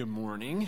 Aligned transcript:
Good 0.00 0.08
morning. 0.08 0.66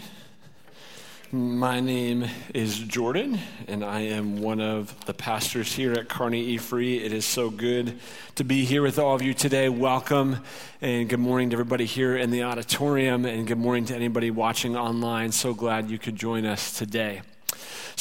My 1.30 1.80
name 1.80 2.26
is 2.52 2.78
Jordan, 2.78 3.38
and 3.66 3.82
I 3.82 4.00
am 4.00 4.42
one 4.42 4.60
of 4.60 4.94
the 5.06 5.14
pastors 5.14 5.72
here 5.72 5.94
at 5.94 6.10
Kearney 6.10 6.42
E 6.48 6.58
Free. 6.58 6.98
It 6.98 7.14
is 7.14 7.24
so 7.24 7.48
good 7.48 7.98
to 8.34 8.44
be 8.44 8.66
here 8.66 8.82
with 8.82 8.98
all 8.98 9.14
of 9.14 9.22
you 9.22 9.32
today. 9.32 9.70
Welcome, 9.70 10.44
and 10.82 11.08
good 11.08 11.18
morning 11.18 11.48
to 11.48 11.54
everybody 11.54 11.86
here 11.86 12.14
in 12.14 12.30
the 12.30 12.42
auditorium, 12.42 13.24
and 13.24 13.46
good 13.46 13.56
morning 13.56 13.86
to 13.86 13.96
anybody 13.96 14.30
watching 14.30 14.76
online. 14.76 15.32
So 15.32 15.54
glad 15.54 15.90
you 15.90 15.98
could 15.98 16.16
join 16.16 16.44
us 16.44 16.76
today. 16.76 17.22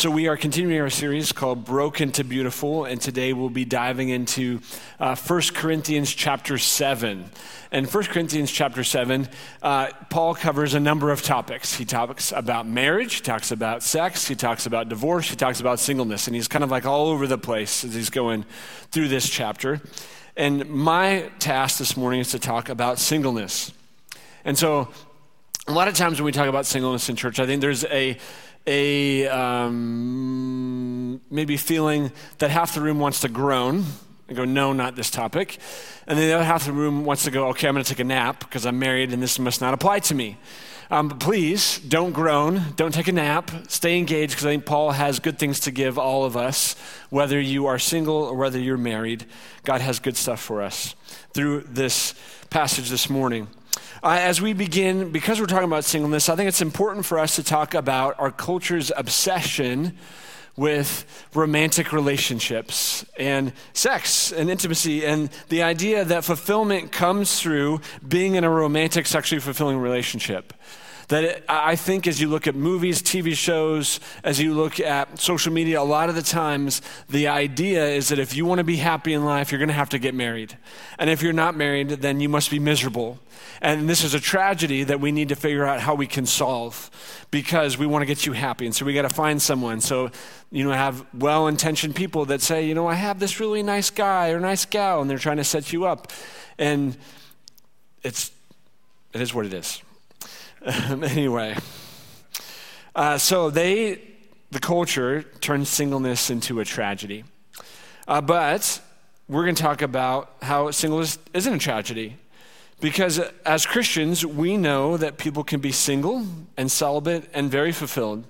So, 0.01 0.09
we 0.09 0.27
are 0.27 0.35
continuing 0.35 0.81
our 0.81 0.89
series 0.89 1.31
called 1.31 1.63
Broken 1.63 2.11
to 2.13 2.23
Beautiful, 2.23 2.85
and 2.85 2.99
today 2.99 3.33
we'll 3.33 3.51
be 3.51 3.65
diving 3.65 4.09
into 4.09 4.59
uh, 4.99 5.15
1 5.15 5.41
Corinthians 5.53 6.11
chapter 6.11 6.57
7. 6.57 7.29
And 7.71 7.87
1 7.87 8.03
Corinthians 8.05 8.51
chapter 8.51 8.83
7, 8.83 9.29
uh, 9.61 9.89
Paul 10.09 10.33
covers 10.33 10.73
a 10.73 10.79
number 10.79 11.11
of 11.11 11.21
topics. 11.21 11.75
He 11.75 11.85
talks 11.85 12.31
about 12.31 12.65
marriage, 12.65 13.13
he 13.13 13.21
talks 13.21 13.51
about 13.51 13.83
sex, 13.83 14.27
he 14.27 14.33
talks 14.33 14.65
about 14.65 14.89
divorce, 14.89 15.29
he 15.29 15.35
talks 15.35 15.59
about 15.59 15.79
singleness, 15.79 16.25
and 16.25 16.35
he's 16.35 16.47
kind 16.47 16.63
of 16.63 16.71
like 16.71 16.87
all 16.87 17.09
over 17.09 17.27
the 17.27 17.37
place 17.37 17.83
as 17.83 17.93
he's 17.93 18.09
going 18.09 18.43
through 18.89 19.09
this 19.09 19.29
chapter. 19.29 19.81
And 20.35 20.67
my 20.67 21.29
task 21.37 21.77
this 21.77 21.95
morning 21.95 22.21
is 22.21 22.31
to 22.31 22.39
talk 22.39 22.69
about 22.69 22.97
singleness. 22.97 23.71
And 24.45 24.57
so, 24.57 24.89
a 25.67 25.73
lot 25.73 25.87
of 25.87 25.93
times 25.93 26.19
when 26.19 26.25
we 26.25 26.31
talk 26.31 26.47
about 26.47 26.65
singleness 26.65 27.07
in 27.07 27.15
church, 27.15 27.39
I 27.39 27.45
think 27.45 27.61
there's 27.61 27.85
a 27.85 28.17
a 28.67 29.27
um, 29.27 31.21
maybe 31.29 31.57
feeling 31.57 32.11
that 32.37 32.51
half 32.51 32.75
the 32.75 32.81
room 32.81 32.99
wants 32.99 33.21
to 33.21 33.29
groan 33.29 33.85
and 34.27 34.37
go, 34.37 34.45
no, 34.45 34.71
not 34.71 34.95
this 34.95 35.09
topic. 35.09 35.57
And 36.07 36.17
then 36.17 36.27
the 36.27 36.33
other 36.35 36.43
half 36.43 36.61
of 36.61 36.67
the 36.67 36.79
room 36.81 37.03
wants 37.03 37.23
to 37.25 37.31
go, 37.31 37.47
okay, 37.49 37.67
I'm 37.67 37.73
going 37.73 37.83
to 37.83 37.89
take 37.89 37.99
a 37.99 38.05
nap 38.05 38.39
because 38.39 38.65
I'm 38.65 38.79
married 38.79 39.11
and 39.11 39.21
this 39.21 39.37
must 39.39 39.61
not 39.61 39.73
apply 39.73 39.99
to 39.99 40.15
me. 40.15 40.37
Um, 40.89 41.07
but 41.07 41.19
please 41.19 41.79
don't 41.79 42.11
groan, 42.11 42.73
don't 42.75 42.93
take 42.93 43.07
a 43.07 43.13
nap, 43.13 43.49
stay 43.69 43.97
engaged 43.97 44.33
because 44.33 44.45
I 44.45 44.49
think 44.49 44.65
Paul 44.65 44.91
has 44.91 45.19
good 45.19 45.39
things 45.39 45.61
to 45.61 45.71
give 45.71 45.97
all 45.97 46.25
of 46.25 46.35
us, 46.35 46.75
whether 47.09 47.39
you 47.39 47.65
are 47.67 47.79
single 47.79 48.15
or 48.15 48.35
whether 48.35 48.59
you're 48.59 48.77
married. 48.77 49.25
God 49.63 49.79
has 49.79 49.99
good 49.99 50.17
stuff 50.17 50.41
for 50.41 50.61
us 50.61 50.95
through 51.33 51.61
this 51.61 52.13
passage 52.49 52.89
this 52.89 53.09
morning. 53.09 53.47
Uh, 54.03 54.17
as 54.19 54.41
we 54.41 54.51
begin, 54.51 55.11
because 55.11 55.39
we're 55.39 55.45
talking 55.45 55.67
about 55.67 55.83
singleness, 55.83 56.27
I 56.27 56.35
think 56.35 56.47
it's 56.47 56.61
important 56.61 57.05
for 57.05 57.19
us 57.19 57.35
to 57.35 57.43
talk 57.43 57.75
about 57.75 58.19
our 58.19 58.31
culture's 58.31 58.91
obsession 58.97 59.95
with 60.57 61.05
romantic 61.35 61.93
relationships 61.93 63.05
and 63.19 63.53
sex 63.73 64.31
and 64.31 64.49
intimacy 64.49 65.05
and 65.05 65.29
the 65.49 65.61
idea 65.61 66.03
that 66.03 66.23
fulfillment 66.23 66.91
comes 66.91 67.39
through 67.39 67.79
being 68.07 68.33
in 68.33 68.43
a 68.43 68.49
romantic, 68.49 69.05
sexually 69.05 69.39
fulfilling 69.39 69.77
relationship. 69.77 70.51
That 71.11 71.25
it, 71.25 71.45
I 71.49 71.75
think 71.75 72.07
as 72.07 72.21
you 72.21 72.29
look 72.29 72.47
at 72.47 72.55
movies, 72.55 73.01
TV 73.01 73.33
shows, 73.33 73.99
as 74.23 74.39
you 74.39 74.53
look 74.53 74.79
at 74.79 75.19
social 75.19 75.51
media, 75.51 75.81
a 75.81 75.83
lot 75.83 76.07
of 76.07 76.15
the 76.15 76.21
times 76.21 76.81
the 77.09 77.27
idea 77.27 77.85
is 77.85 78.07
that 78.07 78.17
if 78.17 78.33
you 78.33 78.45
want 78.45 78.59
to 78.59 78.63
be 78.63 78.77
happy 78.77 79.11
in 79.11 79.25
life, 79.25 79.51
you're 79.51 79.59
going 79.59 79.67
to 79.67 79.73
have 79.73 79.89
to 79.89 79.99
get 79.99 80.15
married. 80.15 80.57
And 80.97 81.09
if 81.09 81.21
you're 81.21 81.33
not 81.33 81.57
married, 81.57 81.89
then 81.89 82.21
you 82.21 82.29
must 82.29 82.49
be 82.49 82.59
miserable. 82.59 83.19
And 83.61 83.89
this 83.89 84.05
is 84.05 84.13
a 84.13 84.21
tragedy 84.21 84.85
that 84.85 85.01
we 85.01 85.11
need 85.11 85.27
to 85.29 85.35
figure 85.35 85.65
out 85.65 85.81
how 85.81 85.95
we 85.95 86.07
can 86.07 86.25
solve 86.25 86.89
because 87.29 87.77
we 87.77 87.85
want 87.85 88.03
to 88.03 88.05
get 88.05 88.25
you 88.25 88.31
happy. 88.31 88.65
And 88.65 88.73
so 88.73 88.85
we 88.85 88.93
got 88.93 89.01
to 89.01 89.09
find 89.09 89.41
someone. 89.41 89.81
So, 89.81 90.11
you 90.49 90.63
know, 90.63 90.71
have 90.71 91.05
well 91.13 91.47
intentioned 91.47 91.93
people 91.93 92.23
that 92.27 92.39
say, 92.39 92.65
you 92.65 92.73
know, 92.73 92.87
I 92.87 92.93
have 92.93 93.19
this 93.19 93.37
really 93.37 93.63
nice 93.63 93.89
guy 93.89 94.29
or 94.29 94.39
nice 94.39 94.63
gal, 94.63 95.01
and 95.01 95.09
they're 95.09 95.17
trying 95.17 95.37
to 95.37 95.43
set 95.43 95.73
you 95.73 95.83
up. 95.83 96.09
And 96.57 96.95
it's, 98.01 98.31
it 99.11 99.19
is 99.19 99.33
what 99.33 99.45
it 99.45 99.53
is. 99.53 99.81
anyway, 100.65 101.57
uh, 102.95 103.17
so 103.17 103.49
they, 103.49 103.99
the 104.51 104.59
culture, 104.59 105.23
turned 105.23 105.67
singleness 105.67 106.29
into 106.29 106.59
a 106.59 106.65
tragedy. 106.65 107.23
Uh, 108.07 108.21
but 108.21 108.79
we're 109.27 109.43
going 109.43 109.55
to 109.55 109.63
talk 109.63 109.81
about 109.81 110.35
how 110.43 110.69
singleness 110.69 111.17
isn't 111.33 111.53
a 111.53 111.57
tragedy. 111.57 112.17
Because 112.79 113.19
as 113.43 113.65
Christians, 113.65 114.23
we 114.23 114.55
know 114.55 114.97
that 114.97 115.17
people 115.17 115.43
can 115.43 115.61
be 115.61 115.71
single 115.71 116.27
and 116.57 116.71
celibate 116.71 117.27
and 117.33 117.49
very 117.49 117.71
fulfilled. 117.71 118.25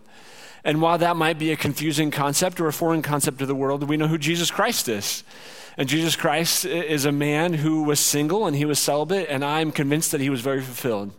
And 0.63 0.81
while 0.81 0.97
that 0.99 1.17
might 1.17 1.37
be 1.37 1.51
a 1.51 1.57
confusing 1.57 2.11
concept 2.11 2.61
or 2.61 2.67
a 2.67 2.73
foreign 2.73 3.01
concept 3.01 3.39
to 3.39 3.45
the 3.45 3.55
world, 3.55 3.83
we 3.89 3.97
know 3.97 4.07
who 4.07 4.17
Jesus 4.17 4.51
Christ 4.51 4.87
is. 4.87 5.25
And 5.77 5.89
Jesus 5.89 6.15
Christ 6.15 6.63
is 6.63 7.03
a 7.03 7.11
man 7.11 7.55
who 7.55 7.83
was 7.83 7.99
single 7.99 8.45
and 8.45 8.55
he 8.55 8.63
was 8.63 8.79
celibate, 8.79 9.27
and 9.29 9.43
I'm 9.43 9.71
convinced 9.71 10.11
that 10.11 10.21
he 10.21 10.29
was 10.29 10.39
very 10.39 10.61
fulfilled 10.61 11.13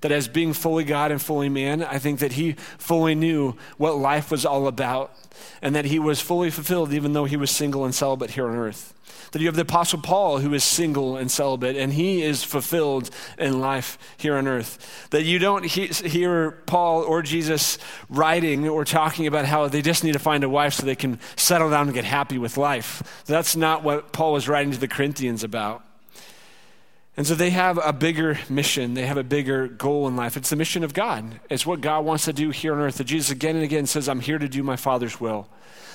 that 0.00 0.12
as 0.12 0.28
being 0.28 0.52
fully 0.52 0.84
God 0.84 1.10
and 1.10 1.20
fully 1.20 1.48
man, 1.48 1.82
I 1.82 1.98
think 1.98 2.20
that 2.20 2.32
he 2.32 2.52
fully 2.78 3.14
knew 3.14 3.56
what 3.76 3.96
life 3.96 4.30
was 4.30 4.46
all 4.46 4.66
about 4.66 5.14
and 5.62 5.74
that 5.74 5.86
he 5.86 5.98
was 5.98 6.20
fully 6.20 6.50
fulfilled 6.50 6.92
even 6.92 7.12
though 7.12 7.24
he 7.24 7.36
was 7.36 7.50
single 7.50 7.84
and 7.84 7.94
celibate 7.94 8.30
here 8.30 8.48
on 8.48 8.56
earth. 8.56 8.94
That 9.32 9.40
you 9.40 9.46
have 9.46 9.56
the 9.56 9.62
Apostle 9.62 10.00
Paul 10.00 10.38
who 10.38 10.54
is 10.54 10.64
single 10.64 11.16
and 11.16 11.30
celibate 11.30 11.76
and 11.76 11.92
he 11.92 12.22
is 12.22 12.44
fulfilled 12.44 13.10
in 13.38 13.60
life 13.60 13.98
here 14.16 14.36
on 14.36 14.46
earth. 14.46 15.08
That 15.10 15.24
you 15.24 15.38
don't 15.38 15.64
he- 15.64 15.86
hear 15.86 16.52
Paul 16.66 17.02
or 17.02 17.22
Jesus 17.22 17.78
writing 18.08 18.68
or 18.68 18.84
talking 18.84 19.26
about 19.26 19.44
how 19.44 19.68
they 19.68 19.82
just 19.82 20.04
need 20.04 20.12
to 20.12 20.18
find 20.18 20.44
a 20.44 20.48
wife 20.48 20.74
so 20.74 20.86
they 20.86 20.94
can 20.96 21.18
settle 21.36 21.70
down 21.70 21.86
and 21.88 21.94
get 21.94 22.04
happy 22.04 22.38
with 22.38 22.56
life. 22.56 23.22
That's 23.26 23.56
not 23.56 23.82
what 23.82 24.12
Paul 24.12 24.32
was 24.32 24.48
writing 24.48 24.72
to 24.72 24.78
the 24.78 24.88
Corinthians 24.88 25.44
about. 25.44 25.84
And 27.18 27.26
so 27.26 27.34
they 27.34 27.50
have 27.50 27.80
a 27.84 27.92
bigger 27.92 28.38
mission. 28.48 28.94
They 28.94 29.04
have 29.04 29.16
a 29.16 29.24
bigger 29.24 29.66
goal 29.66 30.06
in 30.06 30.14
life. 30.14 30.36
It's 30.36 30.50
the 30.50 30.56
mission 30.56 30.84
of 30.84 30.94
God. 30.94 31.40
It's 31.50 31.66
what 31.66 31.80
God 31.80 32.04
wants 32.04 32.26
to 32.26 32.32
do 32.32 32.50
here 32.50 32.72
on 32.72 32.78
earth. 32.78 32.98
That 32.98 33.08
Jesus 33.08 33.32
again 33.32 33.56
and 33.56 33.64
again 33.64 33.86
says, 33.86 34.08
I'm 34.08 34.20
here 34.20 34.38
to 34.38 34.48
do 34.48 34.62
my 34.62 34.76
Father's 34.76 35.20
will. 35.20 35.48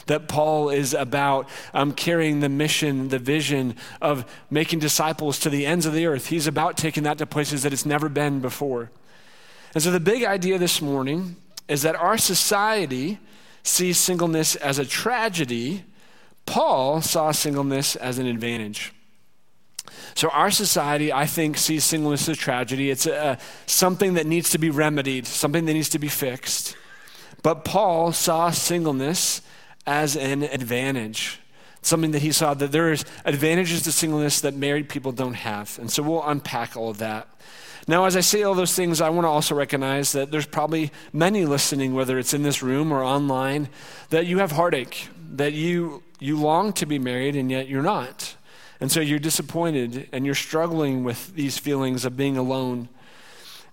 That 0.08 0.28
Paul 0.28 0.70
is 0.70 0.94
about 0.94 1.48
um, 1.74 1.94
carrying 1.94 2.42
the 2.42 2.50
mission, 2.50 3.08
the 3.08 3.20
vision 3.20 3.78
of 4.02 4.30
making 4.50 4.80
disciples 4.80 5.40
to 5.40 5.50
the 5.50 5.66
ends 5.66 5.86
of 5.86 5.94
the 5.94 6.08
earth. 6.08 6.28
He's 6.28 6.46
about 6.46 6.76
taking 6.76 7.04
that 7.04 7.20
to 7.20 7.26
places 7.26 7.64
that 7.64 7.72
it's 7.72 7.86
never 7.86 8.10
been 8.10 8.42
before. 8.42 8.92
And 9.74 9.82
so 9.82 9.92
the 9.92 10.02
big 10.02 10.26
idea 10.26 10.58
this 10.58 10.82
morning 10.82 11.38
is 11.70 11.84
that 11.84 11.96
our 11.96 12.18
society 12.18 13.18
sees 13.64 13.98
singleness 13.98 14.58
as 14.58 14.78
a 14.78 14.86
tragedy. 14.86 15.86
Paul 16.46 17.02
saw 17.02 17.32
singleness 17.32 17.96
as 17.96 18.20
an 18.20 18.26
advantage. 18.26 18.92
So, 20.16 20.30
our 20.30 20.52
society, 20.52 21.12
I 21.12 21.26
think, 21.26 21.58
sees 21.58 21.84
singleness 21.84 22.30
as 22.30 22.38
a 22.38 22.40
tragedy. 22.40 22.92
It's 22.92 23.06
a, 23.06 23.38
something 23.66 24.14
that 24.16 24.26
needs 24.26 24.52
to 24.52 24.58
be 24.58 24.70
remedied, 24.70 25.26
something 25.26 25.66
that 25.66 25.74
needs 25.74 25.90
to 25.90 26.00
be 26.00 26.08
fixed. 26.08 26.76
But 27.42 27.66
Paul 27.66 28.12
saw 28.12 28.52
singleness 28.52 29.42
as 29.86 30.16
an 30.16 30.44
advantage, 30.44 31.40
something 31.82 32.12
that 32.12 32.22
he 32.22 32.32
saw 32.32 32.54
that 32.54 32.72
there's 32.72 33.04
advantages 33.26 33.84
to 33.84 33.92
singleness 33.92 34.42
that 34.42 34.54
married 34.54 34.88
people 34.88 35.12
don't 35.12 35.34
have. 35.34 35.78
And 35.80 35.92
so, 35.92 36.04
we'll 36.04 36.24
unpack 36.24 36.78
all 36.78 36.90
of 36.90 37.00
that. 37.00 37.28
Now, 37.88 38.06
as 38.06 38.16
I 38.16 38.22
say 38.22 38.44
all 38.44 38.56
those 38.56 38.76
things, 38.76 39.02
I 39.02 39.10
want 39.10 39.26
to 39.26 39.30
also 39.30 39.56
recognize 39.56 40.14
that 40.14 40.32
there's 40.32 40.46
probably 40.46 40.92
many 41.12 41.46
listening, 41.46 41.94
whether 41.94 42.18
it's 42.18 42.34
in 42.34 42.44
this 42.44 42.64
room 42.64 42.94
or 42.94 43.04
online, 43.04 43.68
that 44.10 44.26
you 44.26 44.38
have 44.38 44.52
heartache, 44.52 45.10
that 45.34 45.54
you, 45.54 46.02
you 46.20 46.38
long 46.38 46.72
to 46.74 46.86
be 46.86 46.98
married 46.98 47.36
and 47.36 47.52
yet 47.52 47.68
you're 47.68 47.84
not. 47.84 48.36
And 48.84 48.92
so 48.92 49.00
you're 49.00 49.18
disappointed 49.18 50.10
and 50.12 50.26
you're 50.26 50.36
struggling 50.36 51.06
with 51.06 51.34
these 51.36 51.58
feelings 51.58 52.04
of 52.04 52.18
being 52.18 52.36
alone. 52.36 52.90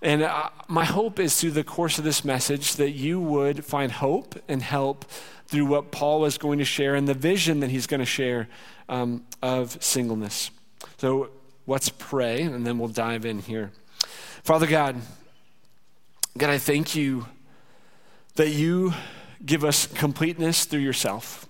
And 0.01 0.23
uh, 0.23 0.51
my 0.69 0.85
hope 0.85 1.19
is 1.19 1.41
through 1.41 1.51
the 1.51 1.65
course 1.65 1.99
of 1.99 2.05
this 2.05 2.25
message 2.25 2.77
that 2.77 2.93
you 2.93 3.19
would 3.19 3.65
find 3.65 3.91
hope 3.91 4.41
and 4.47 4.63
help 4.63 5.05
through 5.49 5.67
what 5.67 5.91
Paul 5.91 6.27
is 6.27 6.39
going 6.39 6.61
to 6.61 6.65
share 6.65 6.95
and 6.95 7.09
the 7.09 7.15
vision 7.15 7.59
that 7.59 7.71
he's 7.71 7.89
going 7.89 7.99
to 7.99 8.07
share 8.07 8.47
um, 8.89 9.25
of 9.43 9.83
singleness. 9.83 10.53
So 10.99 11.31
let's 11.67 11.89
pray 11.89 12.43
and 12.43 12.65
then 12.65 12.79
we'll 12.79 12.87
dive 12.87 13.25
in 13.25 13.41
here. 13.41 13.73
Father 14.45 14.69
God, 14.69 14.95
God, 16.39 16.51
I 16.51 16.59
thank 16.59 16.95
you 16.95 17.27
that 18.37 18.51
you 18.51 18.95
give 19.45 19.65
us 19.65 19.89
completeness 19.89 20.67
through 20.67 20.83
yourself 20.83 21.49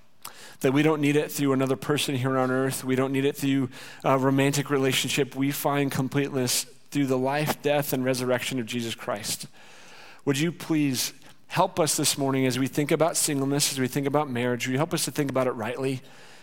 that 0.61 0.73
we 0.73 0.83
don't 0.83 1.01
need 1.01 1.17
it 1.17 1.31
through 1.31 1.53
another 1.53 1.77
person 1.77 2.15
here 2.15 2.37
on 2.37 2.51
earth. 2.51 2.85
We 2.85 2.95
don't 2.95 3.13
need 3.13 3.25
it 3.25 3.37
through 3.37 3.71
a 4.05 4.19
romantic 4.19 4.71
relationship. 4.71 5.35
We 5.35 5.51
find 5.51 5.91
completeness 5.91 6.67
through 6.91 7.07
the 7.07 7.19
life, 7.19 7.63
death, 7.63 7.93
and 7.93 8.05
resurrection 8.05 8.59
of 8.59 8.67
Jesus 8.67 8.95
Christ. 8.95 9.47
Would 10.25 10.39
you 10.39 10.53
please 10.53 11.13
help 11.47 11.81
us 11.81 11.97
this 11.97 12.19
morning 12.19 12.47
as 12.47 12.59
we 12.59 12.67
think 12.67 12.91
about 12.91 13.17
singleness, 13.17 13.73
as 13.73 13.81
we 13.81 13.89
think 13.89 14.07
about 14.07 14.31
marriage? 14.31 14.67
Would 14.67 14.73
you 14.73 14.79
help 14.79 14.93
us 14.93 15.05
to 15.07 15.11
think 15.11 15.31
about 15.31 15.47
it 15.47 15.53
rightly 15.53 16.03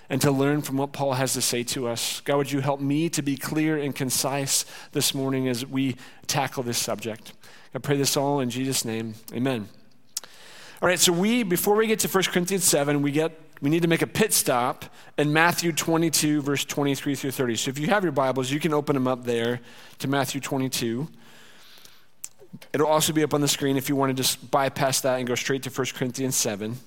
and 0.09 0.21
to 0.21 0.31
learn 0.31 0.61
from 0.61 0.77
what 0.77 0.93
Paul 0.93 1.13
has 1.13 1.33
to 1.33 1.41
say 1.41 1.63
to 1.63 1.87
us? 1.87 2.21
God, 2.21 2.37
would 2.37 2.51
you 2.51 2.61
help 2.61 2.79
me 2.79 3.09
to 3.09 3.21
be 3.21 3.37
clear 3.37 3.77
and 3.77 3.95
concise 3.95 4.65
this 4.93 5.13
morning 5.13 5.47
as 5.47 5.65
we 5.65 5.95
tackle 6.27 6.63
this 6.63 6.77
subject? 6.77 7.33
I 7.75 7.79
pray 7.79 7.97
this 7.97 8.17
all 8.17 8.39
in 8.39 8.49
Jesus' 8.49 8.83
name. 8.83 9.15
Amen. 9.33 9.67
All 10.81 10.87
right, 10.87 10.99
so 10.99 11.11
we, 11.11 11.43
before 11.43 11.75
we 11.75 11.87
get 11.87 11.99
to 11.99 12.07
1 12.07 12.23
Corinthians 12.25 12.63
7, 12.63 13.01
we 13.01 13.11
get 13.11 13.39
we 13.61 13.69
need 13.69 13.81
to 13.81 13.87
make 13.87 14.01
a 14.01 14.07
pit 14.07 14.33
stop 14.33 14.85
in 15.17 15.33
Matthew 15.33 15.71
22, 15.71 16.41
verse 16.41 16.63
23 16.63 17.15
through 17.15 17.31
30. 17.31 17.55
So 17.55 17.69
if 17.69 17.79
you 17.79 17.87
have 17.87 18.03
your 18.03 18.11
Bibles, 18.11 18.51
you 18.51 18.59
can 18.59 18.73
open 18.73 18.93
them 18.93 19.07
up 19.07 19.23
there 19.23 19.59
to 19.99 20.07
Matthew 20.07 20.41
22. 20.41 21.07
It'll 22.73 22.87
also 22.87 23.13
be 23.13 23.23
up 23.23 23.33
on 23.33 23.41
the 23.41 23.47
screen 23.47 23.77
if 23.77 23.89
you 23.89 23.95
want 23.95 24.11
to 24.11 24.13
just 24.13 24.51
bypass 24.51 25.01
that 25.01 25.17
and 25.17 25.27
go 25.27 25.35
straight 25.35 25.63
to 25.63 25.69
1 25.69 25.87
Corinthians 25.95 26.35
7. 26.35 26.77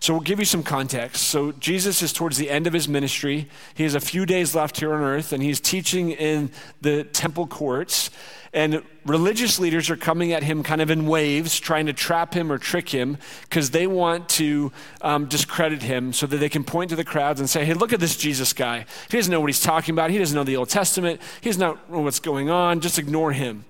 So 0.00 0.14
we'll 0.14 0.22
give 0.22 0.38
you 0.38 0.44
some 0.44 0.62
context. 0.62 1.24
So 1.24 1.52
Jesus 1.52 2.02
is 2.02 2.12
towards 2.12 2.36
the 2.36 2.50
end 2.50 2.66
of 2.66 2.72
his 2.72 2.88
ministry. 2.88 3.48
He 3.74 3.82
has 3.82 3.94
a 3.94 4.00
few 4.00 4.24
days 4.26 4.54
left 4.54 4.78
here 4.78 4.94
on 4.94 5.00
earth, 5.02 5.32
and 5.32 5.42
he's 5.42 5.60
teaching 5.60 6.10
in 6.10 6.50
the 6.80 7.04
temple 7.04 7.46
courts. 7.46 8.10
And 8.52 8.82
religious 9.04 9.58
leaders 9.58 9.90
are 9.90 9.96
coming 9.96 10.32
at 10.32 10.42
him 10.42 10.62
kind 10.62 10.80
of 10.80 10.90
in 10.90 11.06
waves, 11.06 11.58
trying 11.60 11.86
to 11.86 11.92
trap 11.92 12.32
him 12.32 12.50
or 12.50 12.58
trick 12.58 12.88
him 12.88 13.18
because 13.42 13.70
they 13.70 13.86
want 13.86 14.28
to 14.30 14.72
um, 15.02 15.26
discredit 15.26 15.82
him 15.82 16.12
so 16.12 16.26
that 16.26 16.38
they 16.38 16.48
can 16.48 16.64
point 16.64 16.90
to 16.90 16.96
the 16.96 17.04
crowds 17.04 17.40
and 17.40 17.50
say, 17.50 17.64
hey, 17.64 17.74
look 17.74 17.92
at 17.92 18.00
this 18.00 18.16
Jesus 18.16 18.52
guy. 18.52 18.86
He 19.10 19.16
doesn't 19.18 19.30
know 19.30 19.40
what 19.40 19.48
he's 19.48 19.60
talking 19.60 19.94
about. 19.94 20.10
He 20.10 20.18
doesn't 20.18 20.34
know 20.34 20.44
the 20.44 20.56
Old 20.56 20.70
Testament. 20.70 21.20
He 21.40 21.50
doesn't 21.50 21.60
know 21.60 22.00
what's 22.00 22.20
going 22.20 22.48
on. 22.48 22.80
Just 22.80 22.98
ignore 22.98 23.32
him. 23.32 23.64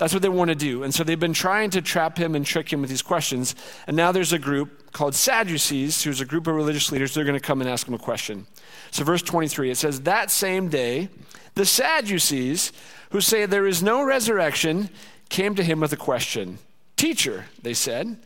That's 0.00 0.14
what 0.14 0.22
they 0.22 0.30
want 0.30 0.48
to 0.48 0.54
do. 0.54 0.82
And 0.82 0.94
so 0.94 1.04
they've 1.04 1.20
been 1.20 1.34
trying 1.34 1.68
to 1.70 1.82
trap 1.82 2.16
him 2.16 2.34
and 2.34 2.46
trick 2.46 2.72
him 2.72 2.80
with 2.80 2.88
these 2.88 3.02
questions. 3.02 3.54
And 3.86 3.94
now 3.94 4.12
there's 4.12 4.32
a 4.32 4.38
group 4.38 4.92
called 4.92 5.14
Sadducees, 5.14 6.02
who's 6.02 6.22
a 6.22 6.24
group 6.24 6.46
of 6.46 6.54
religious 6.54 6.90
leaders. 6.90 7.12
They're 7.12 7.26
going 7.26 7.38
to 7.38 7.46
come 7.46 7.60
and 7.60 7.68
ask 7.68 7.86
him 7.86 7.92
a 7.92 7.98
question. 7.98 8.46
So, 8.92 9.04
verse 9.04 9.20
23, 9.20 9.72
it 9.72 9.76
says, 9.76 10.00
That 10.00 10.30
same 10.30 10.70
day, 10.70 11.10
the 11.54 11.66
Sadducees, 11.66 12.72
who 13.10 13.20
say 13.20 13.44
there 13.44 13.66
is 13.66 13.82
no 13.82 14.02
resurrection, 14.02 14.88
came 15.28 15.54
to 15.54 15.62
him 15.62 15.80
with 15.80 15.92
a 15.92 15.98
question. 15.98 16.60
Teacher, 16.96 17.44
they 17.60 17.74
said, 17.74 18.16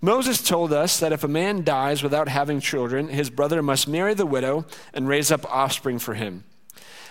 Moses 0.00 0.42
told 0.42 0.72
us 0.72 0.98
that 0.98 1.12
if 1.12 1.22
a 1.22 1.28
man 1.28 1.62
dies 1.62 2.02
without 2.02 2.26
having 2.26 2.58
children, 2.58 3.06
his 3.06 3.30
brother 3.30 3.62
must 3.62 3.86
marry 3.86 4.14
the 4.14 4.26
widow 4.26 4.66
and 4.92 5.06
raise 5.06 5.30
up 5.30 5.44
offspring 5.48 6.00
for 6.00 6.14
him. 6.14 6.42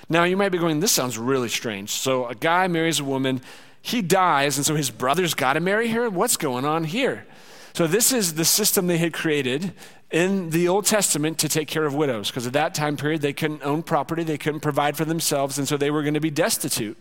Now, 0.10 0.26
you 0.26 0.36
might 0.36 0.50
be 0.50 0.58
going, 0.58 0.82
This 0.82 0.92
sounds 0.92 1.18
really 1.18 1.48
strange. 1.48 1.92
So, 1.92 2.28
a 2.28 2.36
guy 2.36 2.68
marries 2.68 3.00
a 3.00 3.06
woman 3.06 3.40
he 3.82 4.02
dies, 4.02 4.58
and 4.58 4.66
so 4.66 4.76
his 4.76 4.90
brother's 4.90 5.34
got 5.34 5.54
to 5.54 5.60
marry 5.60 5.90
her? 5.90 6.10
What's 6.10 6.38
going 6.38 6.66
on 6.66 6.84
here? 6.84 7.26
So, 7.74 7.88
this 7.88 8.12
is 8.12 8.34
the 8.34 8.46
system 8.46 8.88
they 8.88 8.98
had 8.98 9.14
created 9.14 9.74
in 10.12 10.50
the 10.50 10.68
Old 10.68 10.86
Testament 10.86 11.38
to 11.40 11.50
take 11.50 11.68
care 11.68 11.86
of 11.86 11.94
widows, 11.94 12.30
because 12.30 12.48
at 12.48 12.54
that 12.54 12.74
time 12.74 12.98
period, 12.98 13.22
they 13.22 13.34
couldn't 13.34 13.64
own 13.64 13.84
property, 13.84 14.24
they 14.24 14.38
couldn't 14.38 14.62
provide 14.62 14.98
for 14.98 15.06
themselves, 15.06 15.58
and 15.58 15.68
so 15.68 15.78
they 15.78 15.92
were 15.92 16.02
going 16.02 16.16
to 16.16 16.20
be 16.20 16.32
destitute. 16.32 16.98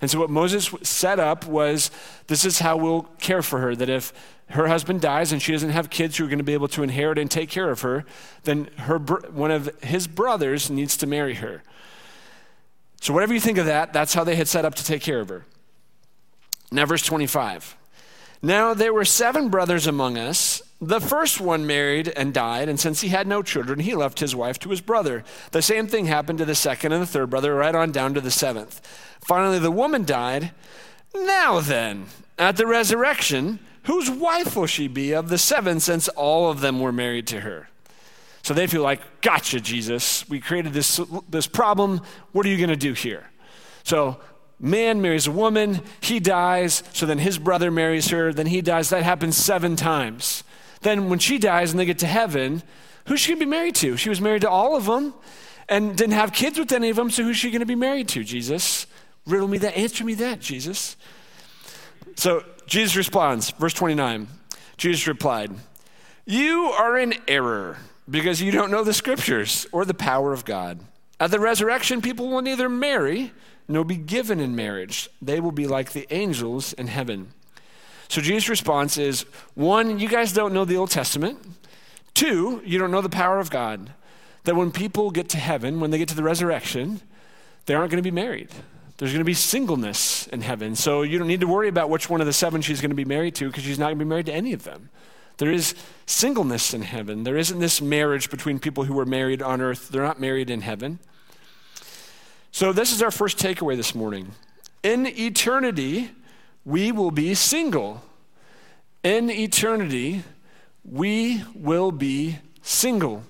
And 0.00 0.10
so, 0.10 0.18
what 0.18 0.30
Moses 0.30 0.70
set 0.82 1.18
up 1.18 1.46
was 1.46 1.90
this 2.26 2.44
is 2.44 2.58
how 2.58 2.76
we'll 2.76 3.02
care 3.20 3.42
for 3.42 3.60
her 3.60 3.74
that 3.76 3.88
if 3.88 4.12
her 4.50 4.68
husband 4.68 5.00
dies 5.00 5.32
and 5.32 5.42
she 5.42 5.52
doesn't 5.52 5.70
have 5.70 5.90
kids 5.90 6.16
who 6.16 6.24
are 6.24 6.28
going 6.28 6.38
to 6.38 6.44
be 6.44 6.54
able 6.54 6.68
to 6.68 6.82
inherit 6.82 7.18
and 7.18 7.30
take 7.30 7.50
care 7.50 7.70
of 7.70 7.82
her, 7.82 8.04
then 8.44 8.66
her, 8.78 8.98
one 8.98 9.50
of 9.50 9.70
his 9.82 10.06
brothers 10.06 10.70
needs 10.70 10.96
to 10.96 11.06
marry 11.06 11.34
her. 11.34 11.62
So, 13.00 13.12
whatever 13.12 13.34
you 13.34 13.40
think 13.40 13.58
of 13.58 13.66
that, 13.66 13.92
that's 13.92 14.14
how 14.14 14.24
they 14.24 14.36
had 14.36 14.48
set 14.48 14.64
up 14.64 14.74
to 14.76 14.84
take 14.84 15.02
care 15.02 15.20
of 15.20 15.28
her. 15.28 15.46
Now, 16.70 16.86
verse 16.86 17.02
25. 17.02 17.76
Now 18.42 18.72
there 18.74 18.92
were 18.92 19.04
seven 19.04 19.48
brothers 19.48 19.86
among 19.86 20.16
us. 20.16 20.62
The 20.80 21.00
first 21.00 21.40
one 21.40 21.66
married 21.66 22.08
and 22.08 22.32
died, 22.32 22.68
and 22.68 22.78
since 22.78 23.00
he 23.00 23.08
had 23.08 23.26
no 23.26 23.42
children, 23.42 23.80
he 23.80 23.96
left 23.96 24.20
his 24.20 24.36
wife 24.36 24.60
to 24.60 24.70
his 24.70 24.80
brother. 24.80 25.24
The 25.50 25.62
same 25.62 25.88
thing 25.88 26.06
happened 26.06 26.38
to 26.38 26.44
the 26.44 26.54
second 26.54 26.92
and 26.92 27.02
the 27.02 27.06
third 27.06 27.30
brother, 27.30 27.54
right 27.54 27.74
on 27.74 27.90
down 27.90 28.14
to 28.14 28.20
the 28.20 28.30
seventh. 28.30 28.80
Finally, 29.20 29.58
the 29.58 29.72
woman 29.72 30.04
died. 30.04 30.52
Now 31.14 31.58
then, 31.58 32.06
at 32.38 32.56
the 32.56 32.66
resurrection, 32.66 33.58
whose 33.84 34.08
wife 34.08 34.54
will 34.54 34.66
she 34.66 34.86
be 34.86 35.12
of 35.12 35.30
the 35.30 35.38
seven, 35.38 35.80
since 35.80 36.06
all 36.10 36.48
of 36.48 36.60
them 36.60 36.78
were 36.78 36.92
married 36.92 37.26
to 37.28 37.40
her? 37.40 37.68
So 38.42 38.54
they 38.54 38.68
feel 38.68 38.82
like, 38.82 39.00
gotcha, 39.20 39.60
Jesus. 39.60 40.28
We 40.28 40.38
created 40.38 40.72
this, 40.72 41.00
this 41.28 41.48
problem. 41.48 42.02
What 42.30 42.46
are 42.46 42.50
you 42.50 42.56
going 42.56 42.68
to 42.68 42.76
do 42.76 42.92
here? 42.92 43.28
So 43.82 44.20
man 44.60 45.00
marries 45.00 45.26
a 45.26 45.32
woman, 45.32 45.80
he 46.00 46.20
dies, 46.20 46.82
so 46.92 47.06
then 47.06 47.18
his 47.18 47.38
brother 47.38 47.70
marries 47.70 48.08
her, 48.08 48.32
then 48.32 48.46
he 48.46 48.60
dies. 48.60 48.90
That 48.90 49.02
happens 49.02 49.36
seven 49.36 49.76
times. 49.76 50.44
Then 50.80 51.08
when 51.08 51.18
she 51.18 51.38
dies 51.38 51.70
and 51.70 51.80
they 51.80 51.84
get 51.84 51.98
to 52.00 52.06
heaven, 52.06 52.62
who's 53.06 53.20
she 53.20 53.32
going 53.32 53.40
to 53.40 53.46
be 53.46 53.50
married 53.50 53.74
to? 53.76 53.96
She 53.96 54.08
was 54.08 54.20
married 54.20 54.42
to 54.42 54.50
all 54.50 54.76
of 54.76 54.86
them 54.86 55.14
and 55.68 55.96
didn't 55.96 56.14
have 56.14 56.32
kids 56.32 56.58
with 56.58 56.72
any 56.72 56.90
of 56.90 56.96
them, 56.96 57.10
so 57.10 57.22
who's 57.22 57.36
she 57.36 57.50
going 57.50 57.60
to 57.60 57.66
be 57.66 57.74
married 57.74 58.08
to, 58.08 58.24
Jesus? 58.24 58.86
Riddle 59.26 59.48
me 59.48 59.58
that, 59.58 59.76
answer 59.76 60.04
me 60.04 60.14
that, 60.14 60.40
Jesus. 60.40 60.96
So 62.16 62.44
Jesus 62.66 62.96
responds, 62.96 63.50
verse 63.50 63.74
29. 63.74 64.28
Jesus 64.76 65.06
replied, 65.06 65.52
You 66.24 66.64
are 66.64 66.96
in 66.96 67.14
error 67.26 67.78
because 68.08 68.40
you 68.40 68.50
don't 68.50 68.70
know 68.70 68.84
the 68.84 68.94
scriptures 68.94 69.66
or 69.72 69.84
the 69.84 69.94
power 69.94 70.32
of 70.32 70.44
God. 70.44 70.80
At 71.20 71.30
the 71.30 71.40
resurrection, 71.40 72.00
people 72.00 72.28
will 72.28 72.42
neither 72.42 72.68
marry 72.68 73.32
nor 73.66 73.84
be 73.84 73.96
given 73.96 74.40
in 74.40 74.56
marriage. 74.56 75.08
They 75.20 75.40
will 75.40 75.52
be 75.52 75.66
like 75.66 75.92
the 75.92 76.06
angels 76.12 76.72
in 76.72 76.86
heaven. 76.86 77.32
So 78.08 78.20
Jesus' 78.20 78.48
response 78.48 78.96
is 78.96 79.22
one, 79.54 79.98
you 79.98 80.08
guys 80.08 80.32
don't 80.32 80.54
know 80.54 80.64
the 80.64 80.76
Old 80.76 80.90
Testament. 80.90 81.38
Two, 82.14 82.62
you 82.64 82.78
don't 82.78 82.90
know 82.90 83.02
the 83.02 83.10
power 83.10 83.38
of 83.38 83.50
God. 83.50 83.92
That 84.44 84.56
when 84.56 84.72
people 84.72 85.10
get 85.10 85.28
to 85.30 85.36
heaven, 85.36 85.80
when 85.80 85.90
they 85.90 85.98
get 85.98 86.08
to 86.08 86.14
the 86.14 86.22
resurrection, 86.22 87.02
they 87.66 87.74
aren't 87.74 87.90
going 87.90 88.02
to 88.02 88.10
be 88.10 88.14
married. 88.14 88.48
There's 88.96 89.12
going 89.12 89.20
to 89.20 89.24
be 89.24 89.34
singleness 89.34 90.26
in 90.28 90.40
heaven. 90.40 90.74
So 90.74 91.02
you 91.02 91.18
don't 91.18 91.28
need 91.28 91.40
to 91.40 91.46
worry 91.46 91.68
about 91.68 91.90
which 91.90 92.08
one 92.08 92.20
of 92.20 92.26
the 92.26 92.32
seven 92.32 92.62
she's 92.62 92.80
going 92.80 92.90
to 92.90 92.96
be 92.96 93.04
married 93.04 93.34
to 93.36 93.48
because 93.48 93.62
she's 93.62 93.78
not 93.78 93.86
going 93.86 93.98
to 93.98 94.04
be 94.04 94.08
married 94.08 94.26
to 94.26 94.32
any 94.32 94.52
of 94.52 94.64
them. 94.64 94.88
There 95.36 95.52
is 95.52 95.74
singleness 96.06 96.74
in 96.74 96.82
heaven. 96.82 97.22
There 97.22 97.36
isn't 97.36 97.60
this 97.60 97.80
marriage 97.80 98.30
between 98.30 98.58
people 98.58 98.84
who 98.84 98.94
were 98.94 99.06
married 99.06 99.40
on 99.40 99.60
earth. 99.60 99.88
They're 99.88 100.02
not 100.02 100.20
married 100.20 100.50
in 100.50 100.62
heaven. 100.62 100.98
So, 102.58 102.72
this 102.72 102.92
is 102.92 103.02
our 103.02 103.12
first 103.12 103.38
takeaway 103.38 103.76
this 103.76 103.94
morning. 103.94 104.32
In 104.82 105.06
eternity, 105.06 106.10
we 106.64 106.90
will 106.90 107.12
be 107.12 107.34
single. 107.34 108.02
In 109.04 109.30
eternity, 109.30 110.24
we 110.84 111.44
will 111.54 111.92
be 111.92 112.38
single. 112.60 113.22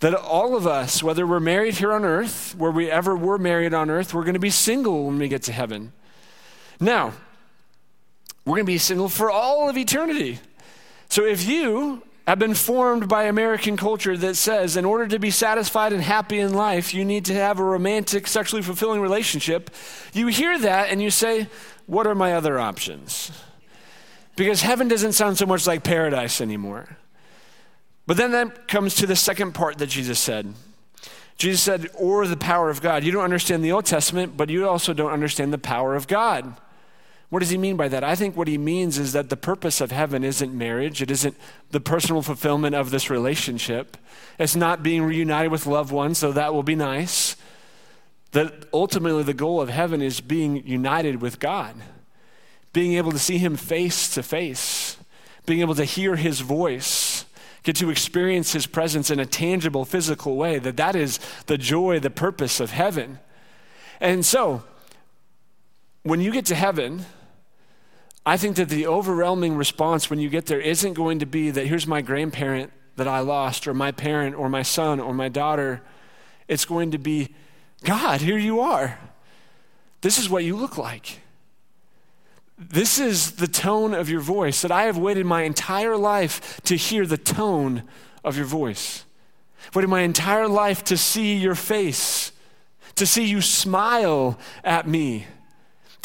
That 0.00 0.14
all 0.14 0.54
of 0.54 0.66
us, 0.66 1.02
whether 1.02 1.26
we're 1.26 1.40
married 1.40 1.76
here 1.76 1.94
on 1.94 2.04
earth, 2.04 2.54
where 2.58 2.70
we 2.70 2.90
ever 2.90 3.16
were 3.16 3.38
married 3.38 3.72
on 3.72 3.88
earth, 3.88 4.12
we're 4.12 4.24
going 4.24 4.34
to 4.34 4.38
be 4.38 4.50
single 4.50 5.06
when 5.06 5.18
we 5.18 5.28
get 5.28 5.44
to 5.44 5.52
heaven. 5.52 5.94
Now, 6.78 7.14
we're 8.44 8.56
going 8.56 8.66
to 8.66 8.72
be 8.72 8.76
single 8.76 9.08
for 9.08 9.30
all 9.30 9.70
of 9.70 9.78
eternity. 9.78 10.40
So 11.08 11.24
if 11.24 11.48
you 11.48 12.02
have 12.26 12.38
been 12.38 12.54
formed 12.54 13.08
by 13.08 13.24
American 13.24 13.76
culture 13.76 14.16
that 14.16 14.34
says 14.34 14.76
in 14.76 14.84
order 14.84 15.06
to 15.06 15.18
be 15.18 15.30
satisfied 15.30 15.92
and 15.92 16.02
happy 16.02 16.40
in 16.40 16.54
life, 16.54 16.92
you 16.92 17.04
need 17.04 17.24
to 17.26 17.34
have 17.34 17.60
a 17.60 17.64
romantic, 17.64 18.26
sexually 18.26 18.62
fulfilling 18.62 19.00
relationship. 19.00 19.70
You 20.12 20.26
hear 20.26 20.58
that 20.58 20.90
and 20.90 21.00
you 21.00 21.10
say, 21.10 21.48
What 21.86 22.06
are 22.06 22.14
my 22.14 22.34
other 22.34 22.58
options? 22.58 23.30
Because 24.34 24.62
heaven 24.62 24.88
doesn't 24.88 25.12
sound 25.12 25.38
so 25.38 25.46
much 25.46 25.66
like 25.66 25.84
paradise 25.84 26.40
anymore. 26.40 26.96
But 28.06 28.16
then 28.16 28.32
that 28.32 28.68
comes 28.68 28.94
to 28.96 29.06
the 29.06 29.16
second 29.16 29.52
part 29.52 29.78
that 29.78 29.88
Jesus 29.88 30.18
said. 30.18 30.52
Jesus 31.36 31.62
said, 31.62 31.88
or 31.94 32.26
the 32.26 32.36
power 32.36 32.70
of 32.70 32.80
God. 32.80 33.04
You 33.04 33.12
don't 33.12 33.24
understand 33.24 33.62
the 33.62 33.72
Old 33.72 33.84
Testament, 33.84 34.36
but 34.36 34.48
you 34.48 34.68
also 34.68 34.94
don't 34.94 35.10
understand 35.10 35.52
the 35.52 35.58
power 35.58 35.94
of 35.94 36.06
God. 36.06 36.56
What 37.28 37.40
does 37.40 37.50
he 37.50 37.58
mean 37.58 37.76
by 37.76 37.88
that? 37.88 38.04
I 38.04 38.14
think 38.14 38.36
what 38.36 38.46
he 38.46 38.56
means 38.56 38.98
is 38.98 39.12
that 39.12 39.30
the 39.30 39.36
purpose 39.36 39.80
of 39.80 39.90
heaven 39.90 40.22
isn't 40.22 40.56
marriage, 40.56 41.02
it 41.02 41.10
isn't 41.10 41.36
the 41.70 41.80
personal 41.80 42.22
fulfillment 42.22 42.76
of 42.76 42.90
this 42.90 43.10
relationship. 43.10 43.96
It's 44.38 44.54
not 44.54 44.82
being 44.82 45.02
reunited 45.02 45.50
with 45.50 45.66
loved 45.66 45.90
ones, 45.90 46.18
so 46.18 46.30
that 46.32 46.54
will 46.54 46.62
be 46.62 46.76
nice. 46.76 47.36
That 48.30 48.66
ultimately 48.72 49.24
the 49.24 49.34
goal 49.34 49.60
of 49.60 49.68
heaven 49.68 50.02
is 50.02 50.20
being 50.20 50.66
united 50.66 51.20
with 51.20 51.40
God, 51.40 51.74
being 52.72 52.94
able 52.94 53.10
to 53.12 53.18
see 53.18 53.38
him 53.38 53.56
face 53.56 54.14
to 54.14 54.22
face, 54.22 54.96
being 55.46 55.60
able 55.60 55.74
to 55.74 55.84
hear 55.84 56.14
his 56.16 56.40
voice, 56.40 57.24
get 57.64 57.74
to 57.76 57.90
experience 57.90 58.52
his 58.52 58.66
presence 58.66 59.10
in 59.10 59.18
a 59.18 59.26
tangible 59.26 59.84
physical 59.84 60.36
way. 60.36 60.60
That 60.60 60.76
that 60.76 60.94
is 60.94 61.18
the 61.46 61.58
joy, 61.58 61.98
the 61.98 62.10
purpose 62.10 62.60
of 62.60 62.70
heaven. 62.70 63.18
And 64.00 64.24
so, 64.24 64.62
when 66.02 66.20
you 66.20 66.30
get 66.30 66.46
to 66.46 66.54
heaven, 66.54 67.06
I 68.28 68.36
think 68.36 68.56
that 68.56 68.68
the 68.68 68.88
overwhelming 68.88 69.56
response 69.56 70.10
when 70.10 70.18
you 70.18 70.28
get 70.28 70.46
there 70.46 70.60
isn't 70.60 70.94
going 70.94 71.20
to 71.20 71.26
be 71.26 71.50
that 71.50 71.68
here's 71.68 71.86
my 71.86 72.02
grandparent 72.02 72.72
that 72.96 73.06
I 73.06 73.20
lost, 73.20 73.68
or 73.68 73.74
my 73.74 73.92
parent, 73.92 74.34
or 74.34 74.48
my 74.48 74.62
son, 74.62 74.98
or 74.98 75.14
my 75.14 75.28
daughter. 75.28 75.82
It's 76.48 76.64
going 76.64 76.90
to 76.90 76.98
be, 76.98 77.34
God, 77.84 78.22
here 78.22 78.38
you 78.38 78.58
are. 78.60 78.98
This 80.00 80.18
is 80.18 80.28
what 80.28 80.44
you 80.44 80.56
look 80.56 80.76
like. 80.76 81.20
This 82.58 82.98
is 82.98 83.32
the 83.32 83.46
tone 83.46 83.92
of 83.92 84.08
your 84.08 84.20
voice 84.20 84.62
that 84.62 84.72
I 84.72 84.84
have 84.84 84.96
waited 84.96 85.26
my 85.26 85.42
entire 85.42 85.96
life 85.96 86.60
to 86.62 86.74
hear 86.74 87.06
the 87.06 87.18
tone 87.18 87.82
of 88.24 88.36
your 88.36 88.46
voice. 88.46 89.04
Waited 89.74 89.88
my 89.88 90.00
entire 90.00 90.48
life 90.48 90.82
to 90.84 90.96
see 90.96 91.36
your 91.36 91.54
face, 91.54 92.32
to 92.94 93.06
see 93.06 93.26
you 93.26 93.42
smile 93.42 94.38
at 94.64 94.88
me 94.88 95.26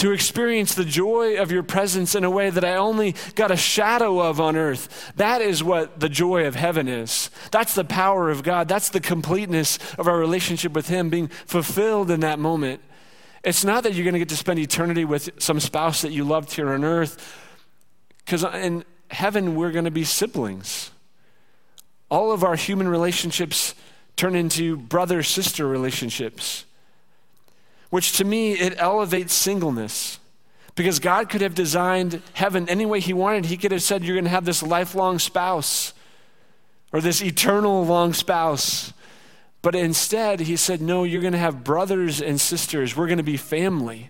to 0.02 0.12
experience 0.12 0.74
the 0.74 0.84
joy 0.84 1.40
of 1.40 1.52
your 1.52 1.62
presence 1.62 2.16
in 2.16 2.24
a 2.24 2.30
way 2.30 2.50
that 2.50 2.66
I 2.66 2.74
only 2.74 3.14
got 3.36 3.52
a 3.52 3.56
shadow 3.56 4.20
of 4.20 4.42
on 4.42 4.56
earth. 4.56 5.14
That 5.18 5.44
is 5.44 5.64
what 5.64 6.00
the 6.00 6.10
joy 6.10 6.48
of 6.48 6.56
heaven 6.56 6.88
is. 6.88 7.30
That's 7.52 7.76
the 7.76 7.84
power 7.84 8.32
of 8.32 8.42
God. 8.42 8.68
That's 8.68 8.90
the 8.90 9.00
completeness 9.00 9.78
of 10.00 10.08
our 10.08 10.18
relationship 10.18 10.72
with 10.72 10.88
Him 10.88 11.12
being 11.12 11.28
fulfilled 11.28 12.10
in 12.10 12.22
that 12.22 12.40
moment. 12.40 12.82
It's 13.44 13.64
not 13.64 13.84
that 13.84 13.94
you're 13.94 14.04
going 14.04 14.16
to 14.16 14.20
get 14.20 14.30
to 14.30 14.36
spend 14.36 14.58
eternity 14.58 15.06
with 15.06 15.30
some 15.38 15.60
spouse 15.60 16.02
that 16.02 16.12
you 16.12 16.24
loved 16.24 16.52
here 16.52 16.74
on 16.74 16.84
earth, 16.84 17.38
because 18.26 18.44
in 18.44 18.84
heaven, 19.12 19.54
we're 19.54 19.72
going 19.72 19.86
to 19.86 19.92
be 19.92 20.04
siblings. 20.04 20.90
All 22.10 22.32
of 22.32 22.44
our 22.44 22.56
human 22.56 22.88
relationships 22.88 23.76
turn 24.16 24.34
into 24.34 24.78
brother 24.78 25.22
sister 25.22 25.68
relationships, 25.68 26.66
which 27.92 28.18
to 28.18 28.24
me, 28.26 28.54
it 28.54 28.74
elevates 28.78 29.34
singleness. 29.34 30.18
Because 30.74 31.00
God 31.00 31.30
could 31.30 31.42
have 31.42 31.54
designed 31.54 32.22
heaven 32.34 32.68
any 32.70 32.86
way 32.86 33.02
He 33.02 33.14
wanted. 33.14 33.46
He 33.46 33.58
could 33.58 33.74
have 33.74 33.84
said, 33.84 34.04
You're 34.04 34.16
going 34.16 34.24
to 34.24 34.32
have 34.32 34.46
this 34.46 34.64
lifelong 34.64 35.20
spouse 35.20 35.94
or 36.92 37.02
this 37.02 37.22
eternal 37.22 37.86
long 37.86 38.14
spouse. 38.14 38.94
But 39.62 39.76
instead, 39.76 40.40
He 40.40 40.56
said, 40.56 40.82
No, 40.82 41.04
you're 41.04 41.22
going 41.22 41.34
to 41.34 41.40
have 41.40 41.66
brothers 41.66 42.22
and 42.22 42.40
sisters. 42.40 42.96
We're 42.96 43.08
going 43.08 43.18
to 43.18 43.24
be 43.24 43.38
family. 43.38 44.10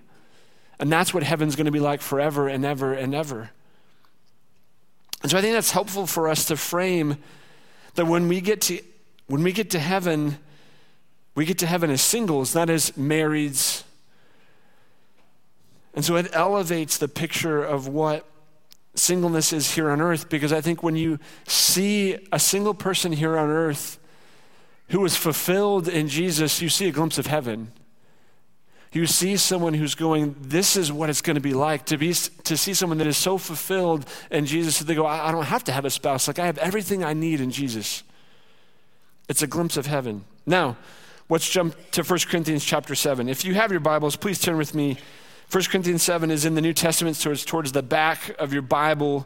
And 0.79 0.91
that's 0.91 1.13
what 1.13 1.23
heaven's 1.23 1.55
going 1.55 1.65
to 1.65 1.71
be 1.71 1.79
like 1.79 2.01
forever 2.01 2.47
and 2.47 2.63
ever 2.63 2.93
and 2.93 3.15
ever. 3.15 3.49
And 5.23 5.31
so 5.31 5.37
I 5.37 5.41
think 5.41 5.53
that's 5.53 5.71
helpful 5.71 6.05
for 6.07 6.29
us 6.29 6.45
to 6.45 6.55
frame 6.55 7.17
that 7.95 8.05
when 8.05 8.27
we 8.27 8.39
get 8.41 8.61
to 8.61 8.81
when 9.27 9.43
we 9.43 9.51
get 9.51 9.71
to 9.71 9.79
heaven, 9.79 10.37
we 11.35 11.45
get 11.45 11.57
to 11.59 11.65
heaven 11.65 11.89
as 11.89 12.01
singles, 12.01 12.53
not 12.53 12.69
as 12.69 12.91
marrieds. 12.91 13.83
And 15.93 16.03
so 16.03 16.15
it 16.15 16.29
elevates 16.33 16.97
the 16.97 17.07
picture 17.07 17.63
of 17.63 17.87
what 17.87 18.25
singleness 18.95 19.53
is 19.53 19.75
here 19.75 19.89
on 19.89 20.01
earth 20.01 20.29
because 20.29 20.51
I 20.51 20.59
think 20.59 20.83
when 20.83 20.95
you 20.95 21.17
see 21.47 22.17
a 22.31 22.39
single 22.39 22.73
person 22.73 23.13
here 23.13 23.37
on 23.37 23.49
earth 23.49 23.97
who 24.89 25.03
is 25.05 25.15
fulfilled 25.15 25.87
in 25.87 26.09
Jesus, 26.09 26.61
you 26.61 26.67
see 26.67 26.87
a 26.87 26.91
glimpse 26.91 27.17
of 27.17 27.27
heaven. 27.27 27.71
You 28.91 29.05
see 29.05 29.37
someone 29.37 29.73
who's 29.73 29.95
going, 29.95 30.35
This 30.41 30.75
is 30.75 30.91
what 30.91 31.09
it's 31.09 31.21
going 31.21 31.35
to 31.35 31.41
be 31.41 31.53
like 31.53 31.85
to, 31.85 31.97
be, 31.97 32.13
to 32.13 32.57
see 32.57 32.73
someone 32.73 32.97
that 32.97 33.07
is 33.07 33.15
so 33.15 33.37
fulfilled 33.37 34.05
in 34.29 34.45
Jesus 34.45 34.79
that 34.79 34.85
they 34.85 34.95
go, 34.95 35.05
I, 35.05 35.29
I 35.29 35.31
don't 35.31 35.45
have 35.45 35.63
to 35.65 35.71
have 35.71 35.85
a 35.85 35.89
spouse. 35.89 36.27
Like, 36.27 36.39
I 36.39 36.45
have 36.45 36.57
everything 36.57 37.01
I 37.01 37.13
need 37.13 37.39
in 37.39 37.51
Jesus. 37.51 38.03
It's 39.29 39.41
a 39.41 39.47
glimpse 39.47 39.77
of 39.77 39.85
heaven. 39.85 40.25
Now, 40.45 40.75
let's 41.31 41.49
jump 41.49 41.73
to 41.91 42.03
1 42.03 42.19
Corinthians 42.27 42.65
chapter 42.65 42.93
7. 42.93 43.29
If 43.29 43.45
you 43.45 43.53
have 43.53 43.71
your 43.71 43.79
Bibles, 43.79 44.17
please 44.17 44.37
turn 44.37 44.57
with 44.57 44.75
me. 44.75 44.97
1 45.49 45.63
Corinthians 45.63 46.03
7 46.03 46.29
is 46.29 46.43
in 46.43 46.55
the 46.55 46.61
New 46.61 46.73
Testament, 46.73 47.15
so 47.15 47.31
it's 47.31 47.45
towards 47.45 47.71
the 47.71 47.81
back 47.81 48.35
of 48.37 48.51
your 48.51 48.61
Bible. 48.61 49.25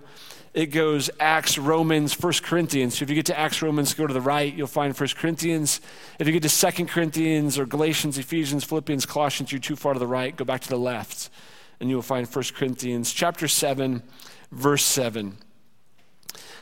It 0.53 0.67
goes 0.67 1.09
Acts, 1.19 1.57
Romans, 1.57 2.13
1 2.21 2.33
Corinthians. 2.43 2.99
So 2.99 3.03
if 3.03 3.09
you 3.09 3.15
get 3.15 3.25
to 3.25 3.39
Acts, 3.39 3.63
Romans, 3.63 3.95
go 3.95 4.05
to 4.05 4.13
the 4.13 4.21
right, 4.21 4.53
you'll 4.53 4.67
find 4.67 4.95
1 4.95 5.09
Corinthians. 5.17 5.81
If 6.19 6.27
you 6.27 6.33
get 6.39 6.47
to 6.47 6.71
2 6.71 6.85
Corinthians 6.85 7.57
or 7.57 7.65
Galatians, 7.65 8.19
Ephesians, 8.19 8.63
Philippians, 8.63 9.07
Colossians, 9.07 9.51
you're 9.51 9.59
too 9.59 9.75
far 9.75 9.93
to 9.93 9.99
the 9.99 10.05
right, 10.05 10.35
go 10.35 10.45
back 10.45 10.61
to 10.61 10.69
the 10.69 10.77
left, 10.77 11.31
and 11.79 11.89
you 11.89 11.95
will 11.95 12.03
find 12.03 12.27
1 12.27 12.45
Corinthians 12.55 13.13
chapter 13.13 13.47
7, 13.47 14.03
verse 14.51 14.83
7. 14.83 15.37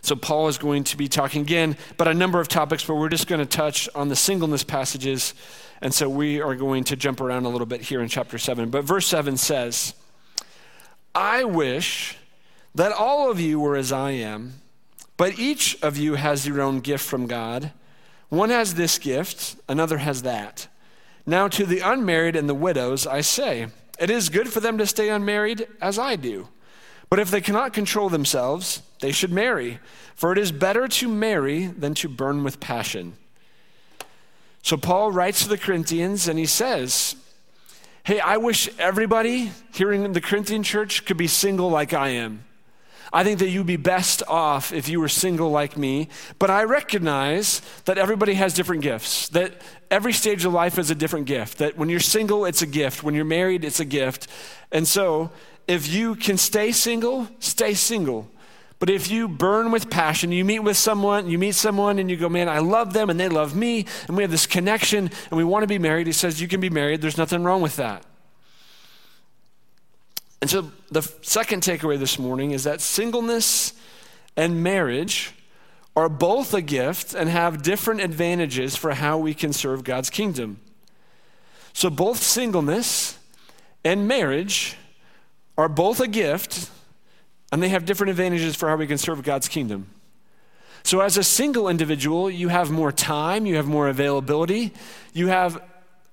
So, 0.04 0.16
Paul 0.16 0.50
is 0.50 0.58
going 0.58 0.84
to 0.86 0.98
be 0.98 1.08
talking 1.08 1.42
again 1.42 1.76
about 1.92 2.10
a 2.10 2.14
number 2.14 2.40
of 2.40 2.48
topics, 2.48 2.86
but 2.86 2.96
we're 2.96 3.10
just 3.10 3.28
going 3.28 3.40
to 3.40 3.46
touch 3.46 3.90
on 3.96 4.10
the 4.10 4.16
singleness 4.16 4.64
passages. 4.64 5.34
And 5.82 5.94
so 5.94 6.08
we 6.08 6.40
are 6.40 6.56
going 6.56 6.86
to 6.86 6.96
jump 6.96 7.20
around 7.20 7.46
a 7.46 7.50
little 7.50 7.68
bit 7.68 7.82
here 7.82 8.02
in 8.02 8.08
chapter 8.08 8.38
7. 8.38 8.70
But 8.70 8.86
verse 8.86 9.06
7 9.08 9.36
says, 9.36 9.94
I 11.14 11.44
wish 11.44 12.18
that 12.74 12.92
all 12.92 13.30
of 13.30 13.40
you 13.40 13.60
were 13.60 13.76
as 13.76 13.92
I 13.92 14.12
am, 14.12 14.62
but 15.18 15.38
each 15.38 15.82
of 15.82 15.98
you 15.98 16.16
has 16.16 16.48
your 16.48 16.62
own 16.62 16.80
gift 16.80 17.06
from 17.06 17.28
God. 17.28 17.72
One 18.30 18.50
has 18.50 18.76
this 18.76 18.98
gift, 18.98 19.58
another 19.68 19.98
has 19.98 20.24
that. 20.24 20.68
Now, 21.26 21.48
to 21.50 21.66
the 21.66 21.80
unmarried 21.80 22.36
and 22.36 22.50
the 22.50 22.56
widows, 22.56 23.06
I 23.06 23.22
say, 23.22 23.68
it 24.00 24.10
is 24.10 24.30
good 24.30 24.52
for 24.52 24.60
them 24.60 24.78
to 24.78 24.88
stay 24.88 25.10
unmarried 25.10 25.68
as 25.82 26.00
I 26.00 26.16
do. 26.16 26.48
But 27.14 27.20
if 27.20 27.30
they 27.30 27.42
cannot 27.42 27.74
control 27.74 28.10
themselves, 28.10 28.82
they 29.00 29.12
should 29.12 29.32
marry, 29.32 29.78
for 30.16 30.32
it 30.32 30.40
is 30.40 30.52
better 30.52 30.88
to 30.88 31.08
marry 31.08 31.68
than 31.68 31.94
to 31.94 32.10
burn 32.10 32.44
with 32.44 32.60
passion. 32.60 33.14
So 34.64 34.78
Paul 34.78 35.12
writes 35.12 35.44
to 35.44 35.50
the 35.50 35.60
Corinthians 35.60 36.28
and 36.28 36.40
he 36.40 36.48
says, 36.48 37.16
Hey, 38.04 38.20
I 38.20 38.38
wish 38.38 38.68
everybody 38.80 39.52
here 39.76 39.94
in 39.94 40.12
the 40.14 40.22
Corinthian 40.22 40.64
church 40.64 41.06
could 41.06 41.18
be 41.18 41.28
single 41.28 41.70
like 41.70 41.94
I 41.94 42.10
am. 42.10 42.46
I 43.16 43.24
think 43.24 43.38
that 43.40 43.50
you'd 43.50 43.68
be 43.68 43.78
best 43.78 44.24
off 44.28 44.74
if 44.74 44.90
you 44.90 45.00
were 45.00 45.08
single 45.08 45.52
like 45.52 45.78
me, 45.78 46.10
but 46.40 46.50
I 46.50 46.64
recognize 46.64 47.62
that 47.86 48.00
everybody 48.00 48.34
has 48.34 48.56
different 48.56 48.82
gifts, 48.82 49.30
that 49.30 49.54
every 49.92 50.14
stage 50.14 50.46
of 50.46 50.54
life 50.54 50.80
is 50.80 50.90
a 50.90 50.96
different 50.96 51.28
gift, 51.28 51.60
that 51.60 51.78
when 51.78 51.90
you're 51.90 52.00
single, 52.00 52.44
it's 52.44 52.64
a 52.64 52.66
gift, 52.66 53.04
when 53.04 53.14
you're 53.14 53.24
married, 53.24 53.64
it's 53.64 53.80
a 53.80 53.86
gift. 53.86 54.28
And 54.72 54.88
so 54.88 55.30
if 55.68 55.88
you 55.88 56.16
can 56.16 56.38
stay 56.38 56.72
single, 56.72 57.28
stay 57.40 57.74
single. 57.74 58.30
But 58.80 58.90
if 58.90 59.10
you 59.10 59.30
burn 59.30 59.72
with 59.72 59.90
passion, 59.90 60.34
you 60.34 60.44
meet 60.44 60.60
with 60.60 60.76
someone, 60.76 61.30
you 61.30 61.40
meet 61.40 61.56
someone 61.56 62.00
and 62.00 62.10
you 62.10 62.18
go, 62.18 62.28
man, 62.28 62.50
I 62.50 62.60
love 62.60 62.92
them 62.92 63.10
and 63.10 63.18
they 63.18 63.30
love 63.30 63.56
me, 63.56 63.86
and 64.08 64.18
we 64.18 64.24
have 64.24 64.32
this 64.32 64.46
connection 64.46 65.10
and 65.30 65.38
we 65.38 65.46
want 65.46 65.64
to 65.64 65.68
be 65.68 65.80
married, 65.80 66.06
he 66.06 66.12
says, 66.14 66.42
you 66.42 66.50
can 66.50 66.60
be 66.60 66.70
married. 66.70 67.02
There's 67.02 67.18
nothing 67.18 67.44
wrong 67.44 67.62
with 67.62 67.78
that. 67.78 68.04
And 70.42 70.50
so 70.50 70.70
the 70.92 71.02
second 71.22 71.64
takeaway 71.64 71.98
this 71.98 72.20
morning 72.20 72.52
is 72.52 72.66
that 72.66 72.82
singleness 72.82 73.72
and 74.36 74.62
marriage 74.62 75.34
are 75.96 76.10
both 76.10 76.54
a 76.54 76.62
gift 76.62 77.14
and 77.14 77.30
have 77.30 77.64
different 77.64 78.02
advantages 78.02 78.76
for 78.76 78.96
how 78.96 79.18
we 79.18 79.34
can 79.34 79.54
serve 79.54 79.86
God's 79.86 80.10
kingdom. 80.10 80.60
So 81.72 81.90
both 81.90 82.18
singleness 82.18 83.18
and 83.86 84.06
marriage 84.08 84.76
are 85.58 85.70
both 85.70 86.00
a 86.00 86.08
gift 86.08 86.70
and 87.52 87.62
they 87.62 87.70
have 87.70 87.86
different 87.86 88.10
advantages 88.10 88.56
for 88.56 88.68
how 88.68 88.76
we 88.76 88.88
can 88.88 88.98
serve 88.98 89.22
God's 89.24 89.48
kingdom. 89.48 89.88
So, 90.84 91.00
as 91.00 91.18
a 91.18 91.24
single 91.24 91.70
individual, 91.70 92.30
you 92.30 92.50
have 92.50 92.70
more 92.70 92.92
time, 92.92 93.46
you 93.46 93.56
have 93.56 93.68
more 93.68 93.88
availability, 93.88 94.74
you 95.14 95.28
have 95.28 95.62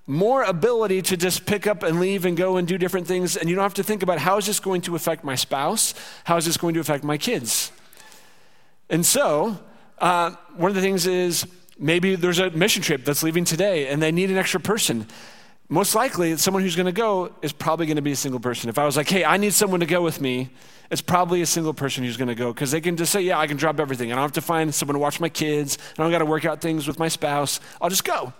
more 0.06 0.42
ability 0.42 1.02
to 1.02 1.16
just 1.16 1.46
pick 1.46 1.66
up 1.66 1.82
and 1.82 1.98
leave 1.98 2.24
and 2.24 2.36
go 2.36 2.56
and 2.56 2.68
do 2.68 2.78
different 2.78 3.06
things, 3.06 3.36
and 3.36 3.48
you 3.48 3.56
don't 3.56 3.62
have 3.62 3.74
to 3.74 3.82
think 3.82 4.02
about 4.02 4.18
how 4.18 4.36
is 4.36 4.46
this 4.46 4.60
going 4.60 4.82
to 4.82 4.94
affect 4.94 5.24
my 5.24 5.34
spouse? 5.34 5.94
How 6.24 6.36
is 6.36 6.44
this 6.44 6.56
going 6.56 6.74
to 6.74 6.80
affect 6.80 7.04
my 7.04 7.16
kids? 7.16 7.72
And 8.88 9.04
so, 9.04 9.58
uh, 9.98 10.32
one 10.56 10.70
of 10.70 10.74
the 10.74 10.82
things 10.82 11.06
is 11.06 11.46
maybe 11.78 12.14
there's 12.14 12.38
a 12.38 12.50
mission 12.50 12.82
trip 12.82 13.04
that's 13.04 13.22
leaving 13.22 13.44
today 13.44 13.88
and 13.88 14.02
they 14.02 14.12
need 14.12 14.30
an 14.30 14.36
extra 14.36 14.60
person 14.60 15.06
most 15.70 15.94
likely 15.94 16.36
someone 16.36 16.64
who's 16.64 16.74
going 16.74 16.86
to 16.86 16.92
go 16.92 17.32
is 17.42 17.52
probably 17.52 17.86
going 17.86 17.96
to 17.96 18.02
be 18.02 18.10
a 18.10 18.16
single 18.16 18.40
person. 18.40 18.68
If 18.68 18.76
I 18.76 18.84
was 18.84 18.96
like, 18.96 19.08
hey, 19.08 19.24
I 19.24 19.36
need 19.36 19.54
someone 19.54 19.78
to 19.78 19.86
go 19.86 20.02
with 20.02 20.20
me, 20.20 20.50
it's 20.90 21.00
probably 21.00 21.42
a 21.42 21.46
single 21.46 21.72
person 21.72 22.02
who's 22.02 22.16
going 22.16 22.28
to 22.28 22.34
go 22.34 22.52
because 22.52 22.72
they 22.72 22.80
can 22.80 22.96
just 22.96 23.12
say, 23.12 23.20
yeah, 23.20 23.38
I 23.38 23.46
can 23.46 23.56
drop 23.56 23.78
everything. 23.78 24.10
I 24.10 24.16
don't 24.16 24.22
have 24.22 24.32
to 24.32 24.40
find 24.40 24.74
someone 24.74 24.94
to 24.94 24.98
watch 24.98 25.20
my 25.20 25.28
kids. 25.28 25.78
I 25.96 26.02
don't 26.02 26.10
got 26.10 26.18
to 26.18 26.26
work 26.26 26.44
out 26.44 26.60
things 26.60 26.88
with 26.88 26.98
my 26.98 27.06
spouse. 27.06 27.60
I'll 27.80 27.88
just 27.88 28.04
go. 28.04 28.32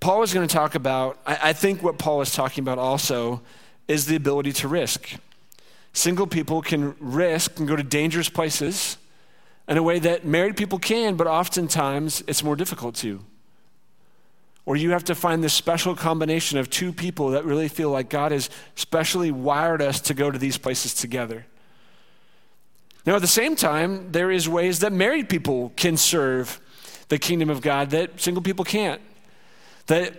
Paul 0.00 0.22
is 0.22 0.34
going 0.34 0.46
to 0.46 0.54
talk 0.54 0.74
about, 0.74 1.18
I, 1.26 1.38
I 1.44 1.52
think 1.54 1.82
what 1.82 1.98
Paul 1.98 2.20
is 2.20 2.30
talking 2.30 2.62
about 2.62 2.78
also 2.78 3.40
is 3.88 4.04
the 4.04 4.16
ability 4.16 4.52
to 4.52 4.68
risk. 4.68 5.08
Single 5.94 6.26
people 6.26 6.60
can 6.60 6.94
risk 7.00 7.58
and 7.58 7.66
go 7.66 7.74
to 7.74 7.82
dangerous 7.82 8.28
places 8.28 8.98
in 9.66 9.78
a 9.78 9.82
way 9.82 9.98
that 9.98 10.26
married 10.26 10.58
people 10.58 10.78
can, 10.78 11.16
but 11.16 11.26
oftentimes 11.26 12.22
it's 12.26 12.44
more 12.44 12.54
difficult 12.54 12.94
to 12.96 13.24
or 14.68 14.76
you 14.76 14.90
have 14.90 15.04
to 15.04 15.14
find 15.14 15.42
this 15.42 15.54
special 15.54 15.96
combination 15.96 16.58
of 16.58 16.68
two 16.68 16.92
people 16.92 17.30
that 17.30 17.42
really 17.46 17.68
feel 17.68 17.88
like 17.88 18.10
God 18.10 18.32
has 18.32 18.50
specially 18.74 19.30
wired 19.30 19.80
us 19.80 19.98
to 20.02 20.12
go 20.12 20.30
to 20.30 20.38
these 20.38 20.58
places 20.58 20.92
together. 20.92 21.46
Now, 23.06 23.14
at 23.14 23.22
the 23.22 23.26
same 23.26 23.56
time, 23.56 24.12
there 24.12 24.30
is 24.30 24.46
ways 24.46 24.80
that 24.80 24.92
married 24.92 25.30
people 25.30 25.72
can 25.74 25.96
serve 25.96 26.60
the 27.08 27.18
kingdom 27.18 27.48
of 27.48 27.62
God 27.62 27.88
that 27.92 28.20
single 28.20 28.42
people 28.42 28.62
can't. 28.62 29.00
That 29.86 30.12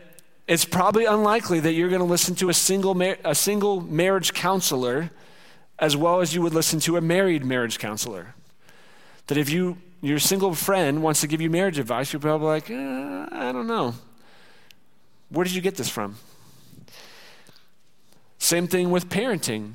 it's 0.48 0.66
probably 0.66 1.06
unlikely 1.06 1.60
that 1.60 1.74
you're 1.74 1.90
going 1.90 2.02
to 2.02 2.08
listen 2.08 2.34
to 2.38 2.50
a 2.50 2.54
single, 2.56 2.96
mar- 2.96 3.20
a 3.24 3.36
single 3.36 3.82
marriage 3.82 4.34
counselor 4.34 5.12
as 5.78 5.96
well 5.96 6.22
as 6.22 6.34
you 6.34 6.42
would 6.42 6.56
listen 6.56 6.80
to 6.80 6.98
a 6.98 7.02
married 7.02 7.46
marriage 7.46 7.78
counselor. 7.78 8.34
That 9.28 9.38
if 9.38 9.52
you 9.52 9.78
your 10.02 10.18
single 10.18 10.56
friend 10.56 11.04
wants 11.04 11.22
to 11.22 11.28
give 11.28 11.40
you 11.40 11.52
marriage 11.52 11.78
advice, 11.78 12.12
you're 12.14 12.20
probably 12.20 12.48
like, 12.48 12.72
eh, 12.72 13.26
I 13.32 13.52
don't 13.52 13.68
know. 13.68 13.94
Where 15.30 15.44
did 15.44 15.54
you 15.54 15.62
get 15.62 15.76
this 15.76 15.90
from? 15.90 16.18
Same 18.38 18.68
thing 18.68 18.90
with 18.90 19.10
parenting. 19.10 19.74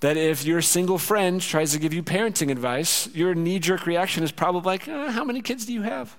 That 0.00 0.16
if 0.16 0.44
your 0.44 0.62
single 0.62 0.98
friend 0.98 1.40
tries 1.40 1.72
to 1.72 1.78
give 1.78 1.92
you 1.92 2.02
parenting 2.02 2.50
advice, 2.50 3.08
your 3.14 3.34
knee 3.34 3.58
jerk 3.58 3.86
reaction 3.86 4.24
is 4.24 4.32
probably 4.32 4.62
like, 4.62 4.88
uh, 4.88 5.10
How 5.10 5.24
many 5.24 5.42
kids 5.42 5.66
do 5.66 5.74
you 5.74 5.82
have? 5.82 6.16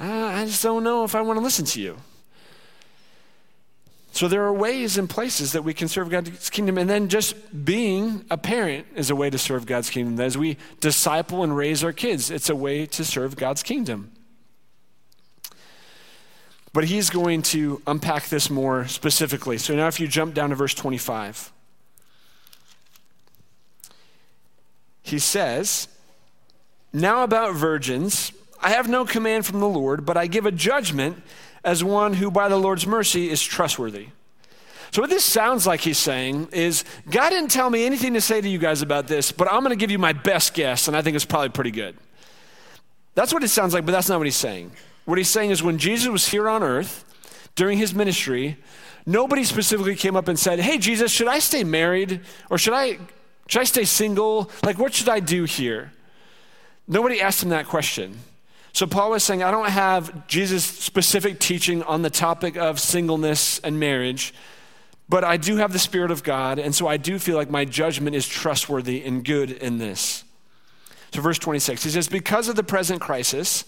Uh, 0.00 0.04
I 0.04 0.44
just 0.44 0.62
don't 0.62 0.84
know 0.84 1.02
if 1.04 1.14
I 1.14 1.22
want 1.22 1.38
to 1.38 1.42
listen 1.42 1.64
to 1.64 1.80
you. 1.80 1.96
So 4.12 4.28
there 4.28 4.44
are 4.44 4.52
ways 4.52 4.98
and 4.98 5.08
places 5.08 5.52
that 5.52 5.62
we 5.62 5.72
can 5.72 5.88
serve 5.88 6.10
God's 6.10 6.50
kingdom. 6.50 6.76
And 6.76 6.90
then 6.90 7.08
just 7.08 7.64
being 7.64 8.24
a 8.30 8.36
parent 8.36 8.86
is 8.94 9.10
a 9.10 9.16
way 9.16 9.30
to 9.30 9.38
serve 9.38 9.64
God's 9.64 9.90
kingdom. 9.90 10.20
As 10.20 10.36
we 10.36 10.56
disciple 10.80 11.44
and 11.44 11.56
raise 11.56 11.84
our 11.84 11.92
kids, 11.92 12.30
it's 12.30 12.50
a 12.50 12.56
way 12.56 12.84
to 12.86 13.04
serve 13.04 13.36
God's 13.36 13.62
kingdom. 13.62 14.12
But 16.72 16.84
he's 16.84 17.10
going 17.10 17.42
to 17.42 17.82
unpack 17.86 18.28
this 18.28 18.50
more 18.50 18.86
specifically. 18.86 19.58
So 19.58 19.74
now, 19.74 19.88
if 19.88 20.00
you 20.00 20.06
jump 20.06 20.34
down 20.34 20.50
to 20.50 20.56
verse 20.56 20.74
25, 20.74 21.52
he 25.02 25.18
says, 25.18 25.88
Now 26.92 27.22
about 27.22 27.54
virgins, 27.54 28.32
I 28.60 28.70
have 28.70 28.88
no 28.88 29.04
command 29.04 29.46
from 29.46 29.60
the 29.60 29.68
Lord, 29.68 30.04
but 30.04 30.16
I 30.16 30.26
give 30.26 30.46
a 30.46 30.52
judgment 30.52 31.22
as 31.64 31.82
one 31.82 32.14
who 32.14 32.30
by 32.30 32.48
the 32.48 32.56
Lord's 32.56 32.86
mercy 32.86 33.30
is 33.30 33.42
trustworthy. 33.42 34.08
So, 34.90 35.02
what 35.02 35.10
this 35.10 35.24
sounds 35.24 35.66
like 35.66 35.80
he's 35.80 35.98
saying 35.98 36.48
is 36.52 36.84
God 37.10 37.30
didn't 37.30 37.50
tell 37.50 37.68
me 37.68 37.84
anything 37.84 38.14
to 38.14 38.20
say 38.20 38.40
to 38.40 38.48
you 38.48 38.58
guys 38.58 38.80
about 38.80 39.06
this, 39.06 39.32
but 39.32 39.52
I'm 39.52 39.60
going 39.60 39.70
to 39.70 39.76
give 39.76 39.90
you 39.90 39.98
my 39.98 40.12
best 40.12 40.54
guess, 40.54 40.88
and 40.88 40.96
I 40.96 41.02
think 41.02 41.14
it's 41.14 41.26
probably 41.26 41.50
pretty 41.50 41.70
good. 41.70 41.96
That's 43.14 43.32
what 43.32 43.44
it 43.44 43.48
sounds 43.48 43.74
like, 43.74 43.84
but 43.84 43.92
that's 43.92 44.08
not 44.08 44.18
what 44.18 44.26
he's 44.26 44.36
saying. 44.36 44.72
What 45.08 45.16
he's 45.16 45.30
saying 45.30 45.52
is 45.52 45.62
when 45.62 45.78
Jesus 45.78 46.06
was 46.08 46.28
here 46.28 46.50
on 46.50 46.62
earth 46.62 47.02
during 47.54 47.78
his 47.78 47.94
ministry, 47.94 48.58
nobody 49.06 49.42
specifically 49.42 49.96
came 49.96 50.16
up 50.16 50.28
and 50.28 50.38
said, 50.38 50.60
Hey, 50.60 50.76
Jesus, 50.76 51.10
should 51.10 51.28
I 51.28 51.38
stay 51.38 51.64
married 51.64 52.20
or 52.50 52.58
should 52.58 52.74
I, 52.74 52.98
should 53.46 53.62
I 53.62 53.64
stay 53.64 53.84
single? 53.84 54.50
Like, 54.62 54.78
what 54.78 54.92
should 54.92 55.08
I 55.08 55.20
do 55.20 55.44
here? 55.44 55.92
Nobody 56.86 57.22
asked 57.22 57.42
him 57.42 57.48
that 57.48 57.68
question. 57.68 58.18
So 58.74 58.86
Paul 58.86 59.12
was 59.12 59.24
saying, 59.24 59.42
I 59.42 59.50
don't 59.50 59.70
have 59.70 60.28
Jesus' 60.28 60.66
specific 60.66 61.40
teaching 61.40 61.82
on 61.84 62.02
the 62.02 62.10
topic 62.10 62.58
of 62.58 62.78
singleness 62.78 63.60
and 63.60 63.80
marriage, 63.80 64.34
but 65.08 65.24
I 65.24 65.38
do 65.38 65.56
have 65.56 65.72
the 65.72 65.78
Spirit 65.78 66.10
of 66.10 66.22
God, 66.22 66.58
and 66.58 66.74
so 66.74 66.86
I 66.86 66.98
do 66.98 67.18
feel 67.18 67.36
like 67.36 67.48
my 67.48 67.64
judgment 67.64 68.14
is 68.14 68.28
trustworthy 68.28 69.02
and 69.06 69.24
good 69.24 69.52
in 69.52 69.78
this. 69.78 70.24
So, 71.14 71.22
verse 71.22 71.38
26, 71.38 71.82
he 71.82 71.88
says, 71.88 72.08
Because 72.08 72.50
of 72.50 72.56
the 72.56 72.62
present 72.62 73.00
crisis, 73.00 73.64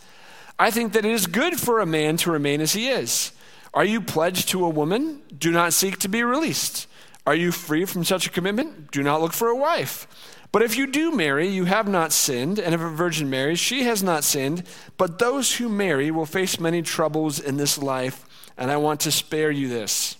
I 0.60 0.70
think 0.70 0.92
that 0.92 1.06
it 1.06 1.10
is 1.10 1.26
good 1.26 1.58
for 1.58 1.80
a 1.80 1.86
man 1.86 2.18
to 2.18 2.30
remain 2.30 2.60
as 2.60 2.74
he 2.74 2.90
is. 2.90 3.32
Are 3.72 3.84
you 3.84 4.02
pledged 4.02 4.50
to 4.50 4.66
a 4.66 4.68
woman? 4.68 5.22
Do 5.36 5.50
not 5.50 5.72
seek 5.72 5.98
to 6.00 6.08
be 6.08 6.22
released. 6.22 6.86
Are 7.26 7.34
you 7.34 7.50
free 7.50 7.86
from 7.86 8.04
such 8.04 8.26
a 8.26 8.30
commitment? 8.30 8.90
Do 8.90 9.02
not 9.02 9.22
look 9.22 9.32
for 9.32 9.48
a 9.48 9.56
wife. 9.56 10.06
But 10.52 10.60
if 10.60 10.76
you 10.76 10.86
do 10.86 11.12
marry, 11.12 11.48
you 11.48 11.64
have 11.64 11.88
not 11.88 12.12
sinned, 12.12 12.58
and 12.58 12.74
if 12.74 12.80
a 12.82 12.90
virgin 12.90 13.30
marries, 13.30 13.58
she 13.58 13.84
has 13.84 14.02
not 14.02 14.22
sinned. 14.22 14.64
But 14.98 15.18
those 15.18 15.56
who 15.56 15.70
marry 15.70 16.10
will 16.10 16.26
face 16.26 16.60
many 16.60 16.82
troubles 16.82 17.40
in 17.40 17.56
this 17.56 17.78
life, 17.78 18.26
and 18.58 18.70
I 18.70 18.76
want 18.76 19.00
to 19.00 19.10
spare 19.10 19.50
you 19.50 19.66
this. 19.66 20.18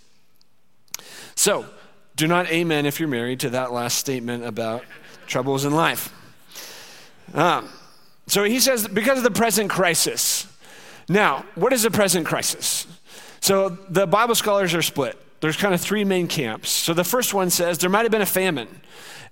So, 1.35 1.67
do 2.17 2.27
not 2.27 2.51
amen 2.51 2.87
if 2.87 2.99
you're 2.99 3.11
married 3.11 3.41
to 3.41 3.51
that 3.51 3.73
last 3.73 3.99
statement 3.99 4.45
about 4.45 4.85
troubles 5.27 5.67
in 5.67 5.75
life. 5.75 6.15
Um, 7.35 7.69
so 8.31 8.45
he 8.45 8.61
says, 8.61 8.87
because 8.87 9.19
of 9.19 9.25
the 9.25 9.31
present 9.31 9.71
crisis. 9.71 10.47
Now, 11.09 11.45
what 11.57 11.73
is 11.73 11.83
the 11.83 11.91
present 11.91 12.27
crisis? 12.27 12.87
So 13.41 13.71
the 13.89 14.07
Bible 14.07 14.37
scholars 14.37 14.73
are 14.75 14.83
split. 14.83 15.19
There's 15.41 15.57
kind 15.57 15.75
of 15.75 15.81
three 15.81 16.05
main 16.05 16.29
camps. 16.29 16.71
So 16.71 16.95
the 16.95 17.03
first 17.03 17.35
one 17.35 17.51
says 17.51 17.79
there 17.79 17.91
might 17.91 18.03
have 18.03 18.13
been 18.13 18.23
a 18.23 18.27
famine. 18.27 18.69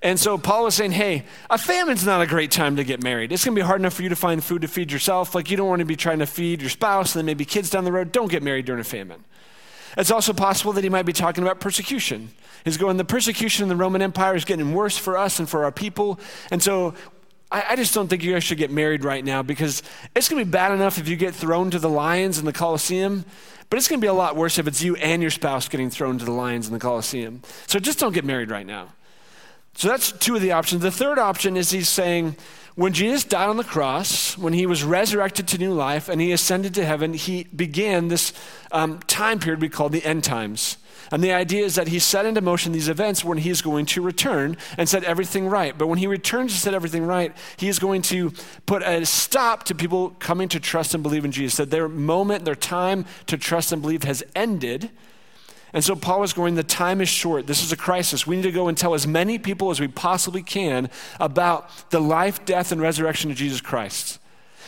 And 0.02 0.18
so 0.18 0.36
Paul 0.36 0.66
is 0.66 0.74
saying, 0.74 0.92
hey, 0.92 1.24
a 1.48 1.58
famine's 1.58 2.04
not 2.04 2.20
a 2.20 2.26
great 2.26 2.50
time 2.50 2.74
to 2.74 2.82
get 2.82 3.00
married. 3.00 3.30
It's 3.30 3.44
going 3.44 3.54
to 3.54 3.60
be 3.60 3.64
hard 3.64 3.80
enough 3.80 3.94
for 3.94 4.02
you 4.02 4.08
to 4.08 4.16
find 4.16 4.42
food 4.42 4.62
to 4.62 4.68
feed 4.68 4.90
yourself. 4.90 5.34
Like, 5.34 5.48
you 5.50 5.56
don't 5.56 5.68
want 5.68 5.80
to 5.80 5.86
be 5.86 5.96
trying 5.96 6.18
to 6.18 6.26
feed 6.26 6.60
your 6.60 6.70
spouse 6.70 7.14
and 7.14 7.20
then 7.20 7.26
maybe 7.26 7.44
kids 7.44 7.70
down 7.70 7.84
the 7.84 7.92
road. 7.92 8.10
Don't 8.10 8.30
get 8.30 8.42
married 8.42 8.64
during 8.64 8.80
a 8.80 8.84
famine. 8.84 9.24
It's 9.96 10.10
also 10.10 10.32
possible 10.32 10.72
that 10.72 10.82
he 10.84 10.90
might 10.90 11.06
be 11.06 11.12
talking 11.12 11.44
about 11.44 11.60
persecution. 11.60 12.30
He's 12.64 12.76
going, 12.76 12.96
the 12.96 13.04
persecution 13.04 13.62
in 13.64 13.68
the 13.68 13.76
Roman 13.76 14.02
Empire 14.02 14.34
is 14.34 14.44
getting 14.44 14.72
worse 14.72 14.96
for 14.96 15.16
us 15.16 15.38
and 15.38 15.48
for 15.48 15.64
our 15.64 15.72
people. 15.72 16.18
And 16.50 16.62
so 16.62 16.94
I, 17.50 17.64
I 17.70 17.76
just 17.76 17.94
don't 17.94 18.08
think 18.08 18.22
you 18.22 18.32
guys 18.32 18.44
should 18.44 18.58
get 18.58 18.70
married 18.70 19.04
right 19.04 19.24
now 19.24 19.42
because 19.42 19.82
it's 20.14 20.28
going 20.28 20.40
to 20.40 20.44
be 20.44 20.50
bad 20.50 20.72
enough 20.72 20.98
if 20.98 21.08
you 21.08 21.16
get 21.16 21.34
thrown 21.34 21.70
to 21.70 21.78
the 21.78 21.88
lions 21.88 22.38
in 22.38 22.44
the 22.44 22.52
Colosseum. 22.52 23.24
But 23.70 23.78
it's 23.78 23.88
going 23.88 24.00
to 24.00 24.04
be 24.04 24.08
a 24.08 24.14
lot 24.14 24.36
worse 24.36 24.58
if 24.58 24.66
it's 24.66 24.82
you 24.82 24.96
and 24.96 25.20
your 25.20 25.30
spouse 25.30 25.68
getting 25.68 25.90
thrown 25.90 26.18
to 26.18 26.24
the 26.24 26.32
lions 26.32 26.66
in 26.66 26.72
the 26.72 26.78
Colosseum. 26.78 27.42
So 27.66 27.78
just 27.78 27.98
don't 27.98 28.14
get 28.14 28.24
married 28.24 28.50
right 28.50 28.66
now. 28.66 28.88
So 29.74 29.88
that's 29.88 30.10
two 30.12 30.34
of 30.34 30.42
the 30.42 30.52
options. 30.52 30.82
The 30.82 30.90
third 30.90 31.18
option 31.18 31.56
is 31.56 31.70
he's 31.70 31.88
saying, 31.88 32.36
when 32.74 32.92
Jesus 32.92 33.24
died 33.24 33.48
on 33.48 33.56
the 33.56 33.64
cross, 33.64 34.38
when 34.38 34.52
he 34.52 34.64
was 34.64 34.84
resurrected 34.84 35.48
to 35.48 35.58
new 35.58 35.72
life 35.72 36.08
and 36.08 36.20
he 36.20 36.32
ascended 36.32 36.74
to 36.74 36.84
heaven, 36.84 37.12
he 37.12 37.44
began 37.44 38.08
this 38.08 38.32
um, 38.72 39.00
time 39.06 39.38
period 39.38 39.60
we 39.60 39.68
call 39.68 39.88
the 39.88 40.04
end 40.04 40.24
times. 40.24 40.76
And 41.10 41.24
the 41.24 41.32
idea 41.32 41.64
is 41.64 41.76
that 41.76 41.88
he 41.88 41.98
set 41.98 42.26
into 42.26 42.42
motion 42.42 42.72
these 42.72 42.88
events 42.88 43.24
when 43.24 43.38
he's 43.38 43.62
going 43.62 43.86
to 43.86 44.02
return 44.02 44.58
and 44.76 44.86
set 44.88 45.04
everything 45.04 45.46
right. 45.46 45.76
But 45.76 45.86
when 45.86 45.98
he 45.98 46.06
returns 46.06 46.52
to 46.52 46.60
set 46.60 46.74
everything 46.74 47.04
right, 47.04 47.34
he 47.56 47.68
is 47.68 47.78
going 47.78 48.02
to 48.02 48.32
put 48.66 48.82
a 48.82 49.06
stop 49.06 49.64
to 49.64 49.74
people 49.74 50.10
coming 50.18 50.48
to 50.50 50.60
trust 50.60 50.92
and 50.92 51.02
believe 51.02 51.24
in 51.24 51.32
Jesus. 51.32 51.56
That 51.56 51.70
their 51.70 51.88
moment, 51.88 52.44
their 52.44 52.54
time 52.54 53.06
to 53.26 53.38
trust 53.38 53.72
and 53.72 53.80
believe 53.80 54.02
has 54.02 54.22
ended 54.36 54.90
and 55.72 55.84
so 55.84 55.94
Paul 55.94 56.22
is 56.22 56.32
going, 56.32 56.54
the 56.54 56.62
time 56.62 57.00
is 57.00 57.08
short. 57.08 57.46
This 57.46 57.62
is 57.62 57.72
a 57.72 57.76
crisis. 57.76 58.26
We 58.26 58.36
need 58.36 58.42
to 58.42 58.52
go 58.52 58.68
and 58.68 58.76
tell 58.76 58.94
as 58.94 59.06
many 59.06 59.38
people 59.38 59.70
as 59.70 59.80
we 59.80 59.88
possibly 59.88 60.42
can 60.42 60.90
about 61.20 61.90
the 61.90 62.00
life, 62.00 62.44
death, 62.44 62.72
and 62.72 62.80
resurrection 62.80 63.30
of 63.30 63.36
Jesus 63.36 63.60
Christ. 63.60 64.18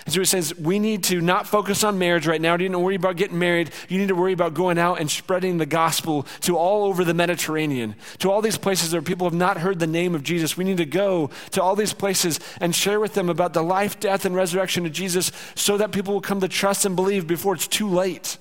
And 0.04 0.14
so 0.14 0.20
he 0.20 0.24
says, 0.24 0.56
we 0.56 0.78
need 0.78 1.04
to 1.04 1.20
not 1.20 1.46
focus 1.46 1.84
on 1.84 1.98
marriage 1.98 2.26
right 2.26 2.40
now. 2.40 2.52
You 2.52 2.68
need 2.68 2.72
to 2.72 2.78
worry 2.78 2.94
about 2.94 3.16
getting 3.16 3.38
married. 3.38 3.70
You 3.88 3.98
need 3.98 4.08
to 4.08 4.14
worry 4.14 4.32
about 4.32 4.54
going 4.54 4.78
out 4.78 5.00
and 5.00 5.10
spreading 5.10 5.58
the 5.58 5.66
gospel 5.66 6.26
to 6.40 6.56
all 6.56 6.84
over 6.84 7.04
the 7.04 7.14
Mediterranean, 7.14 7.94
to 8.18 8.30
all 8.30 8.42
these 8.42 8.58
places 8.58 8.92
where 8.92 9.02
people 9.02 9.26
have 9.26 9.34
not 9.34 9.58
heard 9.58 9.78
the 9.78 9.86
name 9.86 10.14
of 10.14 10.22
Jesus. 10.22 10.56
We 10.56 10.64
need 10.64 10.78
to 10.78 10.86
go 10.86 11.30
to 11.52 11.62
all 11.62 11.76
these 11.76 11.92
places 11.92 12.40
and 12.60 12.74
share 12.74 13.00
with 13.00 13.14
them 13.14 13.28
about 13.28 13.52
the 13.52 13.62
life, 13.62 14.00
death, 14.00 14.24
and 14.24 14.34
resurrection 14.34 14.86
of 14.86 14.92
Jesus 14.92 15.32
so 15.54 15.76
that 15.76 15.92
people 15.92 16.14
will 16.14 16.20
come 16.20 16.40
to 16.40 16.48
trust 16.48 16.84
and 16.84 16.96
believe 16.96 17.26
before 17.26 17.54
it's 17.54 17.68
too 17.68 17.88
late. 17.88 18.38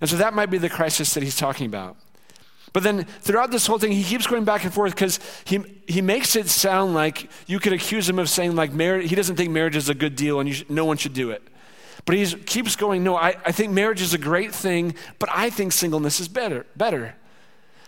And 0.00 0.08
so 0.08 0.16
that 0.16 0.34
might 0.34 0.50
be 0.50 0.58
the 0.58 0.70
crisis 0.70 1.14
that 1.14 1.22
he's 1.22 1.36
talking 1.36 1.66
about. 1.66 1.96
But 2.72 2.82
then 2.82 3.04
throughout 3.04 3.50
this 3.50 3.66
whole 3.66 3.78
thing, 3.78 3.92
he 3.92 4.04
keeps 4.04 4.26
going 4.26 4.44
back 4.44 4.64
and 4.64 4.72
forth 4.72 4.94
because 4.94 5.20
he, 5.44 5.60
he 5.86 6.02
makes 6.02 6.36
it 6.36 6.48
sound 6.48 6.94
like 6.94 7.30
you 7.46 7.58
could 7.58 7.72
accuse 7.72 8.08
him 8.08 8.18
of 8.18 8.28
saying, 8.28 8.54
like, 8.56 8.72
marriage, 8.72 9.08
he 9.08 9.16
doesn't 9.16 9.36
think 9.36 9.50
marriage 9.50 9.76
is 9.76 9.88
a 9.88 9.94
good 9.94 10.16
deal 10.16 10.40
and 10.40 10.70
no 10.70 10.84
one 10.84 10.96
should 10.96 11.14
do 11.14 11.30
it. 11.30 11.42
But 12.04 12.16
he 12.16 12.26
keeps 12.26 12.76
going, 12.76 13.04
no, 13.04 13.16
I, 13.16 13.36
I 13.44 13.52
think 13.52 13.72
marriage 13.72 14.00
is 14.00 14.14
a 14.14 14.18
great 14.18 14.54
thing, 14.54 14.94
but 15.18 15.28
I 15.32 15.50
think 15.50 15.72
singleness 15.72 16.20
is 16.20 16.28
better. 16.28 16.66
better. 16.76 17.14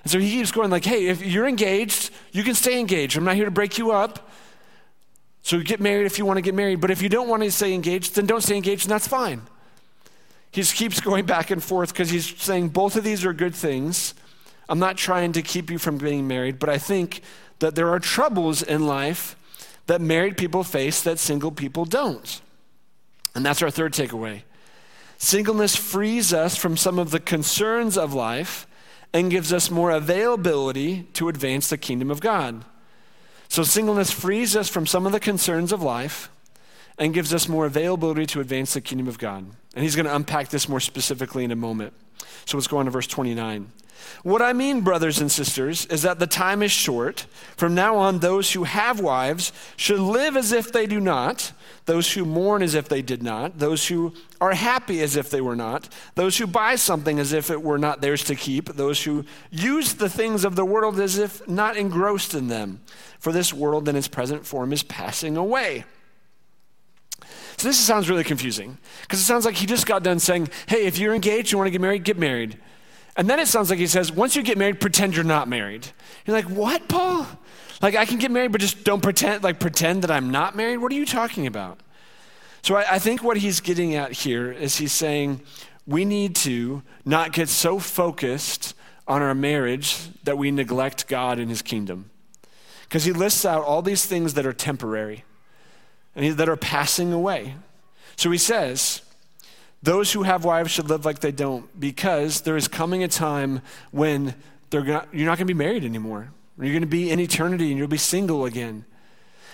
And 0.02 0.10
so 0.10 0.18
he 0.18 0.30
keeps 0.30 0.50
going, 0.50 0.70
like, 0.70 0.84
hey, 0.84 1.06
if 1.06 1.24
you're 1.24 1.46
engaged, 1.46 2.10
you 2.32 2.42
can 2.42 2.54
stay 2.54 2.80
engaged. 2.80 3.16
I'm 3.16 3.24
not 3.24 3.36
here 3.36 3.44
to 3.44 3.50
break 3.50 3.78
you 3.78 3.92
up. 3.92 4.30
So 5.42 5.60
get 5.60 5.80
married 5.80 6.06
if 6.06 6.18
you 6.18 6.26
want 6.26 6.38
to 6.38 6.42
get 6.42 6.54
married. 6.54 6.80
But 6.80 6.90
if 6.90 7.02
you 7.02 7.08
don't 7.08 7.28
want 7.28 7.42
to 7.42 7.50
stay 7.50 7.72
engaged, 7.72 8.14
then 8.14 8.26
don't 8.26 8.42
stay 8.42 8.56
engaged, 8.56 8.84
and 8.84 8.90
that's 8.90 9.08
fine. 9.08 9.42
He 10.50 10.62
keeps 10.62 11.00
going 11.00 11.26
back 11.26 11.50
and 11.50 11.62
forth 11.62 11.92
because 11.92 12.10
he's 12.10 12.26
saying 12.40 12.68
both 12.68 12.96
of 12.96 13.04
these 13.04 13.24
are 13.24 13.32
good 13.32 13.54
things. 13.54 14.14
I'm 14.70 14.78
not 14.78 14.96
trying 14.96 15.32
to 15.32 15.42
keep 15.42 15.68
you 15.68 15.78
from 15.78 15.98
getting 15.98 16.28
married, 16.28 16.60
but 16.60 16.68
I 16.68 16.78
think 16.78 17.22
that 17.58 17.74
there 17.74 17.88
are 17.88 17.98
troubles 17.98 18.62
in 18.62 18.86
life 18.86 19.36
that 19.88 20.00
married 20.00 20.36
people 20.36 20.62
face 20.62 21.02
that 21.02 21.18
single 21.18 21.50
people 21.50 21.84
don't. 21.84 22.40
And 23.34 23.44
that's 23.44 23.62
our 23.62 23.70
third 23.70 23.92
takeaway. 23.92 24.42
Singleness 25.18 25.74
frees 25.74 26.32
us 26.32 26.56
from 26.56 26.76
some 26.76 27.00
of 27.00 27.10
the 27.10 27.18
concerns 27.18 27.98
of 27.98 28.14
life 28.14 28.68
and 29.12 29.28
gives 29.28 29.52
us 29.52 29.72
more 29.72 29.90
availability 29.90 31.02
to 31.14 31.28
advance 31.28 31.68
the 31.68 31.76
kingdom 31.76 32.08
of 32.08 32.20
God. 32.20 32.64
So, 33.48 33.64
singleness 33.64 34.12
frees 34.12 34.54
us 34.54 34.68
from 34.68 34.86
some 34.86 35.04
of 35.04 35.10
the 35.10 35.18
concerns 35.18 35.72
of 35.72 35.82
life 35.82 36.30
and 36.96 37.12
gives 37.12 37.34
us 37.34 37.48
more 37.48 37.66
availability 37.66 38.24
to 38.26 38.40
advance 38.40 38.74
the 38.74 38.80
kingdom 38.80 39.08
of 39.08 39.18
God. 39.18 39.46
And 39.74 39.82
he's 39.82 39.96
going 39.96 40.06
to 40.06 40.14
unpack 40.14 40.50
this 40.50 40.68
more 40.68 40.78
specifically 40.78 41.42
in 41.42 41.50
a 41.50 41.56
moment. 41.56 41.92
So 42.44 42.56
let's 42.56 42.68
go 42.68 42.78
on 42.78 42.84
to 42.84 42.92
verse 42.92 43.08
29. 43.08 43.72
What 44.22 44.42
I 44.42 44.52
mean, 44.52 44.82
brothers 44.82 45.20
and 45.20 45.30
sisters, 45.30 45.86
is 45.86 46.02
that 46.02 46.18
the 46.18 46.26
time 46.26 46.62
is 46.62 46.70
short. 46.70 47.26
From 47.56 47.74
now 47.74 47.96
on, 47.96 48.18
those 48.18 48.52
who 48.52 48.64
have 48.64 49.00
wives 49.00 49.52
should 49.76 50.00
live 50.00 50.36
as 50.36 50.52
if 50.52 50.72
they 50.72 50.86
do 50.86 51.00
not, 51.00 51.52
those 51.86 52.12
who 52.12 52.24
mourn 52.24 52.62
as 52.62 52.74
if 52.74 52.88
they 52.88 53.02
did 53.02 53.22
not, 53.22 53.58
those 53.58 53.88
who 53.88 54.12
are 54.40 54.52
happy 54.52 55.00
as 55.02 55.16
if 55.16 55.30
they 55.30 55.40
were 55.40 55.56
not, 55.56 55.88
those 56.14 56.38
who 56.38 56.46
buy 56.46 56.76
something 56.76 57.18
as 57.18 57.32
if 57.32 57.50
it 57.50 57.62
were 57.62 57.78
not 57.78 58.00
theirs 58.00 58.24
to 58.24 58.34
keep, 58.34 58.68
those 58.76 59.02
who 59.02 59.24
use 59.50 59.94
the 59.94 60.08
things 60.08 60.44
of 60.44 60.56
the 60.56 60.64
world 60.64 61.00
as 61.00 61.18
if 61.18 61.46
not 61.48 61.76
engrossed 61.76 62.34
in 62.34 62.48
them. 62.48 62.80
For 63.18 63.32
this 63.32 63.52
world 63.52 63.88
in 63.88 63.96
its 63.96 64.08
present 64.08 64.46
form 64.46 64.72
is 64.72 64.82
passing 64.82 65.36
away. 65.36 65.84
So 67.56 67.68
this 67.68 67.78
sounds 67.78 68.08
really 68.08 68.24
confusing 68.24 68.78
because 69.02 69.20
it 69.20 69.24
sounds 69.24 69.44
like 69.44 69.56
he 69.56 69.66
just 69.66 69.84
got 69.84 70.02
done 70.02 70.18
saying, 70.18 70.48
hey, 70.66 70.86
if 70.86 70.98
you're 70.98 71.14
engaged, 71.14 71.52
you 71.52 71.58
want 71.58 71.66
to 71.66 71.72
get 71.72 71.80
married, 71.82 72.04
get 72.04 72.18
married. 72.18 72.58
And 73.20 73.28
then 73.28 73.38
it 73.38 73.48
sounds 73.48 73.68
like 73.68 73.78
he 73.78 73.86
says, 73.86 74.10
once 74.10 74.34
you 74.34 74.42
get 74.42 74.56
married, 74.56 74.80
pretend 74.80 75.14
you're 75.14 75.26
not 75.26 75.46
married. 75.46 75.86
You're 76.24 76.34
like, 76.34 76.48
what, 76.48 76.88
Paul? 76.88 77.26
Like, 77.82 77.94
I 77.94 78.06
can 78.06 78.18
get 78.18 78.30
married, 78.30 78.50
but 78.50 78.62
just 78.62 78.82
don't 78.82 79.02
pretend, 79.02 79.44
like, 79.44 79.60
pretend 79.60 80.04
that 80.04 80.10
I'm 80.10 80.30
not 80.30 80.56
married? 80.56 80.78
What 80.78 80.90
are 80.90 80.94
you 80.94 81.04
talking 81.04 81.46
about? 81.46 81.80
So 82.62 82.76
I, 82.76 82.94
I 82.94 82.98
think 82.98 83.22
what 83.22 83.36
he's 83.36 83.60
getting 83.60 83.94
at 83.94 84.12
here 84.12 84.50
is 84.50 84.78
he's 84.78 84.92
saying, 84.92 85.42
we 85.86 86.06
need 86.06 86.34
to 86.36 86.82
not 87.04 87.34
get 87.34 87.50
so 87.50 87.78
focused 87.78 88.72
on 89.06 89.20
our 89.20 89.34
marriage 89.34 89.98
that 90.24 90.38
we 90.38 90.50
neglect 90.50 91.06
God 91.06 91.38
and 91.38 91.50
his 91.50 91.60
kingdom. 91.60 92.08
Because 92.84 93.04
he 93.04 93.12
lists 93.12 93.44
out 93.44 93.62
all 93.62 93.82
these 93.82 94.06
things 94.06 94.32
that 94.32 94.46
are 94.46 94.54
temporary 94.54 95.24
and 96.16 96.38
that 96.38 96.48
are 96.48 96.56
passing 96.56 97.12
away. 97.12 97.56
So 98.16 98.30
he 98.30 98.38
says, 98.38 99.02
Those 99.82 100.12
who 100.12 100.24
have 100.24 100.44
wives 100.44 100.70
should 100.70 100.88
live 100.88 101.04
like 101.04 101.20
they 101.20 101.32
don't, 101.32 101.80
because 101.80 102.42
there 102.42 102.56
is 102.56 102.68
coming 102.68 103.02
a 103.02 103.08
time 103.08 103.62
when 103.90 104.34
they're 104.68 104.84
not, 104.84 105.08
you're 105.12 105.26
not 105.26 105.38
going 105.38 105.46
to 105.48 105.54
be 105.54 105.54
married 105.54 105.84
anymore. 105.84 106.30
You're 106.58 106.72
going 106.72 106.82
to 106.82 106.86
be 106.86 107.10
in 107.10 107.18
eternity 107.18 107.70
and 107.70 107.78
you'll 107.78 107.88
be 107.88 107.96
single 107.96 108.44
again. 108.44 108.84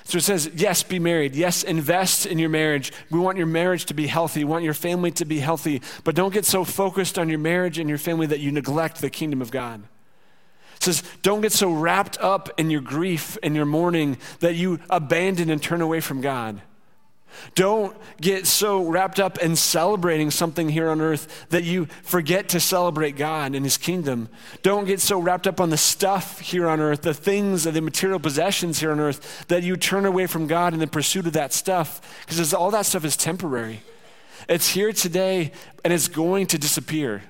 So 0.02 0.18
it 0.18 0.24
says, 0.24 0.50
yes, 0.54 0.82
be 0.82 0.98
married. 0.98 1.34
Yes, 1.34 1.62
invest 1.62 2.26
in 2.26 2.38
your 2.38 2.48
marriage. 2.48 2.92
We 3.10 3.18
want 3.18 3.38
your 3.38 3.46
marriage 3.46 3.86
to 3.86 3.94
be 3.94 4.06
healthy. 4.06 4.44
We 4.44 4.50
want 4.50 4.64
your 4.64 4.74
family 4.74 5.10
to 5.12 5.24
be 5.24 5.40
healthy. 5.40 5.82
But 6.04 6.14
don't 6.14 6.32
get 6.32 6.44
so 6.44 6.64
focused 6.64 7.18
on 7.18 7.28
your 7.28 7.40
marriage 7.40 7.78
and 7.78 7.88
your 7.88 7.98
family 7.98 8.26
that 8.26 8.40
you 8.40 8.52
neglect 8.52 9.00
the 9.00 9.10
kingdom 9.10 9.42
of 9.42 9.50
God. 9.50 9.82
It 10.76 10.82
says, 10.82 11.02
don't 11.22 11.40
get 11.40 11.52
so 11.52 11.72
wrapped 11.72 12.18
up 12.20 12.50
in 12.58 12.70
your 12.70 12.82
grief 12.82 13.36
and 13.42 13.56
your 13.56 13.64
mourning 13.64 14.18
that 14.40 14.54
you 14.54 14.78
abandon 14.90 15.50
and 15.50 15.62
turn 15.62 15.80
away 15.80 16.00
from 16.00 16.20
God. 16.20 16.60
Don't 17.54 17.96
get 18.20 18.46
so 18.46 18.82
wrapped 18.82 19.20
up 19.20 19.38
in 19.38 19.56
celebrating 19.56 20.30
something 20.30 20.68
here 20.68 20.88
on 20.88 21.00
earth 21.00 21.46
that 21.50 21.64
you 21.64 21.86
forget 22.02 22.48
to 22.50 22.60
celebrate 22.60 23.16
God 23.16 23.54
and 23.54 23.64
His 23.64 23.76
kingdom. 23.76 24.28
Don't 24.62 24.86
get 24.86 25.00
so 25.00 25.18
wrapped 25.18 25.46
up 25.46 25.60
on 25.60 25.70
the 25.70 25.76
stuff 25.76 26.40
here 26.40 26.68
on 26.68 26.80
earth, 26.80 27.02
the 27.02 27.14
things, 27.14 27.66
of 27.66 27.74
the 27.74 27.82
material 27.82 28.18
possessions 28.18 28.80
here 28.80 28.90
on 28.90 29.00
earth, 29.00 29.46
that 29.48 29.62
you 29.62 29.76
turn 29.76 30.06
away 30.06 30.26
from 30.26 30.46
God 30.46 30.72
in 30.72 30.80
the 30.80 30.86
pursuit 30.86 31.26
of 31.26 31.34
that 31.34 31.52
stuff, 31.52 32.24
because 32.26 32.54
all 32.54 32.70
that 32.70 32.86
stuff 32.86 33.04
is 33.04 33.16
temporary. 33.16 33.80
It's 34.48 34.68
here 34.68 34.92
today 34.92 35.52
and 35.84 35.92
it's 35.92 36.08
going 36.08 36.46
to 36.48 36.58
disappear. 36.58 37.22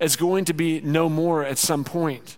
It's 0.00 0.16
going 0.16 0.44
to 0.46 0.52
be 0.52 0.80
no 0.80 1.08
more 1.08 1.44
at 1.44 1.58
some 1.58 1.84
point 1.84 2.36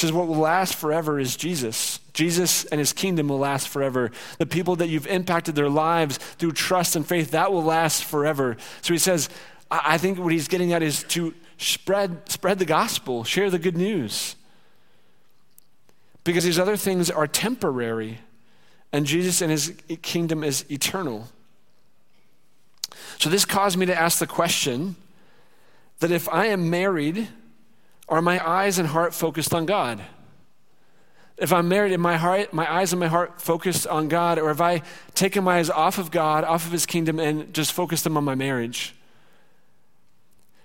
says 0.00 0.12
what 0.12 0.26
will 0.26 0.36
last 0.36 0.74
forever 0.74 1.20
is 1.20 1.36
Jesus. 1.36 1.89
Jesus 2.20 2.66
and 2.66 2.78
his 2.78 2.92
kingdom 2.92 3.28
will 3.28 3.38
last 3.38 3.66
forever. 3.70 4.10
The 4.36 4.44
people 4.44 4.76
that 4.76 4.88
you've 4.88 5.06
impacted 5.06 5.54
their 5.54 5.70
lives 5.70 6.18
through 6.18 6.52
trust 6.52 6.94
and 6.94 7.06
faith, 7.06 7.30
that 7.30 7.50
will 7.50 7.64
last 7.64 8.04
forever. 8.04 8.58
So 8.82 8.92
he 8.92 8.98
says, 8.98 9.30
I 9.70 9.96
think 9.96 10.18
what 10.18 10.30
he's 10.30 10.46
getting 10.46 10.74
at 10.74 10.82
is 10.82 11.02
to 11.04 11.32
spread, 11.56 12.28
spread 12.28 12.58
the 12.58 12.66
gospel, 12.66 13.24
share 13.24 13.48
the 13.48 13.58
good 13.58 13.74
news. 13.74 14.36
Because 16.22 16.44
these 16.44 16.58
other 16.58 16.76
things 16.76 17.10
are 17.10 17.26
temporary, 17.26 18.18
and 18.92 19.06
Jesus 19.06 19.40
and 19.40 19.50
his 19.50 19.72
kingdom 20.02 20.44
is 20.44 20.70
eternal. 20.70 21.26
So 23.18 23.30
this 23.30 23.46
caused 23.46 23.78
me 23.78 23.86
to 23.86 23.98
ask 23.98 24.18
the 24.18 24.26
question 24.26 24.96
that 26.00 26.10
if 26.10 26.28
I 26.28 26.48
am 26.48 26.68
married, 26.68 27.28
are 28.10 28.20
my 28.20 28.46
eyes 28.46 28.78
and 28.78 28.88
heart 28.88 29.14
focused 29.14 29.54
on 29.54 29.64
God? 29.64 30.02
If 31.40 31.54
I'm 31.54 31.68
married, 31.68 31.92
am 31.92 32.02
my, 32.02 32.18
heart, 32.18 32.52
my 32.52 32.70
eyes 32.70 32.92
and 32.92 33.00
my 33.00 33.06
heart 33.06 33.40
focused 33.40 33.86
on 33.86 34.08
God? 34.08 34.38
Or 34.38 34.48
have 34.48 34.60
I 34.60 34.82
taken 35.14 35.42
my 35.42 35.58
eyes 35.58 35.70
off 35.70 35.96
of 35.96 36.10
God, 36.10 36.44
off 36.44 36.66
of 36.66 36.72
His 36.72 36.84
kingdom, 36.84 37.18
and 37.18 37.52
just 37.54 37.72
focused 37.72 38.04
them 38.04 38.16
on 38.16 38.24
my 38.24 38.34
marriage? 38.34 38.94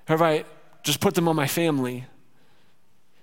Or 0.09 0.17
have 0.17 0.21
I 0.21 0.43
just 0.83 0.99
put 0.99 1.15
them 1.15 1.29
on 1.29 1.35
my 1.35 1.47
family? 1.47 2.05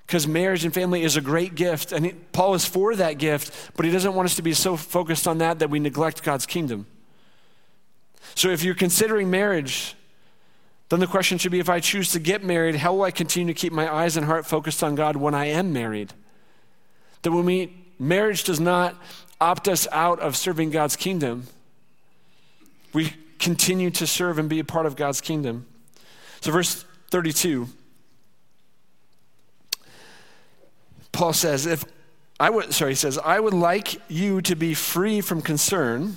Because 0.06 0.26
marriage 0.26 0.64
and 0.64 0.72
family 0.72 1.02
is 1.02 1.16
a 1.16 1.20
great 1.20 1.54
gift, 1.54 1.92
and 1.92 2.06
he, 2.06 2.12
Paul 2.32 2.54
is 2.54 2.64
for 2.64 2.96
that 2.96 3.18
gift, 3.18 3.72
but 3.76 3.86
he 3.86 3.92
doesn't 3.92 4.14
want 4.14 4.26
us 4.26 4.36
to 4.36 4.42
be 4.42 4.52
so 4.52 4.76
focused 4.76 5.28
on 5.28 5.38
that 5.38 5.58
that 5.60 5.70
we 5.70 5.78
neglect 5.78 6.22
God's 6.22 6.46
kingdom. 6.46 6.86
So 8.34 8.50
if 8.50 8.62
you're 8.62 8.74
considering 8.74 9.30
marriage, 9.30 9.94
then 10.88 11.00
the 11.00 11.06
question 11.06 11.38
should 11.38 11.52
be 11.52 11.60
if 11.60 11.68
I 11.68 11.80
choose 11.80 12.12
to 12.12 12.18
get 12.18 12.42
married, 12.44 12.76
how 12.76 12.94
will 12.94 13.02
I 13.02 13.10
continue 13.10 13.52
to 13.54 13.58
keep 13.58 13.72
my 13.72 13.92
eyes 13.92 14.16
and 14.16 14.26
heart 14.26 14.46
focused 14.46 14.82
on 14.82 14.94
God 14.94 15.16
when 15.16 15.34
I 15.34 15.46
am 15.46 15.72
married? 15.72 16.12
That 17.22 17.32
when 17.32 17.44
we, 17.44 17.74
marriage 17.98 18.44
does 18.44 18.60
not 18.60 18.96
opt 19.40 19.68
us 19.68 19.88
out 19.92 20.20
of 20.20 20.36
serving 20.36 20.70
God's 20.70 20.96
kingdom, 20.96 21.46
we 22.92 23.14
continue 23.38 23.90
to 23.90 24.06
serve 24.06 24.38
and 24.38 24.48
be 24.48 24.58
a 24.58 24.64
part 24.64 24.86
of 24.86 24.96
God's 24.96 25.20
kingdom. 25.20 25.66
So, 26.40 26.52
verse 26.52 26.84
32, 27.10 27.68
Paul 31.12 31.32
says, 31.32 31.66
if 31.66 31.84
I 32.40 32.50
would, 32.50 32.72
sorry, 32.72 32.92
he 32.92 32.96
says, 32.96 33.18
I 33.18 33.38
would 33.38 33.54
like 33.54 34.00
you 34.10 34.40
to 34.42 34.56
be 34.56 34.74
free 34.74 35.20
from 35.20 35.42
concern 35.42 36.16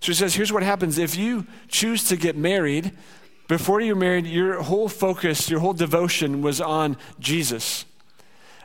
So 0.00 0.08
he 0.08 0.14
says, 0.14 0.34
here's 0.34 0.52
what 0.52 0.62
happens 0.62 0.98
if 0.98 1.16
you 1.16 1.46
choose 1.68 2.04
to 2.04 2.16
get 2.16 2.36
married, 2.36 2.92
before 3.48 3.80
you're 3.80 3.96
married, 3.96 4.26
your 4.26 4.62
whole 4.62 4.88
focus, 4.88 5.48
your 5.48 5.60
whole 5.60 5.72
devotion 5.72 6.42
was 6.42 6.60
on 6.60 6.96
Jesus. 7.18 7.84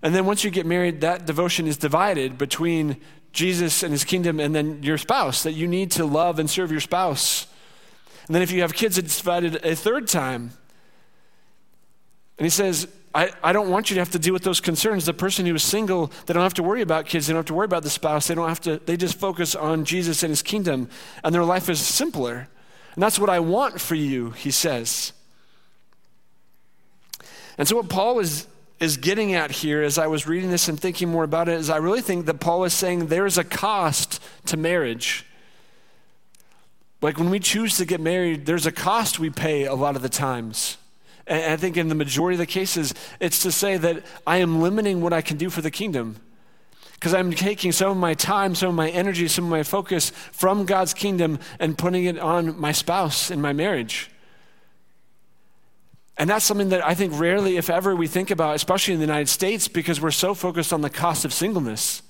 And 0.01 0.15
then 0.15 0.25
once 0.25 0.43
you 0.43 0.49
get 0.49 0.65
married, 0.65 1.01
that 1.01 1.25
devotion 1.25 1.67
is 1.67 1.77
divided 1.77 2.37
between 2.37 2.97
Jesus 3.31 3.83
and 3.83 3.91
his 3.91 4.03
kingdom 4.03 4.39
and 4.39 4.53
then 4.53 4.81
your 4.83 4.97
spouse, 4.97 5.43
that 5.43 5.53
you 5.53 5.67
need 5.67 5.91
to 5.91 6.05
love 6.05 6.39
and 6.39 6.49
serve 6.49 6.71
your 6.71 6.81
spouse. 6.81 7.47
And 8.27 8.35
then 8.35 8.41
if 8.41 8.51
you 8.51 8.61
have 8.61 8.73
kids, 8.73 8.97
it's 8.97 9.17
divided 9.17 9.63
a 9.65 9.75
third 9.75 10.07
time. 10.07 10.51
And 12.37 12.45
he 12.45 12.49
says, 12.49 12.87
I, 13.13 13.32
I 13.43 13.52
don't 13.52 13.69
want 13.69 13.89
you 13.89 13.95
to 13.95 14.02
have 14.02 14.12
to 14.12 14.19
deal 14.19 14.34
with 14.34 14.43
those 14.43 14.62
concerns. 14.62 15.06
The 15.06 15.13
person 15.13 15.45
who 15.45 15.54
is 15.54 15.63
single, 15.63 16.12
they 16.26 16.34
don't 16.34 16.43
have 16.43 16.54
to 16.56 16.63
worry 16.63 16.82
about 16.82 17.06
kids. 17.06 17.28
They 17.28 17.34
don't 17.34 17.39
have 17.39 17.45
to 17.47 17.54
worry 17.54 17.65
about 17.65 17.84
the 17.84 17.89
spouse. 17.89 18.28
They 18.28 18.36
don't 18.36 18.47
have 18.47 18.62
to, 18.62 18.78
they 18.78 18.95
just 18.95 19.19
focus 19.19 19.54
on 19.54 19.84
Jesus 19.84 20.24
and 20.24 20.30
his 20.30 20.41
kingdom, 20.41 20.89
and 21.24 21.36
their 21.36 21.43
life 21.43 21.69
is 21.69 21.80
simpler. 21.80 22.47
And 22.95 23.04
that's 23.04 23.19
what 23.19 23.30
I 23.30 23.39
want 23.39 23.82
for 23.82 23.95
you, 23.95 24.32
he 24.32 24.52
says. 24.52 25.13
And 27.58 27.67
so, 27.67 27.76
what 27.76 27.89
Paul 27.89 28.19
is, 28.19 28.47
is 28.80 28.97
getting 28.97 29.34
at 29.34 29.52
here 29.52 29.82
as 29.82 29.97
I 29.97 30.08
was 30.08 30.26
reading 30.26 30.50
this 30.50 30.67
and 30.67 30.80
thinking 30.80 31.10
more 31.10 31.24
about 31.24 31.50
it 31.50 31.56
is 31.56 31.69
I 31.69 31.78
really 31.78 32.02
think 32.02 32.26
that 32.28 32.39
Paul 32.39 32.63
is 32.63 32.74
saying 32.74 33.08
there 33.08 33.26
is 33.26 33.38
a 33.38 33.43
cost 33.43 34.21
to 34.47 34.58
marriage. 34.58 35.26
Like 37.02 37.17
when 37.17 37.30
we 37.30 37.39
choose 37.39 37.78
to 37.78 37.86
get 37.86 38.00
married, 38.00 38.45
there's 38.45 38.65
a 38.65 38.71
cost 38.71 39.19
we 39.19 39.30
pay 39.30 39.65
a 39.65 39.74
lot 39.74 39.95
of 39.95 40.02
the 40.02 40.10
times. 40.10 40.78
And 41.27 41.53
I 41.53 41.57
think 41.57 41.77
in 41.77 41.88
the 41.88 41.95
majority 41.95 42.36
of 42.36 42.39
the 42.39 42.45
cases, 42.45 42.93
it's 43.19 43.41
to 43.43 43.51
say 43.51 43.77
that 43.77 44.03
I 44.25 44.38
am 44.38 44.62
limiting 44.62 45.01
what 45.01 45.13
I 45.13 45.21
can 45.21 45.38
do 45.38 45.49
for 45.49 45.62
the 45.62 45.71
kingdom. 45.71 46.17
Because 46.93 47.13
I'm 47.13 47.31
taking 47.31 47.71
some 47.71 47.89
of 47.89 47.97
my 47.97 48.13
time, 48.13 48.53
some 48.53 48.69
of 48.69 48.75
my 48.75 48.89
energy, 48.89 49.27
some 49.27 49.45
of 49.45 49.49
my 49.49 49.63
focus 49.63 50.12
from 50.31 50.65
God's 50.65 50.93
kingdom 50.93 51.39
and 51.60 51.77
putting 51.77 52.05
it 52.05 52.19
on 52.19 52.60
my 52.60 52.71
spouse 52.71 53.31
in 53.31 53.41
my 53.41 53.53
marriage. 53.53 54.12
And 56.17 56.29
that's 56.29 56.45
something 56.45 56.69
that 56.69 56.86
I 56.86 56.93
think 56.93 57.19
rarely, 57.19 57.57
if 57.57 57.71
ever, 57.71 57.95
we 57.95 58.05
think 58.05 58.29
about, 58.29 58.55
especially 58.55 58.93
in 58.93 58.99
the 58.99 59.07
United 59.07 59.29
States, 59.29 59.67
because 59.67 59.99
we're 59.99 60.12
so 60.12 60.36
focused 60.36 60.71
on 60.71 60.81
the 60.81 60.89
cost 60.89 61.25
of 61.25 61.34
singleness. 61.34 62.03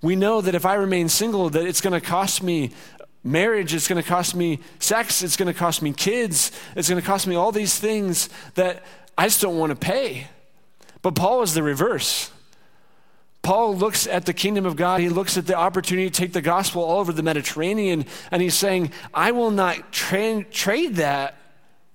We 0.00 0.14
know 0.14 0.40
that 0.40 0.54
if 0.54 0.64
I 0.64 0.74
remain 0.74 1.08
single, 1.08 1.50
that 1.50 1.66
it's 1.66 1.80
going 1.80 2.00
to 2.00 2.06
cost 2.06 2.42
me 2.42 2.70
marriage, 3.24 3.74
it's 3.74 3.88
going 3.88 4.02
to 4.02 4.08
cost 4.08 4.34
me 4.34 4.60
sex, 4.78 5.22
it's 5.22 5.36
going 5.36 5.52
to 5.52 5.58
cost 5.58 5.82
me 5.82 5.92
kids, 5.92 6.52
it's 6.76 6.88
going 6.88 7.00
to 7.00 7.06
cost 7.06 7.26
me 7.26 7.34
all 7.34 7.52
these 7.52 7.78
things 7.78 8.28
that 8.54 8.84
I 9.16 9.26
just 9.26 9.40
don't 9.40 9.58
want 9.58 9.70
to 9.70 9.76
pay. 9.76 10.28
But 11.02 11.14
Paul 11.14 11.42
is 11.42 11.54
the 11.54 11.62
reverse. 11.62 12.30
Paul 13.42 13.76
looks 13.76 14.06
at 14.06 14.24
the 14.24 14.32
kingdom 14.32 14.66
of 14.66 14.76
God. 14.76 15.00
He 15.00 15.08
looks 15.08 15.36
at 15.36 15.46
the 15.46 15.56
opportunity 15.56 16.08
to 16.08 16.14
take 16.14 16.32
the 16.32 16.40
gospel 16.40 16.82
all 16.82 17.00
over 17.00 17.12
the 17.12 17.24
Mediterranean, 17.24 18.06
and 18.30 18.40
he's 18.40 18.54
saying, 18.54 18.92
I 19.12 19.32
will 19.32 19.50
not 19.50 19.92
tra- 19.92 20.44
trade 20.44 20.96
that 20.96 21.36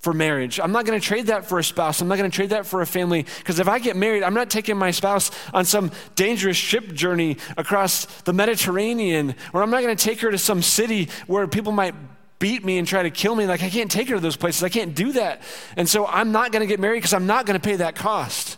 for 0.07 0.13
marriage. 0.13 0.57
I'm 0.57 0.71
not 0.71 0.85
going 0.85 0.97
to 0.97 1.05
trade 1.05 1.27
that 1.27 1.43
for 1.43 1.59
a 1.59 1.63
spouse. 1.65 1.99
I'm 1.99 2.07
not 2.07 2.17
going 2.17 2.31
to 2.31 2.33
trade 2.33 2.51
that 2.51 2.65
for 2.65 2.79
a 2.79 2.85
family. 2.85 3.25
Because 3.39 3.59
if 3.59 3.67
I 3.67 3.77
get 3.77 3.97
married, 3.97 4.23
I'm 4.23 4.33
not 4.33 4.49
taking 4.49 4.77
my 4.77 4.91
spouse 4.91 5.31
on 5.53 5.65
some 5.65 5.91
dangerous 6.15 6.55
ship 6.55 6.93
journey 6.93 7.35
across 7.57 8.05
the 8.21 8.31
Mediterranean, 8.31 9.35
or 9.51 9.61
I'm 9.61 9.69
not 9.69 9.81
going 9.81 9.97
to 9.97 10.01
take 10.01 10.21
her 10.21 10.31
to 10.31 10.37
some 10.37 10.61
city 10.61 11.09
where 11.25 11.45
people 11.45 11.73
might 11.73 11.93
beat 12.39 12.63
me 12.63 12.77
and 12.77 12.87
try 12.87 13.03
to 13.03 13.09
kill 13.09 13.35
me. 13.35 13.45
Like, 13.47 13.61
I 13.63 13.69
can't 13.69 13.91
take 13.91 14.07
her 14.07 14.15
to 14.15 14.21
those 14.21 14.37
places. 14.37 14.63
I 14.63 14.69
can't 14.69 14.95
do 14.95 15.11
that. 15.11 15.41
And 15.75 15.89
so 15.89 16.05
I'm 16.05 16.31
not 16.31 16.53
going 16.53 16.61
to 16.61 16.67
get 16.67 16.79
married 16.79 16.99
because 16.99 17.13
I'm 17.13 17.27
not 17.27 17.45
going 17.45 17.59
to 17.59 17.67
pay 17.67 17.75
that 17.75 17.95
cost. 17.95 18.55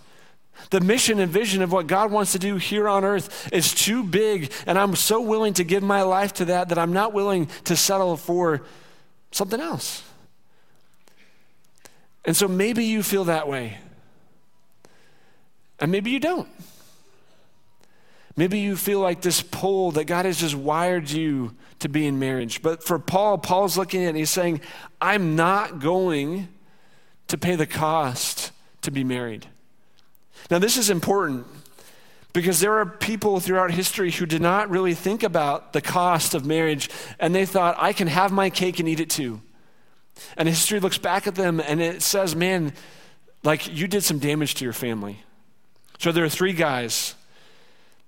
The 0.69 0.81
mission 0.81 1.19
and 1.19 1.31
vision 1.31 1.63
of 1.63 1.71
what 1.71 1.87
God 1.87 2.11
wants 2.11 2.33
to 2.33 2.37
do 2.37 2.57
here 2.57 2.87
on 2.87 3.03
earth 3.03 3.51
is 3.51 3.73
too 3.73 4.03
big, 4.03 4.51
and 4.67 4.77
I'm 4.77 4.95
so 4.95 5.19
willing 5.19 5.55
to 5.55 5.63
give 5.63 5.81
my 5.81 6.03
life 6.03 6.33
to 6.33 6.45
that 6.45 6.69
that 6.69 6.77
I'm 6.77 6.93
not 6.93 7.11
willing 7.11 7.49
to 7.63 7.75
settle 7.75 8.17
for 8.17 8.61
something 9.31 9.59
else. 9.59 10.03
And 12.25 12.35
so 12.35 12.47
maybe 12.47 12.85
you 12.85 13.03
feel 13.03 13.25
that 13.25 13.47
way. 13.47 13.77
And 15.79 15.91
maybe 15.91 16.11
you 16.11 16.19
don't. 16.19 16.49
Maybe 18.35 18.59
you 18.59 18.75
feel 18.75 18.99
like 18.99 19.21
this 19.21 19.41
pull 19.41 19.91
that 19.91 20.05
God 20.05 20.25
has 20.25 20.37
just 20.37 20.55
wired 20.55 21.09
you 21.09 21.55
to 21.79 21.89
be 21.89 22.05
in 22.05 22.19
marriage. 22.19 22.61
But 22.61 22.83
for 22.83 22.99
Paul, 22.99 23.37
Paul's 23.37 23.77
looking 23.77 24.01
at 24.01 24.05
it 24.05 24.09
and 24.09 24.17
he's 24.17 24.29
saying, 24.29 24.61
I'm 25.01 25.35
not 25.35 25.79
going 25.79 26.47
to 27.27 27.37
pay 27.37 27.55
the 27.55 27.65
cost 27.65 28.51
to 28.81 28.91
be 28.91 29.03
married? 29.03 29.47
Now, 30.49 30.59
this 30.59 30.77
is 30.77 30.89
important 30.89 31.47
because 32.33 32.59
there 32.59 32.77
are 32.79 32.85
people 32.85 33.39
throughout 33.39 33.71
history 33.71 34.11
who 34.11 34.25
did 34.25 34.41
not 34.41 34.69
really 34.69 34.93
think 34.93 35.23
about 35.23 35.73
the 35.73 35.81
cost 35.81 36.33
of 36.33 36.45
marriage 36.45 36.89
and 37.19 37.33
they 37.33 37.45
thought, 37.45 37.75
I 37.77 37.93
can 37.93 38.07
have 38.07 38.31
my 38.31 38.49
cake 38.49 38.79
and 38.79 38.87
eat 38.87 38.99
it 38.99 39.09
too. 39.09 39.41
And 40.37 40.47
history 40.47 40.79
looks 40.79 40.97
back 40.97 41.27
at 41.27 41.35
them 41.35 41.59
and 41.59 41.81
it 41.81 42.01
says, 42.01 42.35
man, 42.35 42.73
like 43.43 43.73
you 43.73 43.87
did 43.87 44.03
some 44.03 44.19
damage 44.19 44.55
to 44.55 44.63
your 44.63 44.73
family. 44.73 45.23
So 45.99 46.11
there 46.11 46.23
are 46.23 46.29
three 46.29 46.53
guys. 46.53 47.15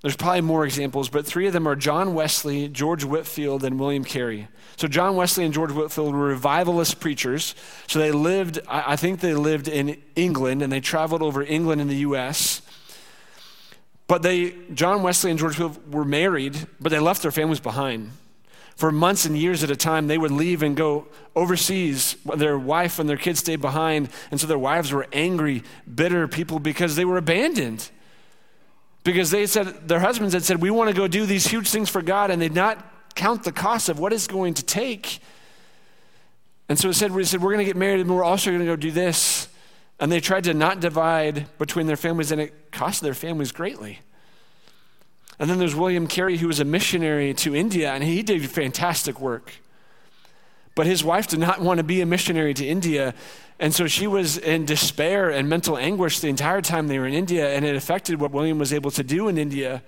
There's 0.02 0.16
probably 0.16 0.42
more 0.42 0.66
examples, 0.66 1.10
but 1.10 1.28
three 1.28 1.46
of 1.46 1.54
them 1.54 1.68
are 1.68 1.76
John 1.76 2.16
Wesley, 2.16 2.68
George 2.68 3.04
Whitefield, 3.04 3.64
and 3.64 3.80
William 3.80 4.04
Carey. 4.04 4.48
So 4.78 4.88
John 4.88 5.16
Wesley 5.16 5.46
and 5.46 5.54
George 5.54 5.72
Whitefield 5.72 6.16
were 6.16 6.28
revivalist 6.28 7.00
preachers. 7.00 7.54
So 7.88 8.00
they 8.00 8.12
lived, 8.12 8.60
I 8.68 8.96
think 8.96 9.20
they 9.20 9.36
lived 9.36 9.68
in 9.68 10.02
England, 10.16 10.64
and 10.64 10.72
they 10.72 10.80
traveled 10.80 11.22
over 11.22 11.44
England 11.44 11.82
and 11.82 11.90
the 11.90 11.98
U.S. 11.98 12.64
But 14.08 14.24
they, 14.24 14.56
John 14.74 15.04
Wesley 15.04 15.30
and 15.30 15.40
George 15.40 15.60
Whitfield 15.60 15.94
were 15.94 16.06
married, 16.06 16.68
but 16.80 16.90
they 16.92 17.00
left 17.00 17.22
their 17.22 17.32
families 17.32 17.60
behind 17.60 18.10
for 18.82 18.92
months 18.92 19.28
and 19.28 19.38
years 19.38 19.64
at 19.64 19.70
a 19.70 19.76
time, 19.76 20.08
they 20.08 20.18
would 20.18 20.32
leave 20.32 20.64
and 20.64 20.76
go 20.76 21.06
overseas. 21.36 22.16
Their 22.36 22.58
wife 22.58 22.98
and 22.98 23.08
their 23.08 23.16
kids 23.16 23.38
stayed 23.38 23.62
behind. 23.62 24.10
And 24.32 24.42
so 24.42 24.48
their 24.48 24.58
wives 24.58 24.92
were 24.92 25.06
angry, 25.14 25.62
bitter 25.94 26.28
people 26.28 26.58
because 26.58 26.96
they 26.96 27.06
were 27.06 27.18
abandoned. 27.18 27.92
Because 29.04 29.30
they 29.30 29.46
said, 29.46 29.88
their 29.88 30.00
husbands 30.00 30.34
had 30.34 30.42
said, 30.42 30.64
We 30.64 30.72
want 30.72 30.90
to 30.90 30.96
go 30.96 31.08
do 31.08 31.28
these 31.28 31.46
huge 31.46 31.70
things 31.70 31.90
for 31.90 32.02
God, 32.02 32.32
and 32.32 32.42
they'd 32.42 32.56
not 32.56 32.84
count 33.14 33.44
the 33.44 33.52
cost 33.52 33.88
of 33.88 34.00
what 34.00 34.14
it's 34.14 34.26
going 34.26 34.56
to 34.56 34.64
take. 34.64 35.20
And 36.68 36.80
so 36.80 36.90
it 36.90 36.96
said, 36.96 37.12
we 37.12 37.24
said, 37.24 37.40
We're 37.40 37.54
going 37.54 37.64
to 37.64 37.70
get 37.70 37.78
married, 37.78 38.00
and 38.00 38.10
we're 38.10 38.24
also 38.24 38.50
going 38.50 38.62
to 38.62 38.66
go 38.66 38.76
do 38.76 38.90
this. 38.90 39.48
And 40.00 40.12
they 40.12 40.20
tried 40.20 40.46
to 40.46 40.56
not 40.56 40.80
divide 40.80 41.56
between 41.60 41.86
their 41.86 41.98
families, 41.98 42.32
and 42.32 42.42
it 42.42 42.72
cost 42.72 43.04
their 43.04 43.14
families 43.14 43.52
greatly. 43.52 44.00
And 45.42 45.50
then 45.50 45.58
there's 45.58 45.74
William 45.74 46.06
Carey, 46.06 46.38
who 46.38 46.46
was 46.46 46.60
a 46.60 46.66
missionary 46.66 47.34
to 47.34 47.56
India, 47.56 47.92
and 47.92 48.04
he 48.04 48.22
did 48.22 48.48
fantastic 48.48 49.20
work. 49.20 49.54
But 50.76 50.86
his 50.86 51.04
wife 51.04 51.26
did 51.26 51.40
not 51.40 51.60
want 51.60 51.80
to 51.80 51.84
be 51.84 52.00
a 52.00 52.06
missionary 52.06 52.54
to 52.54 52.66
India. 52.66 53.16
And 53.60 53.74
so 53.74 53.88
she 53.88 54.06
was 54.06 54.38
in 54.38 54.66
despair 54.68 55.32
and 55.32 55.50
mental 55.50 55.80
anguish 55.80 56.20
the 56.20 56.28
entire 56.28 56.62
time 56.62 56.88
they 56.88 57.00
were 57.00 57.08
in 57.08 57.16
India, 57.16 57.56
and 57.56 57.66
it 57.66 57.76
affected 57.76 58.22
what 58.22 58.30
William 58.30 58.60
was 58.60 58.72
able 58.72 58.92
to 58.92 59.04
do 59.04 59.30
in 59.30 59.40
India. 59.40 59.82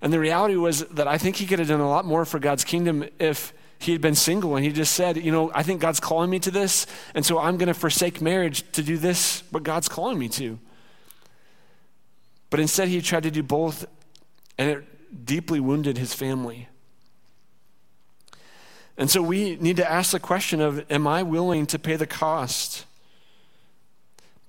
And 0.00 0.12
the 0.12 0.20
reality 0.20 0.54
was 0.54 0.84
that 0.84 1.08
I 1.08 1.18
think 1.18 1.34
he 1.34 1.46
could 1.46 1.58
have 1.58 1.66
done 1.66 1.80
a 1.80 1.88
lot 1.88 2.04
more 2.04 2.24
for 2.24 2.38
God's 2.38 2.62
kingdom 2.62 3.04
if 3.18 3.52
he 3.80 3.90
had 3.90 4.00
been 4.00 4.14
single 4.14 4.54
and 4.54 4.64
he 4.64 4.70
just 4.70 4.92
said, 4.92 5.16
You 5.16 5.32
know, 5.32 5.50
I 5.52 5.64
think 5.64 5.80
God's 5.80 5.98
calling 5.98 6.30
me 6.30 6.38
to 6.38 6.50
this, 6.52 6.86
and 7.12 7.26
so 7.26 7.40
I'm 7.40 7.56
going 7.56 7.66
to 7.66 7.74
forsake 7.74 8.20
marriage 8.20 8.62
to 8.70 8.84
do 8.84 8.98
this, 8.98 9.42
what 9.50 9.64
God's 9.64 9.88
calling 9.88 10.16
me 10.16 10.28
to. 10.28 10.60
But 12.50 12.60
instead, 12.60 12.86
he 12.86 13.00
tried 13.00 13.24
to 13.24 13.32
do 13.32 13.42
both 13.42 13.86
and 14.60 14.68
it 14.68 15.24
deeply 15.24 15.58
wounded 15.58 15.96
his 15.96 16.12
family. 16.12 16.68
And 18.98 19.10
so 19.10 19.22
we 19.22 19.56
need 19.56 19.78
to 19.78 19.90
ask 19.90 20.12
the 20.12 20.20
question 20.20 20.60
of 20.60 20.84
am 20.92 21.06
I 21.06 21.22
willing 21.22 21.64
to 21.68 21.78
pay 21.78 21.96
the 21.96 22.06
cost? 22.06 22.84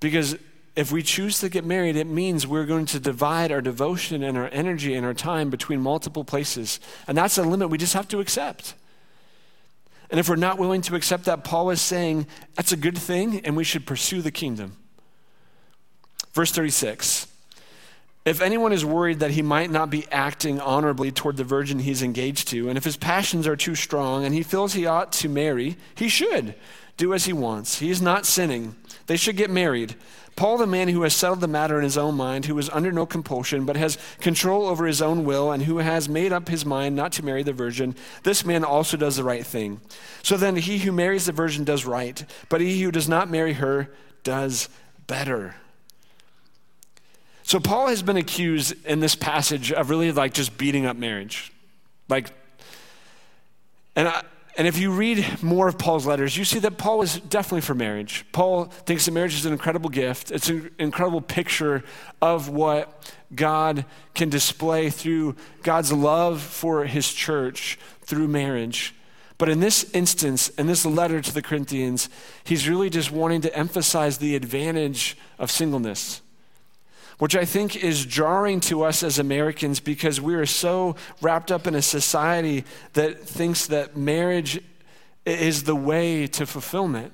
Because 0.02 0.36
if 0.76 0.91
we 0.91 1.02
choose 1.02 1.39
to 1.39 1.47
get 1.47 1.63
married, 1.63 1.95
it 1.95 2.08
means 2.08 2.45
we're 2.45 2.65
going 2.65 2.88
to 2.88 3.00
divide 3.00 3.54
our 3.54 3.62
devotion 3.62 4.21
and 4.21 4.38
our 4.38 4.50
energy 4.52 4.95
and 4.95 5.06
our 5.06 5.13
time 5.13 5.50
between 5.50 5.80
multiple 5.80 6.26
places. 6.26 6.82
And 7.08 7.17
that's 7.17 7.38
a 7.38 7.43
limit 7.43 7.69
we 7.69 7.78
just 7.78 7.93
have 7.93 8.10
to 8.10 8.19
accept. 8.19 8.74
And 10.10 10.19
if 10.19 10.28
we're 10.28 10.36
not 10.36 10.60
willing 10.60 10.82
to 10.82 10.95
accept 10.95 11.24
that, 11.24 11.45
Paul 11.45 11.69
is 11.69 11.80
saying 11.80 12.28
that's 12.56 12.74
a 12.74 12.78
good 12.78 12.97
thing 12.97 13.45
and 13.45 13.56
we 13.56 13.63
should 13.63 13.86
pursue 13.86 14.21
the 14.21 14.32
kingdom. 14.32 14.76
Verse 16.34 16.52
36 16.52 17.30
if 18.23 18.41
anyone 18.41 18.71
is 18.71 18.86
worried 18.86 19.19
that 19.19 19.31
he 19.31 19.41
might 19.41 19.71
not 19.71 19.89
be 19.89 20.05
acting 20.12 20.60
honorably 20.60 21.12
toward 21.12 21.38
the 21.38 21.43
virgin 21.43 21.79
he's 21.79 22.03
engaged 22.03 22.47
to, 22.49 22.69
and 22.69 22.77
if 22.77 22.84
his 22.84 22.97
passions 22.97 23.47
are 23.47 23.55
too 23.55 23.75
strong 23.75 24.25
and 24.25 24.34
he 24.34 24.43
feels 24.43 24.73
he 24.73 24.86
ought 24.86 25.12
to 25.13 25.29
marry, 25.29 25.77
he 25.95 26.07
should 26.07 26.55
do 26.97 27.13
as 27.13 27.25
he 27.25 27.34
wants. 27.34 27.79
He 27.79 27.89
is 27.89 28.01
not 28.01 28.27
sinning. 28.27 28.75
They 29.07 29.17
should 29.17 29.38
get 29.38 29.49
married. 29.49 29.95
Paul, 30.36 30.57
the 30.57 30.67
man 30.67 30.88
who 30.88 31.01
has 31.01 31.15
settled 31.15 31.41
the 31.41 31.47
matter 31.47 31.77
in 31.77 31.84
his 31.84 31.97
own 31.97 32.15
mind, 32.15 32.45
who 32.45 32.57
is 32.57 32.69
under 32.69 32.91
no 32.91 33.05
compulsion, 33.05 33.65
but 33.65 33.75
has 33.75 33.97
control 34.19 34.67
over 34.67 34.86
his 34.86 35.01
own 35.01 35.25
will, 35.25 35.51
and 35.51 35.63
who 35.63 35.79
has 35.79 36.07
made 36.07 36.31
up 36.31 36.47
his 36.47 36.65
mind 36.65 36.95
not 36.95 37.12
to 37.13 37.25
marry 37.25 37.43
the 37.43 37.53
virgin, 37.53 37.95
this 38.23 38.45
man 38.45 38.63
also 38.63 38.97
does 38.97 39.17
the 39.17 39.23
right 39.23 39.45
thing. 39.45 39.81
So 40.23 40.38
then, 40.38 40.55
he 40.55 40.79
who 40.79 40.91
marries 40.91 41.25
the 41.25 41.31
virgin 41.31 41.63
does 41.63 41.86
right, 41.86 42.23
but 42.49 42.62
he 42.62 42.81
who 42.81 42.91
does 42.91 43.10
not 43.10 43.29
marry 43.29 43.53
her 43.53 43.89
does 44.23 44.69
better. 45.07 45.55
So 47.43 47.60
Paul 47.60 47.88
has 47.88 48.01
been 48.01 48.17
accused 48.17 48.86
in 48.86 48.99
this 48.99 49.15
passage 49.15 49.71
of 49.71 49.89
really 49.89 50.12
like 50.12 50.34
just 50.34 50.58
beating 50.58 50.86
up 50.86 50.95
marriage. 50.95 51.51
Like, 52.08 52.32
and 53.95 54.08
I, 54.08 54.23
and 54.58 54.67
if 54.67 54.77
you 54.77 54.91
read 54.91 55.41
more 55.41 55.67
of 55.67 55.77
Paul's 55.77 56.06
letters, 56.06 56.36
you 56.36 56.43
see 56.43 56.60
that 56.60 56.77
Paul 56.77 57.01
is 57.01 57.19
definitely 57.19 57.62
for 57.62 57.73
marriage. 57.73 58.25
Paul 58.32 58.65
thinks 58.65 59.06
that 59.06 59.12
marriage 59.12 59.34
is 59.34 59.45
an 59.45 59.54
incredible 59.54 59.89
gift. 59.89 60.30
It's 60.30 60.49
an 60.49 60.71
incredible 60.77 61.21
picture 61.21 61.84
of 62.21 62.49
what 62.49 63.13
God 63.34 63.86
can 64.13 64.30
display 64.30 64.89
through 64.89 65.36
God's 65.63 65.93
love 65.93 66.41
for 66.41 66.84
his 66.86 67.12
church 67.13 67.80
through 68.01 68.27
marriage. 68.27 68.93
But 69.38 69.49
in 69.49 69.62
this 69.62 69.89
instance, 69.93 70.49
in 70.49 70.67
this 70.67 70.86
letter 70.86 71.21
to 71.21 71.34
the 71.34 71.41
Corinthians, 71.41 72.10
he's 72.43 72.67
really 72.67 72.89
just 72.89 73.10
wanting 73.10 73.41
to 73.41 73.56
emphasize 73.58 74.17
the 74.17 74.36
advantage 74.36 75.17
of 75.39 75.49
singleness 75.49 76.21
which 77.21 77.36
I 77.36 77.45
think 77.45 77.75
is 77.75 78.03
jarring 78.03 78.62
to 78.62 78.81
us 78.81 79.03
as 79.03 79.19
Americans 79.19 79.79
because 79.79 80.19
we 80.19 80.34
are 80.34 80.47
so 80.47 80.95
wrapped 81.21 81.51
up 81.51 81.67
in 81.67 81.75
a 81.75 81.81
society 81.84 82.65
that 82.93 83.19
thinks 83.19 83.67
that 83.67 83.95
marriage 83.95 84.60
is 85.23 85.62
the 85.62 85.75
way 85.75 86.25
to 86.25 86.47
fulfillment. 86.47 87.13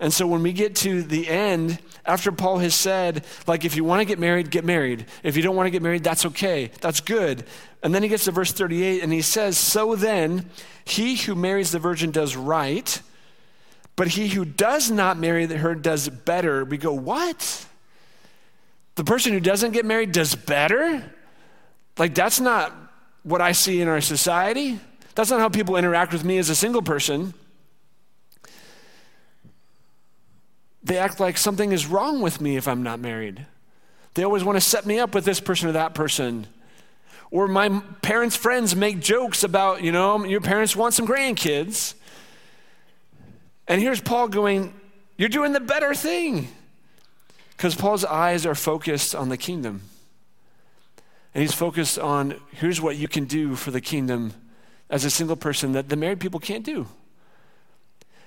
And 0.00 0.12
so 0.12 0.26
when 0.26 0.42
we 0.42 0.52
get 0.52 0.74
to 0.76 1.04
the 1.04 1.28
end, 1.28 1.78
after 2.04 2.32
Paul 2.32 2.58
has 2.58 2.74
said, 2.74 3.24
like, 3.46 3.64
if 3.64 3.76
you 3.76 3.84
want 3.84 4.00
to 4.00 4.04
get 4.04 4.18
married, 4.18 4.50
get 4.50 4.64
married. 4.64 5.06
If 5.22 5.36
you 5.36 5.44
don't 5.44 5.54
want 5.54 5.68
to 5.68 5.70
get 5.70 5.82
married, 5.82 6.02
that's 6.02 6.26
okay. 6.26 6.72
That's 6.80 7.00
good. 7.00 7.44
And 7.84 7.94
then 7.94 8.02
he 8.02 8.08
gets 8.08 8.24
to 8.24 8.32
verse 8.32 8.50
38 8.50 9.00
and 9.00 9.12
he 9.12 9.22
says, 9.22 9.56
So 9.56 9.94
then, 9.94 10.50
he 10.84 11.14
who 11.14 11.36
marries 11.36 11.70
the 11.70 11.78
virgin 11.78 12.10
does 12.10 12.34
right, 12.34 13.00
but 13.94 14.08
he 14.08 14.26
who 14.26 14.44
does 14.44 14.90
not 14.90 15.18
marry 15.18 15.46
her 15.46 15.76
does 15.76 16.08
better. 16.08 16.64
We 16.64 16.78
go, 16.78 16.92
What? 16.92 17.66
The 18.94 19.04
person 19.04 19.32
who 19.32 19.40
doesn't 19.40 19.72
get 19.72 19.84
married 19.84 20.12
does 20.12 20.34
better? 20.34 21.02
Like, 21.98 22.14
that's 22.14 22.40
not 22.40 22.72
what 23.22 23.40
I 23.40 23.52
see 23.52 23.80
in 23.80 23.88
our 23.88 24.00
society. 24.00 24.80
That's 25.14 25.30
not 25.30 25.40
how 25.40 25.48
people 25.48 25.76
interact 25.76 26.12
with 26.12 26.24
me 26.24 26.38
as 26.38 26.48
a 26.48 26.54
single 26.54 26.82
person. 26.82 27.34
They 30.82 30.98
act 30.98 31.20
like 31.20 31.36
something 31.36 31.72
is 31.72 31.86
wrong 31.86 32.20
with 32.20 32.40
me 32.40 32.56
if 32.56 32.66
I'm 32.66 32.82
not 32.82 33.00
married. 33.00 33.46
They 34.14 34.24
always 34.24 34.44
want 34.44 34.56
to 34.56 34.60
set 34.60 34.86
me 34.86 34.98
up 34.98 35.14
with 35.14 35.24
this 35.24 35.40
person 35.40 35.68
or 35.68 35.72
that 35.72 35.94
person. 35.94 36.46
Or 37.30 37.46
my 37.46 37.80
parents' 38.02 38.34
friends 38.34 38.74
make 38.74 39.00
jokes 39.00 39.44
about, 39.44 39.82
you 39.82 39.92
know, 39.92 40.24
your 40.24 40.40
parents 40.40 40.74
want 40.74 40.94
some 40.94 41.06
grandkids. 41.06 41.94
And 43.68 43.80
here's 43.80 44.00
Paul 44.00 44.28
going, 44.28 44.74
You're 45.16 45.28
doing 45.28 45.52
the 45.52 45.60
better 45.60 45.94
thing. 45.94 46.48
Because 47.60 47.74
Paul's 47.74 48.06
eyes 48.06 48.46
are 48.46 48.54
focused 48.54 49.14
on 49.14 49.28
the 49.28 49.36
kingdom. 49.36 49.82
And 51.34 51.42
he's 51.42 51.52
focused 51.52 51.98
on 51.98 52.40
here's 52.52 52.80
what 52.80 52.96
you 52.96 53.06
can 53.06 53.26
do 53.26 53.54
for 53.54 53.70
the 53.70 53.82
kingdom 53.82 54.32
as 54.88 55.04
a 55.04 55.10
single 55.10 55.36
person 55.36 55.72
that 55.72 55.90
the 55.90 55.94
married 55.94 56.20
people 56.20 56.40
can't 56.40 56.64
do. 56.64 56.86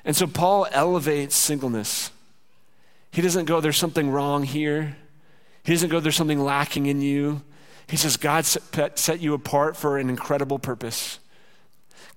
And 0.06 0.16
so 0.16 0.28
Paul 0.28 0.68
elevates 0.72 1.36
singleness. 1.36 2.12
He 3.10 3.24
doesn't 3.24 3.46
go, 3.46 3.60
there's 3.60 3.76
something 3.76 4.12
wrong 4.12 4.44
here. 4.44 4.98
He 5.64 5.74
doesn't 5.74 5.90
go, 5.90 6.00
there's 6.00 6.16
something 6.16 6.44
lacking 6.44 6.86
in 6.86 7.02
you. 7.02 7.42
He 7.88 7.98
says, 7.98 8.18
God 8.18 8.46
set 8.46 9.20
you 9.20 9.34
apart 9.34 9.76
for 9.76 9.98
an 9.98 10.12
incredible 10.12 10.60
purpose. 10.60 11.18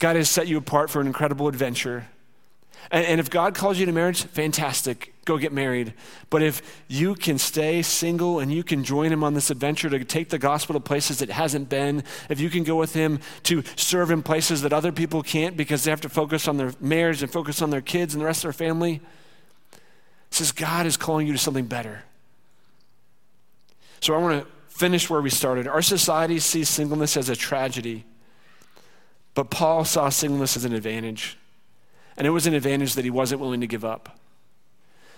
God 0.00 0.16
has 0.16 0.28
set 0.28 0.48
you 0.48 0.58
apart 0.58 0.90
for 0.90 1.00
an 1.00 1.06
incredible 1.06 1.48
adventure. 1.48 2.08
And, 2.90 3.18
if 3.18 3.30
God 3.30 3.54
calls 3.54 3.78
you 3.78 3.86
to 3.86 3.92
marriage, 3.92 4.24
fantastic, 4.24 5.12
go 5.24 5.38
get 5.38 5.52
married. 5.52 5.92
But 6.30 6.42
if 6.42 6.62
you 6.86 7.16
can 7.16 7.36
stay 7.36 7.82
single 7.82 8.38
and 8.38 8.52
you 8.52 8.62
can 8.62 8.84
join 8.84 9.12
Him 9.12 9.24
on 9.24 9.34
this 9.34 9.50
adventure 9.50 9.90
to 9.90 10.04
take 10.04 10.28
the 10.28 10.38
gospel 10.38 10.74
to 10.74 10.80
places 10.80 11.20
it 11.20 11.30
hasn't 11.30 11.68
been, 11.68 12.04
if 12.30 12.38
you 12.38 12.48
can 12.48 12.62
go 12.62 12.76
with 12.76 12.94
Him 12.94 13.18
to 13.44 13.64
serve 13.74 14.12
in 14.12 14.22
places 14.22 14.62
that 14.62 14.72
other 14.72 14.92
people 14.92 15.22
can't 15.22 15.56
because 15.56 15.82
they 15.82 15.90
have 15.90 16.00
to 16.02 16.08
focus 16.08 16.46
on 16.46 16.58
their 16.58 16.72
marriage 16.80 17.22
and 17.22 17.32
focus 17.32 17.60
on 17.60 17.70
their 17.70 17.80
kids 17.80 18.14
and 18.14 18.20
the 18.20 18.26
rest 18.26 18.44
of 18.44 18.56
their 18.56 18.66
family, 18.66 19.00
says 20.30 20.52
God 20.52 20.86
is 20.86 20.96
calling 20.96 21.26
you 21.26 21.32
to 21.32 21.38
something 21.38 21.66
better. 21.66 22.04
So 24.00 24.14
I 24.14 24.18
want 24.18 24.44
to 24.44 24.52
finish 24.68 25.10
where 25.10 25.20
we 25.20 25.30
started. 25.30 25.66
Our 25.66 25.82
society 25.82 26.38
sees 26.38 26.68
singleness 26.68 27.16
as 27.16 27.28
a 27.28 27.34
tragedy, 27.36 28.04
but 29.34 29.50
Paul 29.50 29.84
saw 29.84 30.08
singleness 30.08 30.56
as 30.56 30.64
an 30.64 30.72
advantage. 30.72 31.36
And 32.16 32.26
it 32.26 32.30
was 32.30 32.46
an 32.46 32.54
advantage 32.54 32.94
that 32.94 33.04
he 33.04 33.10
wasn't 33.10 33.40
willing 33.40 33.60
to 33.60 33.66
give 33.66 33.84
up. 33.84 34.18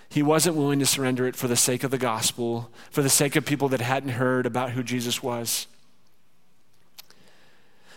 He 0.09 0.23
wasn't 0.23 0.55
willing 0.55 0.79
to 0.79 0.85
surrender 0.85 1.27
it 1.27 1.35
for 1.35 1.47
the 1.47 1.55
sake 1.55 1.83
of 1.83 1.91
the 1.91 1.97
gospel, 1.97 2.71
for 2.89 3.01
the 3.01 3.09
sake 3.09 3.35
of 3.35 3.45
people 3.45 3.69
that 3.69 3.81
hadn't 3.81 4.09
heard 4.09 4.45
about 4.45 4.71
who 4.71 4.81
Jesus 4.81 5.21
was. 5.21 5.67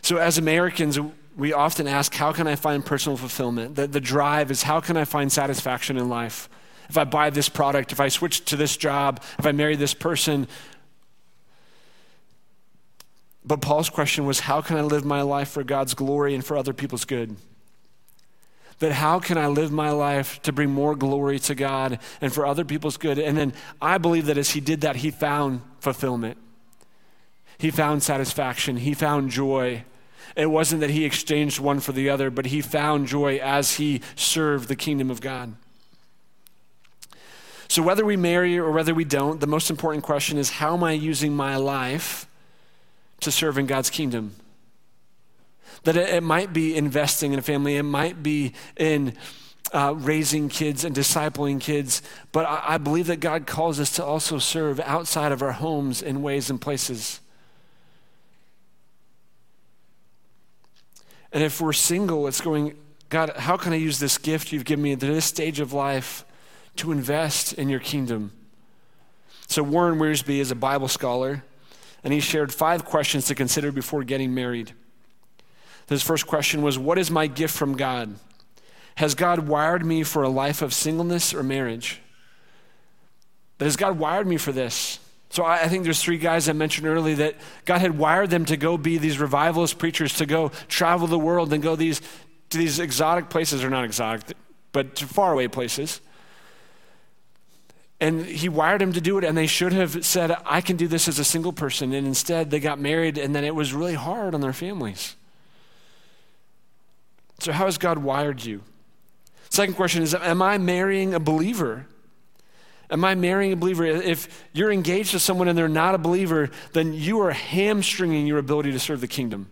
So, 0.02 0.18
as 0.18 0.36
Americans, 0.36 0.98
we 1.36 1.52
often 1.52 1.86
ask, 1.86 2.14
How 2.14 2.32
can 2.32 2.46
I 2.46 2.56
find 2.56 2.84
personal 2.84 3.16
fulfillment? 3.16 3.76
The, 3.76 3.86
the 3.86 4.00
drive 4.00 4.50
is, 4.50 4.64
How 4.64 4.80
can 4.80 4.96
I 4.96 5.04
find 5.04 5.32
satisfaction 5.32 5.96
in 5.96 6.08
life? 6.08 6.50
If 6.90 6.98
I 6.98 7.04
buy 7.04 7.30
this 7.30 7.48
product, 7.48 7.92
if 7.92 8.00
I 8.00 8.08
switch 8.08 8.44
to 8.46 8.56
this 8.56 8.76
job, 8.76 9.22
if 9.38 9.46
I 9.46 9.52
marry 9.52 9.76
this 9.76 9.94
person. 9.94 10.46
But 13.44 13.62
Paul's 13.62 13.88
question 13.88 14.26
was, 14.26 14.40
How 14.40 14.60
can 14.60 14.76
I 14.76 14.82
live 14.82 15.04
my 15.04 15.22
life 15.22 15.48
for 15.48 15.64
God's 15.64 15.94
glory 15.94 16.34
and 16.34 16.44
for 16.44 16.56
other 16.58 16.74
people's 16.74 17.06
good? 17.06 17.36
That 18.78 18.92
how 18.92 19.18
can 19.18 19.38
I 19.38 19.46
live 19.46 19.70
my 19.70 19.90
life 19.90 20.40
to 20.42 20.52
bring 20.52 20.70
more 20.70 20.94
glory 20.94 21.38
to 21.40 21.54
God 21.54 21.98
and 22.20 22.32
for 22.32 22.46
other 22.46 22.64
people's 22.64 22.96
good? 22.96 23.18
And 23.18 23.36
then 23.36 23.52
I 23.80 23.98
believe 23.98 24.26
that 24.26 24.38
as 24.38 24.50
he 24.50 24.60
did 24.60 24.80
that, 24.82 24.96
he 24.96 25.10
found 25.10 25.62
fulfillment. 25.80 26.38
He 27.58 27.70
found 27.70 28.02
satisfaction. 28.02 28.78
He 28.78 28.94
found 28.94 29.30
joy. 29.30 29.84
It 30.34 30.46
wasn't 30.50 30.80
that 30.80 30.90
he 30.90 31.04
exchanged 31.04 31.60
one 31.60 31.80
for 31.80 31.92
the 31.92 32.08
other, 32.08 32.30
but 32.30 32.46
he 32.46 32.60
found 32.60 33.06
joy 33.06 33.36
as 33.38 33.76
he 33.76 34.00
served 34.16 34.68
the 34.68 34.76
kingdom 34.76 35.10
of 35.10 35.20
God. 35.20 35.54
So, 37.68 37.82
whether 37.82 38.04
we 38.04 38.16
marry 38.16 38.58
or 38.58 38.70
whether 38.70 38.92
we 38.94 39.04
don't, 39.04 39.40
the 39.40 39.46
most 39.46 39.70
important 39.70 40.04
question 40.04 40.36
is 40.38 40.50
how 40.50 40.74
am 40.74 40.84
I 40.84 40.92
using 40.92 41.34
my 41.34 41.56
life 41.56 42.26
to 43.20 43.30
serve 43.30 43.56
in 43.56 43.66
God's 43.66 43.88
kingdom? 43.88 44.34
That 45.84 45.96
it, 45.96 46.08
it 46.08 46.22
might 46.22 46.52
be 46.52 46.76
investing 46.76 47.32
in 47.32 47.38
a 47.38 47.42
family, 47.42 47.76
it 47.76 47.82
might 47.82 48.22
be 48.22 48.52
in 48.76 49.14
uh, 49.72 49.94
raising 49.96 50.48
kids 50.48 50.84
and 50.84 50.94
discipling 50.94 51.60
kids, 51.60 52.02
but 52.30 52.44
I, 52.44 52.74
I 52.74 52.78
believe 52.78 53.06
that 53.06 53.20
God 53.20 53.46
calls 53.46 53.80
us 53.80 53.92
to 53.96 54.04
also 54.04 54.38
serve 54.38 54.80
outside 54.80 55.32
of 55.32 55.42
our 55.42 55.52
homes 55.52 56.02
in 56.02 56.22
ways 56.22 56.50
and 56.50 56.60
places. 56.60 57.20
And 61.32 61.42
if 61.42 61.60
we're 61.60 61.72
single, 61.72 62.26
it's 62.26 62.42
going, 62.42 62.76
God, 63.08 63.30
how 63.36 63.56
can 63.56 63.72
I 63.72 63.76
use 63.76 63.98
this 63.98 64.18
gift 64.18 64.52
you've 64.52 64.66
given 64.66 64.82
me 64.82 64.92
at 64.92 65.00
this 65.00 65.24
stage 65.24 65.60
of 65.60 65.72
life 65.72 66.26
to 66.76 66.92
invest 66.92 67.54
in 67.54 67.70
your 67.70 67.80
kingdom? 67.80 68.32
So, 69.48 69.62
Warren 69.62 69.98
Wiersbe 69.98 70.38
is 70.38 70.50
a 70.50 70.54
Bible 70.54 70.88
scholar, 70.88 71.42
and 72.04 72.12
he 72.12 72.20
shared 72.20 72.52
five 72.52 72.84
questions 72.84 73.26
to 73.26 73.34
consider 73.34 73.72
before 73.72 74.04
getting 74.04 74.34
married. 74.34 74.72
His 75.88 76.02
first 76.02 76.26
question 76.26 76.62
was 76.62 76.78
What 76.78 76.98
is 76.98 77.10
my 77.10 77.26
gift 77.26 77.56
from 77.56 77.76
God? 77.76 78.14
Has 78.96 79.14
God 79.14 79.48
wired 79.48 79.84
me 79.84 80.02
for 80.02 80.22
a 80.22 80.28
life 80.28 80.62
of 80.62 80.74
singleness 80.74 81.32
or 81.32 81.42
marriage? 81.42 82.00
That 83.58 83.64
has 83.64 83.76
God 83.76 83.98
wired 83.98 84.26
me 84.26 84.36
for 84.36 84.52
this? 84.52 84.98
So 85.30 85.44
I, 85.46 85.66
think 85.68 85.84
there's 85.84 86.02
three 86.02 86.18
guys 86.18 86.46
I 86.46 86.52
mentioned 86.52 86.86
earlier 86.86 87.16
that 87.16 87.36
God 87.64 87.80
had 87.80 87.96
wired 87.96 88.28
them 88.28 88.44
to 88.46 88.58
go 88.58 88.76
be 88.76 88.98
these 88.98 89.18
revivalist 89.18 89.78
preachers, 89.78 90.14
to 90.16 90.26
go 90.26 90.50
travel 90.68 91.06
the 91.06 91.18
world 91.18 91.54
and 91.54 91.62
go 91.62 91.74
these 91.74 92.02
to 92.50 92.58
these 92.58 92.78
exotic 92.78 93.30
places, 93.30 93.64
or 93.64 93.70
not 93.70 93.84
exotic, 93.84 94.36
but 94.72 94.94
to 94.96 95.06
faraway 95.06 95.48
places. 95.48 96.02
And 97.98 98.26
he 98.26 98.50
wired 98.50 98.82
them 98.82 98.92
to 98.92 99.00
do 99.00 99.16
it, 99.16 99.24
and 99.24 99.38
they 99.38 99.46
should 99.46 99.72
have 99.72 100.04
said, 100.04 100.36
I 100.44 100.60
can 100.60 100.76
do 100.76 100.86
this 100.86 101.08
as 101.08 101.18
a 101.18 101.24
single 101.24 101.54
person. 101.54 101.94
And 101.94 102.06
instead, 102.06 102.50
they 102.50 102.60
got 102.60 102.78
married, 102.78 103.16
and 103.16 103.34
then 103.34 103.42
it 103.42 103.54
was 103.54 103.72
really 103.72 103.94
hard 103.94 104.34
on 104.34 104.42
their 104.42 104.52
families. 104.52 105.16
So, 107.42 107.50
how 107.50 107.64
has 107.64 107.76
God 107.76 107.98
wired 107.98 108.44
you? 108.44 108.62
Second 109.50 109.74
question 109.74 110.04
is 110.04 110.14
Am 110.14 110.40
I 110.40 110.58
marrying 110.58 111.12
a 111.12 111.18
believer? 111.18 111.86
Am 112.88 113.04
I 113.04 113.16
marrying 113.16 113.52
a 113.52 113.56
believer? 113.56 113.84
If 113.84 114.44
you're 114.52 114.70
engaged 114.70 115.10
to 115.10 115.18
someone 115.18 115.48
and 115.48 115.58
they're 115.58 115.68
not 115.68 115.96
a 115.96 115.98
believer, 115.98 116.50
then 116.72 116.92
you 116.92 117.20
are 117.22 117.32
hamstringing 117.32 118.28
your 118.28 118.38
ability 118.38 118.70
to 118.70 118.78
serve 118.78 119.00
the 119.00 119.08
kingdom. 119.08 119.50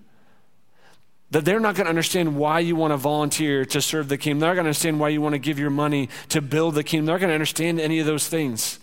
That 1.32 1.44
they're 1.44 1.58
not 1.58 1.74
going 1.74 1.86
to 1.86 1.88
understand 1.88 2.36
why 2.36 2.60
you 2.60 2.76
want 2.76 2.92
to 2.92 2.96
volunteer 2.96 3.64
to 3.64 3.80
serve 3.80 4.08
the 4.08 4.18
kingdom. 4.18 4.38
They're 4.38 4.50
not 4.50 4.54
going 4.54 4.64
to 4.64 4.68
understand 4.68 5.00
why 5.00 5.08
you 5.08 5.20
want 5.20 5.32
to 5.32 5.40
give 5.40 5.58
your 5.58 5.70
money 5.70 6.10
to 6.28 6.40
build 6.40 6.76
the 6.76 6.84
kingdom. 6.84 7.06
They're 7.06 7.16
not 7.16 7.20
going 7.20 7.30
to 7.30 7.34
understand 7.34 7.80
any 7.80 7.98
of 7.98 8.06
those 8.06 8.28
things. 8.28 8.78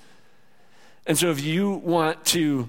And 1.05 1.17
so, 1.17 1.29
if 1.31 1.41
you 1.41 1.71
want 1.71 2.25
to 2.25 2.67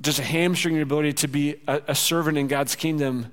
just 0.00 0.20
hamstring 0.20 0.74
your 0.74 0.84
ability 0.84 1.14
to 1.14 1.26
be 1.26 1.56
a, 1.66 1.82
a 1.88 1.94
servant 1.96 2.38
in 2.38 2.46
God's 2.46 2.76
kingdom, 2.76 3.32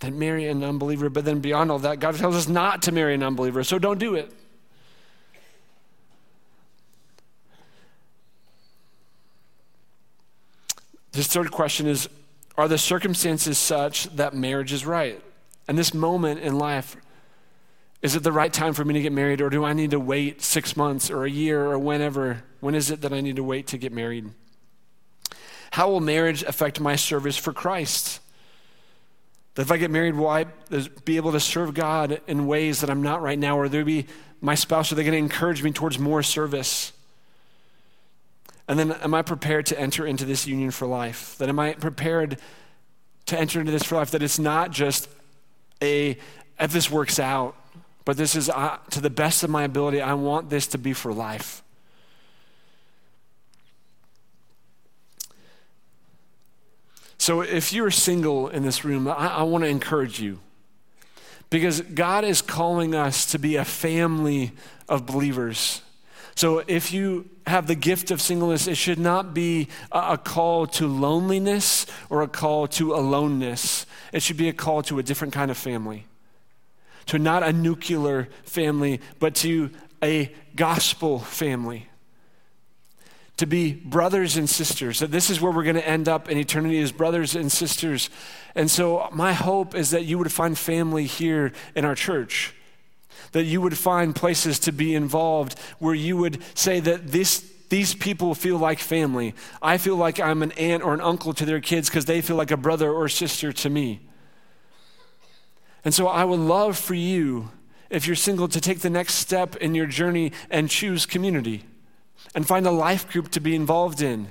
then 0.00 0.18
marry 0.18 0.46
an 0.46 0.62
unbeliever. 0.62 1.08
But 1.08 1.24
then 1.24 1.40
beyond 1.40 1.70
all 1.70 1.78
that, 1.80 2.00
God 2.00 2.16
tells 2.16 2.36
us 2.36 2.48
not 2.48 2.82
to 2.82 2.92
marry 2.92 3.14
an 3.14 3.22
unbeliever, 3.22 3.64
so 3.64 3.78
don't 3.78 3.98
do 3.98 4.14
it. 4.14 4.32
This 11.12 11.28
third 11.28 11.50
question 11.50 11.86
is 11.86 12.08
Are 12.58 12.68
the 12.68 12.78
circumstances 12.78 13.58
such 13.58 14.04
that 14.16 14.34
marriage 14.34 14.72
is 14.72 14.84
right? 14.84 15.22
And 15.66 15.78
this 15.78 15.94
moment 15.94 16.40
in 16.40 16.58
life, 16.58 16.96
is 18.02 18.14
it 18.14 18.22
the 18.22 18.32
right 18.32 18.52
time 18.52 18.74
for 18.74 18.84
me 18.84 18.94
to 18.94 19.00
get 19.00 19.12
married, 19.12 19.40
or 19.40 19.48
do 19.48 19.64
I 19.64 19.72
need 19.72 19.90
to 19.92 19.98
wait 19.98 20.42
six 20.42 20.76
months 20.76 21.10
or 21.10 21.24
a 21.24 21.30
year 21.30 21.64
or 21.64 21.78
whenever? 21.78 22.44
When 22.60 22.74
is 22.74 22.90
it 22.90 23.00
that 23.00 23.12
I 23.12 23.20
need 23.22 23.36
to 23.36 23.42
wait 23.42 23.66
to 23.68 23.78
get 23.78 23.92
married? 23.92 24.30
How 25.72 25.88
will 25.88 26.00
marriage 26.00 26.42
affect 26.42 26.80
my 26.80 26.96
service 26.96 27.36
for 27.36 27.52
Christ? 27.52 28.20
That 29.56 29.62
if 29.62 29.72
I 29.72 29.78
get 29.78 29.90
married, 29.90 30.14
will 30.14 30.28
I 30.28 30.44
be 31.04 31.16
able 31.16 31.32
to 31.32 31.40
serve 31.40 31.72
God 31.72 32.20
in 32.26 32.46
ways 32.46 32.82
that 32.82 32.90
I'm 32.90 33.02
not 33.02 33.22
right 33.22 33.38
now? 33.38 33.58
Or 33.58 33.68
there 33.68 33.84
be 33.86 34.06
my 34.42 34.54
spouse, 34.54 34.92
are 34.92 34.94
they 34.94 35.02
going 35.02 35.12
to 35.12 35.18
encourage 35.18 35.62
me 35.62 35.72
towards 35.72 35.98
more 35.98 36.22
service? 36.22 36.92
And 38.68 38.78
then 38.78 38.92
am 38.92 39.14
I 39.14 39.22
prepared 39.22 39.64
to 39.66 39.80
enter 39.80 40.06
into 40.06 40.26
this 40.26 40.46
union 40.46 40.70
for 40.70 40.86
life? 40.86 41.38
That 41.38 41.48
am 41.48 41.58
I 41.58 41.72
prepared 41.72 42.38
to 43.26 43.38
enter 43.38 43.58
into 43.58 43.72
this 43.72 43.82
for 43.82 43.96
life? 43.96 44.10
That 44.10 44.22
it's 44.22 44.38
not 44.38 44.72
just 44.72 45.08
a, 45.80 46.18
if 46.60 46.70
this 46.70 46.90
works 46.90 47.18
out, 47.18 47.56
but 48.04 48.18
this 48.18 48.36
is 48.36 48.50
uh, 48.50 48.76
to 48.90 49.00
the 49.00 49.10
best 49.10 49.42
of 49.42 49.48
my 49.48 49.62
ability, 49.62 50.02
I 50.02 50.14
want 50.14 50.50
this 50.50 50.66
to 50.68 50.78
be 50.78 50.92
for 50.92 51.14
life. 51.14 51.62
So 57.26 57.40
if 57.40 57.72
you're 57.72 57.90
single 57.90 58.46
in 58.50 58.62
this 58.62 58.84
room, 58.84 59.08
I, 59.08 59.38
I 59.38 59.42
want 59.42 59.64
to 59.64 59.68
encourage 59.68 60.20
you 60.20 60.38
because 61.50 61.80
God 61.80 62.22
is 62.22 62.40
calling 62.40 62.94
us 62.94 63.26
to 63.32 63.38
be 63.40 63.56
a 63.56 63.64
family 63.64 64.52
of 64.88 65.06
believers. 65.06 65.82
So 66.36 66.62
if 66.68 66.92
you 66.92 67.28
have 67.48 67.66
the 67.66 67.74
gift 67.74 68.12
of 68.12 68.20
singleness, 68.22 68.68
it 68.68 68.76
should 68.76 69.00
not 69.00 69.34
be 69.34 69.66
a, 69.90 70.16
call 70.16 70.68
to 70.68 70.86
loneliness 70.86 71.86
or 72.10 72.22
a 72.22 72.28
call 72.28 72.68
to 72.68 72.94
aloneness. 72.94 73.86
It 74.12 74.22
should 74.22 74.36
be 74.36 74.48
a 74.48 74.52
call 74.52 74.82
to 74.82 75.00
a 75.00 75.02
different 75.02 75.34
kind 75.34 75.50
of 75.50 75.56
family. 75.56 76.06
To 77.06 77.18
not 77.18 77.42
a 77.42 77.52
nuclear 77.52 78.28
family, 78.44 79.00
but 79.18 79.34
to 79.36 79.70
a 80.00 80.32
gospel 80.54 81.18
family 81.18 81.88
to 83.36 83.46
be 83.46 83.74
brothers 83.74 84.36
and 84.36 84.48
sisters. 84.48 85.00
That 85.00 85.10
this 85.10 85.28
is 85.30 85.40
where 85.40 85.52
we're 85.52 85.64
going 85.64 85.76
to 85.76 85.86
end 85.86 86.08
up 86.08 86.28
in 86.28 86.38
eternity 86.38 86.80
as 86.80 86.92
brothers 86.92 87.36
and 87.36 87.50
sisters. 87.52 88.08
And 88.54 88.70
so, 88.70 89.08
my 89.12 89.32
hope 89.32 89.74
is 89.74 89.90
that 89.90 90.04
you 90.04 90.18
would 90.18 90.32
find 90.32 90.56
family 90.56 91.04
here 91.04 91.52
in 91.74 91.84
our 91.84 91.94
church. 91.94 92.54
That 93.32 93.44
you 93.44 93.60
would 93.60 93.76
find 93.76 94.14
places 94.14 94.58
to 94.60 94.72
be 94.72 94.94
involved 94.94 95.58
where 95.78 95.94
you 95.94 96.16
would 96.16 96.42
say 96.54 96.80
that 96.80 97.08
this, 97.08 97.50
these 97.68 97.94
people 97.94 98.34
feel 98.34 98.56
like 98.56 98.78
family. 98.78 99.34
I 99.60 99.76
feel 99.76 99.96
like 99.96 100.18
I'm 100.18 100.42
an 100.42 100.52
aunt 100.52 100.82
or 100.82 100.94
an 100.94 101.00
uncle 101.00 101.34
to 101.34 101.44
their 101.44 101.60
kids 101.60 101.90
because 101.90 102.06
they 102.06 102.22
feel 102.22 102.36
like 102.36 102.50
a 102.50 102.56
brother 102.56 102.90
or 102.90 103.08
sister 103.08 103.52
to 103.52 103.68
me. 103.68 104.00
And 105.84 105.92
so, 105.92 106.08
I 106.08 106.24
would 106.24 106.40
love 106.40 106.78
for 106.78 106.94
you, 106.94 107.50
if 107.90 108.06
you're 108.06 108.16
single, 108.16 108.48
to 108.48 108.62
take 108.62 108.80
the 108.80 108.90
next 108.90 109.16
step 109.16 109.56
in 109.56 109.74
your 109.74 109.86
journey 109.86 110.32
and 110.50 110.70
choose 110.70 111.04
community 111.04 111.64
and 112.34 112.46
find 112.46 112.66
a 112.66 112.70
life 112.70 113.08
group 113.08 113.30
to 113.32 113.40
be 113.40 113.54
involved 113.54 114.02
in. 114.02 114.28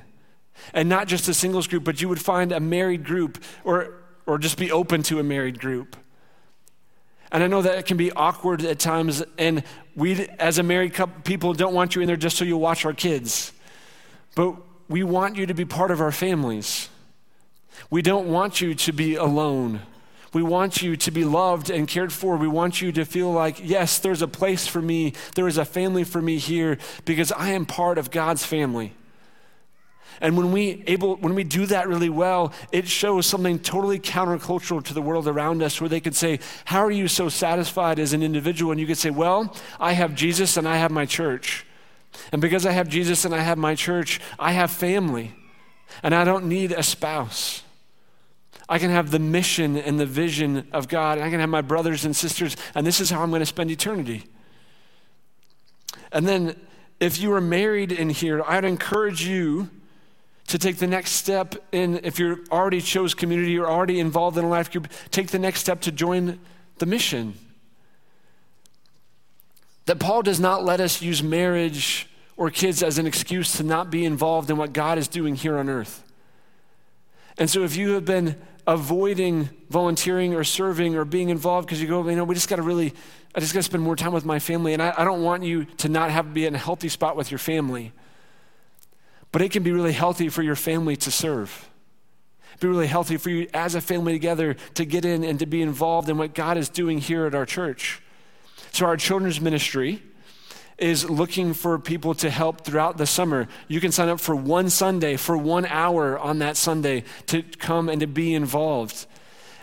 And 0.73 0.87
not 0.87 1.07
just 1.07 1.27
a 1.27 1.33
singles 1.33 1.67
group, 1.67 1.83
but 1.83 2.01
you 2.01 2.09
would 2.09 2.21
find 2.21 2.51
a 2.51 2.59
married 2.59 3.03
group 3.03 3.43
or, 3.63 3.93
or 4.25 4.37
just 4.37 4.57
be 4.57 4.71
open 4.71 5.03
to 5.03 5.19
a 5.19 5.23
married 5.23 5.59
group. 5.59 5.95
And 7.31 7.43
I 7.43 7.47
know 7.47 7.61
that 7.61 7.77
it 7.77 7.85
can 7.85 7.97
be 7.97 8.11
awkward 8.11 8.63
at 8.63 8.79
times, 8.79 9.23
and 9.37 9.63
we, 9.95 10.27
as 10.39 10.57
a 10.57 10.63
married 10.63 10.93
couple, 10.93 11.21
people, 11.23 11.53
don't 11.53 11.73
want 11.73 11.95
you 11.95 12.01
in 12.01 12.07
there 12.07 12.15
just 12.15 12.37
so 12.37 12.45
you 12.45 12.57
watch 12.57 12.85
our 12.85 12.93
kids. 12.93 13.51
But 14.35 14.55
we 14.87 15.03
want 15.03 15.35
you 15.35 15.45
to 15.45 15.53
be 15.53 15.65
part 15.65 15.91
of 15.91 15.99
our 15.99 16.11
families. 16.11 16.89
We 17.89 18.01
don't 18.01 18.27
want 18.27 18.61
you 18.61 18.75
to 18.75 18.91
be 18.93 19.15
alone. 19.15 19.81
We 20.35 20.43
want 20.43 20.81
you 20.81 20.97
to 20.97 21.11
be 21.11 21.23
loved 21.23 21.69
and 21.69 21.87
cared 21.87 22.11
for. 22.11 22.35
We 22.35 22.49
want 22.49 22.81
you 22.81 22.91
to 22.91 23.05
feel 23.05 23.31
like, 23.31 23.61
yes, 23.63 23.99
there's 23.99 24.21
a 24.21 24.27
place 24.27 24.67
for 24.67 24.81
me. 24.81 25.13
There 25.33 25.47
is 25.47 25.57
a 25.57 25.63
family 25.63 26.03
for 26.03 26.21
me 26.21 26.39
here 26.39 26.77
because 27.05 27.31
I 27.31 27.51
am 27.51 27.65
part 27.65 27.97
of 27.97 28.11
God's 28.11 28.43
family. 28.43 28.93
And 30.19 30.35
when 30.35 30.51
we 30.51 30.83
able 30.87 31.15
when 31.15 31.35
we 31.35 31.45
do 31.45 31.65
that 31.67 31.87
really 31.87 32.09
well, 32.09 32.51
it 32.73 32.85
shows 32.85 33.25
something 33.25 33.59
totally 33.59 33.97
countercultural 33.97 34.83
to 34.83 34.93
the 34.93 35.01
world 35.01 35.25
around 35.29 35.63
us 35.63 35.79
where 35.79 35.87
they 35.87 36.01
could 36.01 36.17
say, 36.17 36.41
"How 36.65 36.79
are 36.79 36.91
you 36.91 37.07
so 37.07 37.29
satisfied 37.29 37.97
as 37.97 38.11
an 38.11 38.21
individual?" 38.21 38.73
And 38.73 38.81
you 38.81 38.87
could 38.87 38.97
say, 38.97 39.11
"Well, 39.11 39.55
I 39.79 39.93
have 39.93 40.15
Jesus 40.15 40.57
and 40.57 40.67
I 40.67 40.75
have 40.75 40.91
my 40.91 41.05
church." 41.05 41.65
And 42.33 42.41
because 42.41 42.65
I 42.65 42.73
have 42.73 42.89
Jesus 42.89 43.23
and 43.23 43.33
I 43.33 43.39
have 43.39 43.57
my 43.57 43.73
church, 43.73 44.19
I 44.37 44.51
have 44.51 44.69
family. 44.69 45.33
And 46.03 46.13
I 46.13 46.25
don't 46.25 46.47
need 46.47 46.73
a 46.73 46.83
spouse. 46.83 47.61
I 48.67 48.79
can 48.79 48.89
have 48.89 49.11
the 49.11 49.19
mission 49.19 49.77
and 49.77 49.99
the 49.99 50.05
vision 50.05 50.67
of 50.71 50.87
God. 50.87 51.17
And 51.17 51.25
I 51.25 51.29
can 51.29 51.39
have 51.39 51.49
my 51.49 51.61
brothers 51.61 52.05
and 52.05 52.15
sisters, 52.15 52.55
and 52.73 52.85
this 52.85 52.99
is 52.99 53.09
how 53.09 53.21
I'm 53.21 53.29
going 53.29 53.41
to 53.41 53.45
spend 53.45 53.69
eternity. 53.69 54.23
And 56.11 56.27
then, 56.27 56.55
if 56.99 57.19
you 57.19 57.33
are 57.33 57.41
married 57.41 57.91
in 57.91 58.09
here, 58.09 58.41
I'd 58.45 58.65
encourage 58.65 59.25
you 59.25 59.69
to 60.47 60.59
take 60.59 60.77
the 60.77 60.87
next 60.87 61.11
step 61.11 61.55
in, 61.71 61.99
if 62.03 62.19
you're 62.19 62.39
already 62.51 62.79
chose 62.79 63.13
community, 63.13 63.51
you're 63.51 63.69
already 63.69 63.99
involved 63.99 64.37
in 64.37 64.45
a 64.45 64.49
life 64.49 64.71
group, 64.71 64.87
take 65.11 65.29
the 65.29 65.39
next 65.39 65.59
step 65.59 65.81
to 65.81 65.91
join 65.91 66.39
the 66.77 66.85
mission. 66.85 67.33
That 69.85 69.99
Paul 69.99 70.21
does 70.21 70.39
not 70.39 70.63
let 70.63 70.79
us 70.79 71.01
use 71.01 71.21
marriage 71.21 72.07
or 72.37 72.49
kids 72.49 72.83
as 72.83 72.97
an 72.97 73.07
excuse 73.07 73.57
to 73.57 73.63
not 73.63 73.89
be 73.89 74.05
involved 74.05 74.49
in 74.49 74.57
what 74.57 74.73
God 74.73 74.97
is 74.97 75.07
doing 75.07 75.35
here 75.35 75.57
on 75.57 75.69
earth. 75.69 76.03
And 77.37 77.49
so 77.49 77.63
if 77.63 77.75
you 77.75 77.91
have 77.91 78.05
been 78.05 78.39
avoiding 78.67 79.49
volunteering 79.69 80.33
or 80.33 80.43
serving 80.43 80.95
or 80.95 81.05
being 81.05 81.29
involved 81.29 81.67
because 81.67 81.81
you 81.81 81.87
go, 81.87 82.07
you 82.09 82.15
know, 82.15 82.23
we 82.23 82.35
just 82.35 82.49
got 82.49 82.57
to 82.57 82.61
really, 82.61 82.93
I 83.33 83.39
just 83.39 83.53
got 83.53 83.59
to 83.59 83.63
spend 83.63 83.83
more 83.83 83.95
time 83.95 84.13
with 84.13 84.25
my 84.25 84.39
family. 84.39 84.73
And 84.73 84.81
I, 84.81 84.93
I 84.97 85.03
don't 85.03 85.23
want 85.23 85.43
you 85.43 85.65
to 85.65 85.89
not 85.89 86.11
have 86.11 86.33
be 86.33 86.45
in 86.45 86.55
a 86.55 86.57
healthy 86.57 86.89
spot 86.89 87.15
with 87.15 87.31
your 87.31 87.37
family. 87.37 87.91
But 89.31 89.41
it 89.41 89.51
can 89.51 89.63
be 89.63 89.71
really 89.71 89.91
healthy 89.91 90.29
for 90.29 90.41
your 90.41 90.55
family 90.55 90.95
to 90.97 91.11
serve. 91.11 91.69
Be 92.59 92.67
really 92.67 92.87
healthy 92.87 93.17
for 93.17 93.29
you 93.29 93.47
as 93.53 93.75
a 93.75 93.81
family 93.81 94.13
together 94.13 94.55
to 94.75 94.85
get 94.85 95.03
in 95.03 95.23
and 95.23 95.39
to 95.39 95.45
be 95.45 95.61
involved 95.61 96.09
in 96.09 96.17
what 96.17 96.33
God 96.33 96.57
is 96.57 96.69
doing 96.69 96.99
here 96.99 97.25
at 97.25 97.35
our 97.35 97.45
church. 97.45 98.01
So, 98.71 98.85
our 98.85 98.95
children's 98.95 99.41
ministry 99.41 100.01
is 100.77 101.09
looking 101.09 101.53
for 101.53 101.79
people 101.79 102.13
to 102.15 102.29
help 102.29 102.61
throughout 102.61 102.97
the 102.97 103.05
summer. 103.05 103.47
You 103.67 103.79
can 103.79 103.91
sign 103.91 104.09
up 104.09 104.19
for 104.19 104.35
one 104.35 104.69
Sunday, 104.69 105.15
for 105.15 105.37
one 105.37 105.65
hour 105.65 106.19
on 106.19 106.39
that 106.39 106.57
Sunday 106.57 107.03
to 107.27 107.43
come 107.43 107.89
and 107.89 108.01
to 108.01 108.07
be 108.07 108.33
involved. 108.33 109.05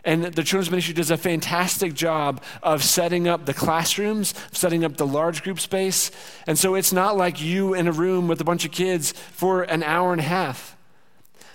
And 0.05 0.25
the 0.25 0.43
children's 0.43 0.71
ministry 0.71 0.95
does 0.95 1.11
a 1.11 1.17
fantastic 1.17 1.95
job 1.95 2.43
of 2.63 2.83
setting 2.83 3.29
up 3.29 3.47
the 3.47 3.55
classrooms, 3.55 4.35
setting 4.51 4.85
up 4.85 4.97
the 4.97 5.07
large 5.07 5.43
group 5.43 5.61
space. 5.61 6.11
And 6.47 6.59
so 6.59 6.75
it's 6.75 6.93
not 6.93 7.17
like 7.17 7.41
you 7.41 7.75
in 7.75 7.87
a 7.87 7.93
room 7.93 8.27
with 8.27 8.41
a 8.41 8.45
bunch 8.45 8.65
of 8.65 8.73
kids 8.73 9.13
for 9.13 9.63
an 9.63 9.83
hour 9.83 10.13
and 10.13 10.21
a 10.21 10.25
half. 10.25 10.77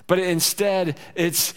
But 0.07 0.19
instead, 0.19 0.97
it's 1.15 1.53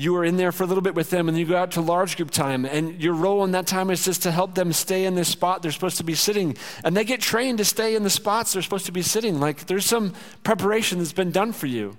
you 0.00 0.16
are 0.16 0.24
in 0.24 0.38
there 0.38 0.50
for 0.50 0.62
a 0.62 0.66
little 0.66 0.82
bit 0.82 0.94
with 0.94 1.10
them 1.10 1.28
and 1.28 1.38
you 1.38 1.44
go 1.44 1.56
out 1.56 1.72
to 1.72 1.80
large 1.82 2.16
group 2.16 2.30
time 2.30 2.64
and 2.64 3.02
your 3.02 3.12
role 3.12 3.44
in 3.44 3.50
that 3.50 3.66
time 3.66 3.90
is 3.90 4.02
just 4.02 4.22
to 4.22 4.30
help 4.30 4.54
them 4.54 4.72
stay 4.72 5.04
in 5.04 5.14
the 5.14 5.24
spot 5.24 5.60
they're 5.60 5.70
supposed 5.70 5.98
to 5.98 6.04
be 6.04 6.14
sitting. 6.14 6.56
And 6.82 6.96
they 6.96 7.04
get 7.04 7.20
trained 7.20 7.58
to 7.58 7.66
stay 7.66 7.94
in 7.94 8.02
the 8.02 8.10
spots 8.10 8.54
they're 8.54 8.62
supposed 8.62 8.86
to 8.86 8.92
be 8.92 9.02
sitting. 9.02 9.40
Like 9.40 9.66
there's 9.66 9.84
some 9.84 10.14
preparation 10.42 10.98
that's 10.98 11.12
been 11.12 11.30
done 11.30 11.52
for 11.52 11.66
you. 11.66 11.98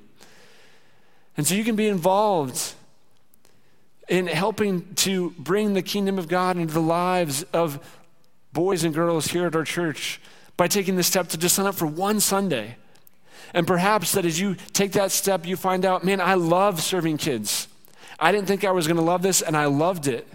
And 1.37 1.45
so 1.45 1.53
you 1.53 1.63
can 1.63 1.75
be 1.75 1.87
involved 1.87 2.73
in 4.09 4.25
helping 4.25 4.93
to 4.95 5.29
bring 5.37 5.75
the 5.75 5.83
kingdom 5.83 6.17
of 6.17 6.27
god 6.27 6.57
into 6.57 6.73
the 6.73 6.81
lives 6.81 7.43
of 7.53 7.79
boys 8.51 8.83
and 8.83 8.95
girls 8.95 9.27
here 9.27 9.45
at 9.45 9.55
our 9.55 9.63
church 9.63 10.19
by 10.57 10.67
taking 10.67 10.95
the 10.95 11.03
step 11.03 11.27
to 11.29 11.37
just 11.37 11.55
sign 11.55 11.67
up 11.67 11.75
for 11.75 11.85
one 11.85 12.19
sunday. 12.19 12.77
And 13.53 13.67
perhaps 13.67 14.13
that 14.13 14.25
as 14.25 14.39
you 14.39 14.55
take 14.73 14.93
that 14.93 15.11
step 15.11 15.45
you 15.45 15.55
find 15.55 15.85
out 15.85 16.03
man 16.03 16.19
i 16.19 16.33
love 16.33 16.81
serving 16.81 17.17
kids 17.17 17.67
I 18.21 18.31
didn't 18.31 18.47
think 18.47 18.63
I 18.63 18.71
was 18.71 18.85
going 18.85 18.97
to 18.97 19.03
love 19.03 19.23
this, 19.23 19.41
and 19.41 19.57
I 19.57 19.65
loved 19.65 20.07
it. 20.07 20.27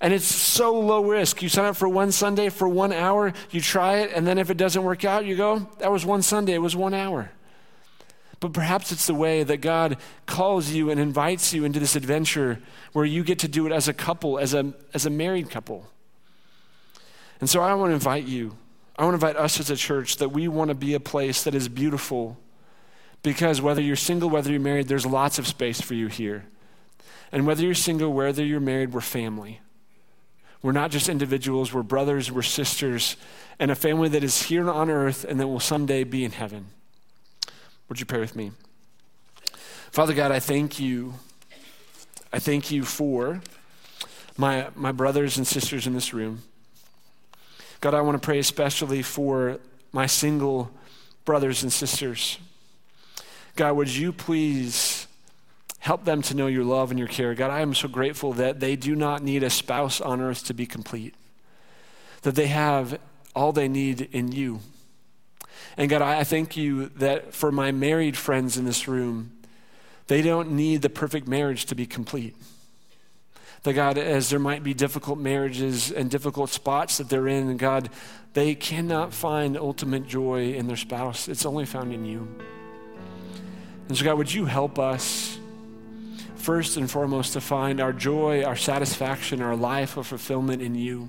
And 0.00 0.12
it's 0.12 0.26
so 0.26 0.78
low 0.78 1.04
risk. 1.04 1.42
You 1.42 1.48
sign 1.48 1.66
up 1.66 1.76
for 1.76 1.88
one 1.88 2.10
Sunday 2.10 2.48
for 2.48 2.68
one 2.68 2.92
hour, 2.92 3.32
you 3.50 3.60
try 3.60 3.98
it, 3.98 4.12
and 4.12 4.26
then 4.26 4.36
if 4.36 4.50
it 4.50 4.56
doesn't 4.56 4.82
work 4.82 5.04
out, 5.04 5.24
you 5.24 5.36
go, 5.36 5.68
that 5.78 5.92
was 5.92 6.04
one 6.04 6.22
Sunday, 6.22 6.54
it 6.54 6.62
was 6.62 6.74
one 6.74 6.92
hour. 6.92 7.30
But 8.40 8.54
perhaps 8.54 8.90
it's 8.90 9.06
the 9.06 9.14
way 9.14 9.42
that 9.42 9.58
God 9.58 9.98
calls 10.26 10.70
you 10.70 10.90
and 10.90 10.98
invites 10.98 11.52
you 11.52 11.64
into 11.64 11.78
this 11.78 11.94
adventure 11.94 12.58
where 12.94 13.04
you 13.04 13.22
get 13.22 13.38
to 13.40 13.48
do 13.48 13.66
it 13.66 13.72
as 13.72 13.86
a 13.86 13.92
couple, 13.92 14.38
as 14.38 14.54
a, 14.54 14.72
as 14.94 15.04
a 15.04 15.10
married 15.10 15.50
couple. 15.50 15.86
And 17.38 17.48
so 17.48 17.60
I 17.60 17.74
want 17.74 17.90
to 17.90 17.94
invite 17.94 18.24
you, 18.24 18.56
I 18.98 19.04
want 19.04 19.20
to 19.20 19.26
invite 19.26 19.36
us 19.36 19.60
as 19.60 19.70
a 19.70 19.76
church 19.76 20.16
that 20.16 20.30
we 20.30 20.48
want 20.48 20.70
to 20.70 20.74
be 20.74 20.94
a 20.94 21.00
place 21.00 21.44
that 21.44 21.54
is 21.54 21.68
beautiful 21.68 22.38
because 23.22 23.60
whether 23.60 23.82
you're 23.82 23.96
single, 23.96 24.30
whether 24.30 24.50
you're 24.50 24.60
married, 24.60 24.88
there's 24.88 25.06
lots 25.06 25.38
of 25.38 25.46
space 25.46 25.80
for 25.80 25.94
you 25.94 26.06
here. 26.06 26.46
And 27.32 27.46
whether 27.46 27.62
you're 27.62 27.74
single, 27.74 28.12
whether 28.12 28.44
you're 28.44 28.60
married, 28.60 28.92
we're 28.92 29.00
family. 29.00 29.60
We're 30.62 30.72
not 30.72 30.90
just 30.90 31.08
individuals, 31.08 31.72
we're 31.72 31.82
brothers, 31.82 32.30
we're 32.30 32.42
sisters, 32.42 33.16
and 33.58 33.70
a 33.70 33.74
family 33.74 34.08
that 34.10 34.22
is 34.22 34.42
here 34.42 34.68
on 34.68 34.90
earth 34.90 35.24
and 35.24 35.40
that 35.40 35.48
will 35.48 35.60
someday 35.60 36.04
be 36.04 36.24
in 36.24 36.32
heaven. 36.32 36.66
Would 37.88 37.98
you 37.98 38.06
pray 38.06 38.20
with 38.20 38.36
me? 38.36 38.52
Father 39.90 40.12
God, 40.12 40.30
I 40.30 40.38
thank 40.38 40.78
you. 40.78 41.14
I 42.32 42.38
thank 42.38 42.70
you 42.70 42.84
for 42.84 43.40
my, 44.36 44.68
my 44.74 44.92
brothers 44.92 45.36
and 45.36 45.46
sisters 45.46 45.86
in 45.86 45.94
this 45.94 46.12
room. 46.12 46.42
God, 47.80 47.94
I 47.94 48.02
want 48.02 48.20
to 48.20 48.24
pray 48.24 48.38
especially 48.38 49.02
for 49.02 49.58
my 49.92 50.06
single 50.06 50.70
brothers 51.24 51.62
and 51.62 51.72
sisters. 51.72 52.38
God, 53.56 53.76
would 53.76 53.88
you 53.88 54.12
please 54.12 54.99
Help 55.80 56.04
them 56.04 56.20
to 56.22 56.34
know 56.34 56.46
your 56.46 56.64
love 56.64 56.90
and 56.90 56.98
your 56.98 57.08
care. 57.08 57.34
God, 57.34 57.50
I 57.50 57.60
am 57.60 57.74
so 57.74 57.88
grateful 57.88 58.34
that 58.34 58.60
they 58.60 58.76
do 58.76 58.94
not 58.94 59.22
need 59.22 59.42
a 59.42 59.50
spouse 59.50 60.00
on 60.00 60.20
earth 60.20 60.44
to 60.44 60.54
be 60.54 60.66
complete, 60.66 61.14
that 62.22 62.34
they 62.34 62.48
have 62.48 63.00
all 63.34 63.52
they 63.52 63.66
need 63.66 64.02
in 64.12 64.30
you. 64.30 64.60
And 65.78 65.88
God, 65.88 66.02
I 66.02 66.22
thank 66.24 66.56
you 66.56 66.90
that 66.96 67.32
for 67.32 67.50
my 67.50 67.72
married 67.72 68.16
friends 68.16 68.58
in 68.58 68.66
this 68.66 68.86
room, 68.86 69.32
they 70.06 70.20
don't 70.20 70.52
need 70.52 70.82
the 70.82 70.90
perfect 70.90 71.26
marriage 71.26 71.64
to 71.66 71.74
be 71.74 71.86
complete. 71.86 72.36
That 73.62 73.72
God, 73.72 73.96
as 73.96 74.28
there 74.28 74.38
might 74.38 74.62
be 74.62 74.74
difficult 74.74 75.18
marriages 75.18 75.90
and 75.90 76.10
difficult 76.10 76.50
spots 76.50 76.98
that 76.98 77.08
they're 77.08 77.28
in, 77.28 77.56
God, 77.56 77.88
they 78.34 78.54
cannot 78.54 79.14
find 79.14 79.56
ultimate 79.56 80.06
joy 80.06 80.52
in 80.52 80.66
their 80.66 80.76
spouse. 80.76 81.28
It's 81.28 81.46
only 81.46 81.64
found 81.64 81.92
in 81.92 82.04
you. 82.04 82.28
And 83.88 83.96
so, 83.96 84.04
God, 84.04 84.18
would 84.18 84.32
you 84.32 84.44
help 84.44 84.78
us? 84.78 85.39
First 86.40 86.76
and 86.76 86.90
foremost 86.90 87.34
to 87.34 87.40
find 87.40 87.80
our 87.80 87.92
joy, 87.92 88.42
our 88.42 88.56
satisfaction, 88.56 89.42
our 89.42 89.54
life 89.54 89.96
of 89.96 90.06
fulfillment 90.06 90.62
in 90.62 90.74
you. 90.74 91.08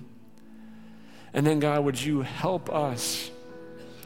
And 1.33 1.47
then, 1.47 1.59
God, 1.59 1.85
would 1.85 2.01
you 2.01 2.21
help 2.21 2.69
us 2.69 3.31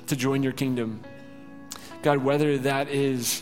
to 0.07 0.15
join 0.15 0.43
your 0.43 0.53
kingdom? 0.53 1.01
God, 2.03 2.19
whether 2.19 2.59
that 2.59 2.89
is 2.89 3.41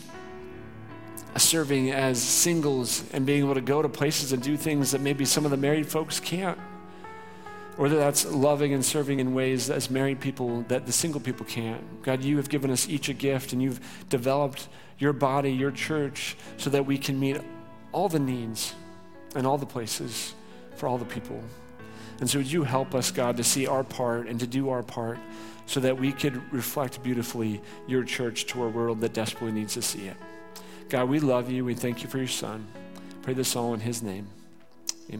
serving 1.36 1.90
as 1.90 2.22
singles 2.22 3.04
and 3.12 3.26
being 3.26 3.40
able 3.40 3.54
to 3.54 3.60
go 3.60 3.82
to 3.82 3.88
places 3.88 4.32
and 4.32 4.42
do 4.42 4.56
things 4.56 4.92
that 4.92 5.00
maybe 5.00 5.24
some 5.24 5.44
of 5.44 5.50
the 5.50 5.56
married 5.56 5.86
folks 5.86 6.20
can't, 6.20 6.58
whether 7.76 7.96
that's 7.96 8.24
loving 8.24 8.72
and 8.72 8.84
serving 8.84 9.20
in 9.20 9.34
ways 9.34 9.68
as 9.68 9.90
married 9.90 10.20
people 10.20 10.62
that 10.68 10.86
the 10.86 10.92
single 10.92 11.20
people 11.20 11.44
can't. 11.44 12.02
God, 12.02 12.22
you 12.22 12.36
have 12.38 12.48
given 12.48 12.70
us 12.70 12.88
each 12.88 13.08
a 13.08 13.12
gift 13.12 13.52
and 13.52 13.60
you've 13.60 13.80
developed 14.08 14.68
your 14.98 15.12
body, 15.12 15.52
your 15.52 15.72
church, 15.72 16.36
so 16.56 16.70
that 16.70 16.86
we 16.86 16.96
can 16.96 17.18
meet 17.18 17.40
all 17.94 18.08
the 18.08 18.18
needs 18.18 18.74
and 19.36 19.46
all 19.46 19.56
the 19.56 19.64
places 19.64 20.34
for 20.76 20.88
all 20.88 20.98
the 20.98 21.04
people. 21.04 21.40
And 22.20 22.28
so, 22.28 22.38
would 22.38 22.50
you 22.50 22.64
help 22.64 22.94
us, 22.94 23.10
God, 23.10 23.36
to 23.36 23.44
see 23.44 23.66
our 23.66 23.84
part 23.84 24.26
and 24.26 24.38
to 24.40 24.46
do 24.46 24.68
our 24.70 24.82
part 24.82 25.18
so 25.66 25.80
that 25.80 25.96
we 25.96 26.12
could 26.12 26.52
reflect 26.52 27.02
beautifully 27.02 27.62
your 27.86 28.04
church 28.04 28.46
to 28.46 28.64
a 28.64 28.68
world 28.68 29.00
that 29.00 29.12
desperately 29.12 29.52
needs 29.52 29.74
to 29.74 29.82
see 29.82 30.08
it? 30.08 30.16
God, 30.88 31.08
we 31.08 31.20
love 31.20 31.50
you. 31.50 31.64
We 31.64 31.74
thank 31.74 32.02
you 32.02 32.08
for 32.08 32.18
your 32.18 32.28
son. 32.28 32.66
Pray 33.22 33.34
this 33.34 33.56
all 33.56 33.74
in 33.74 33.80
his 33.80 34.02
name. 34.02 34.26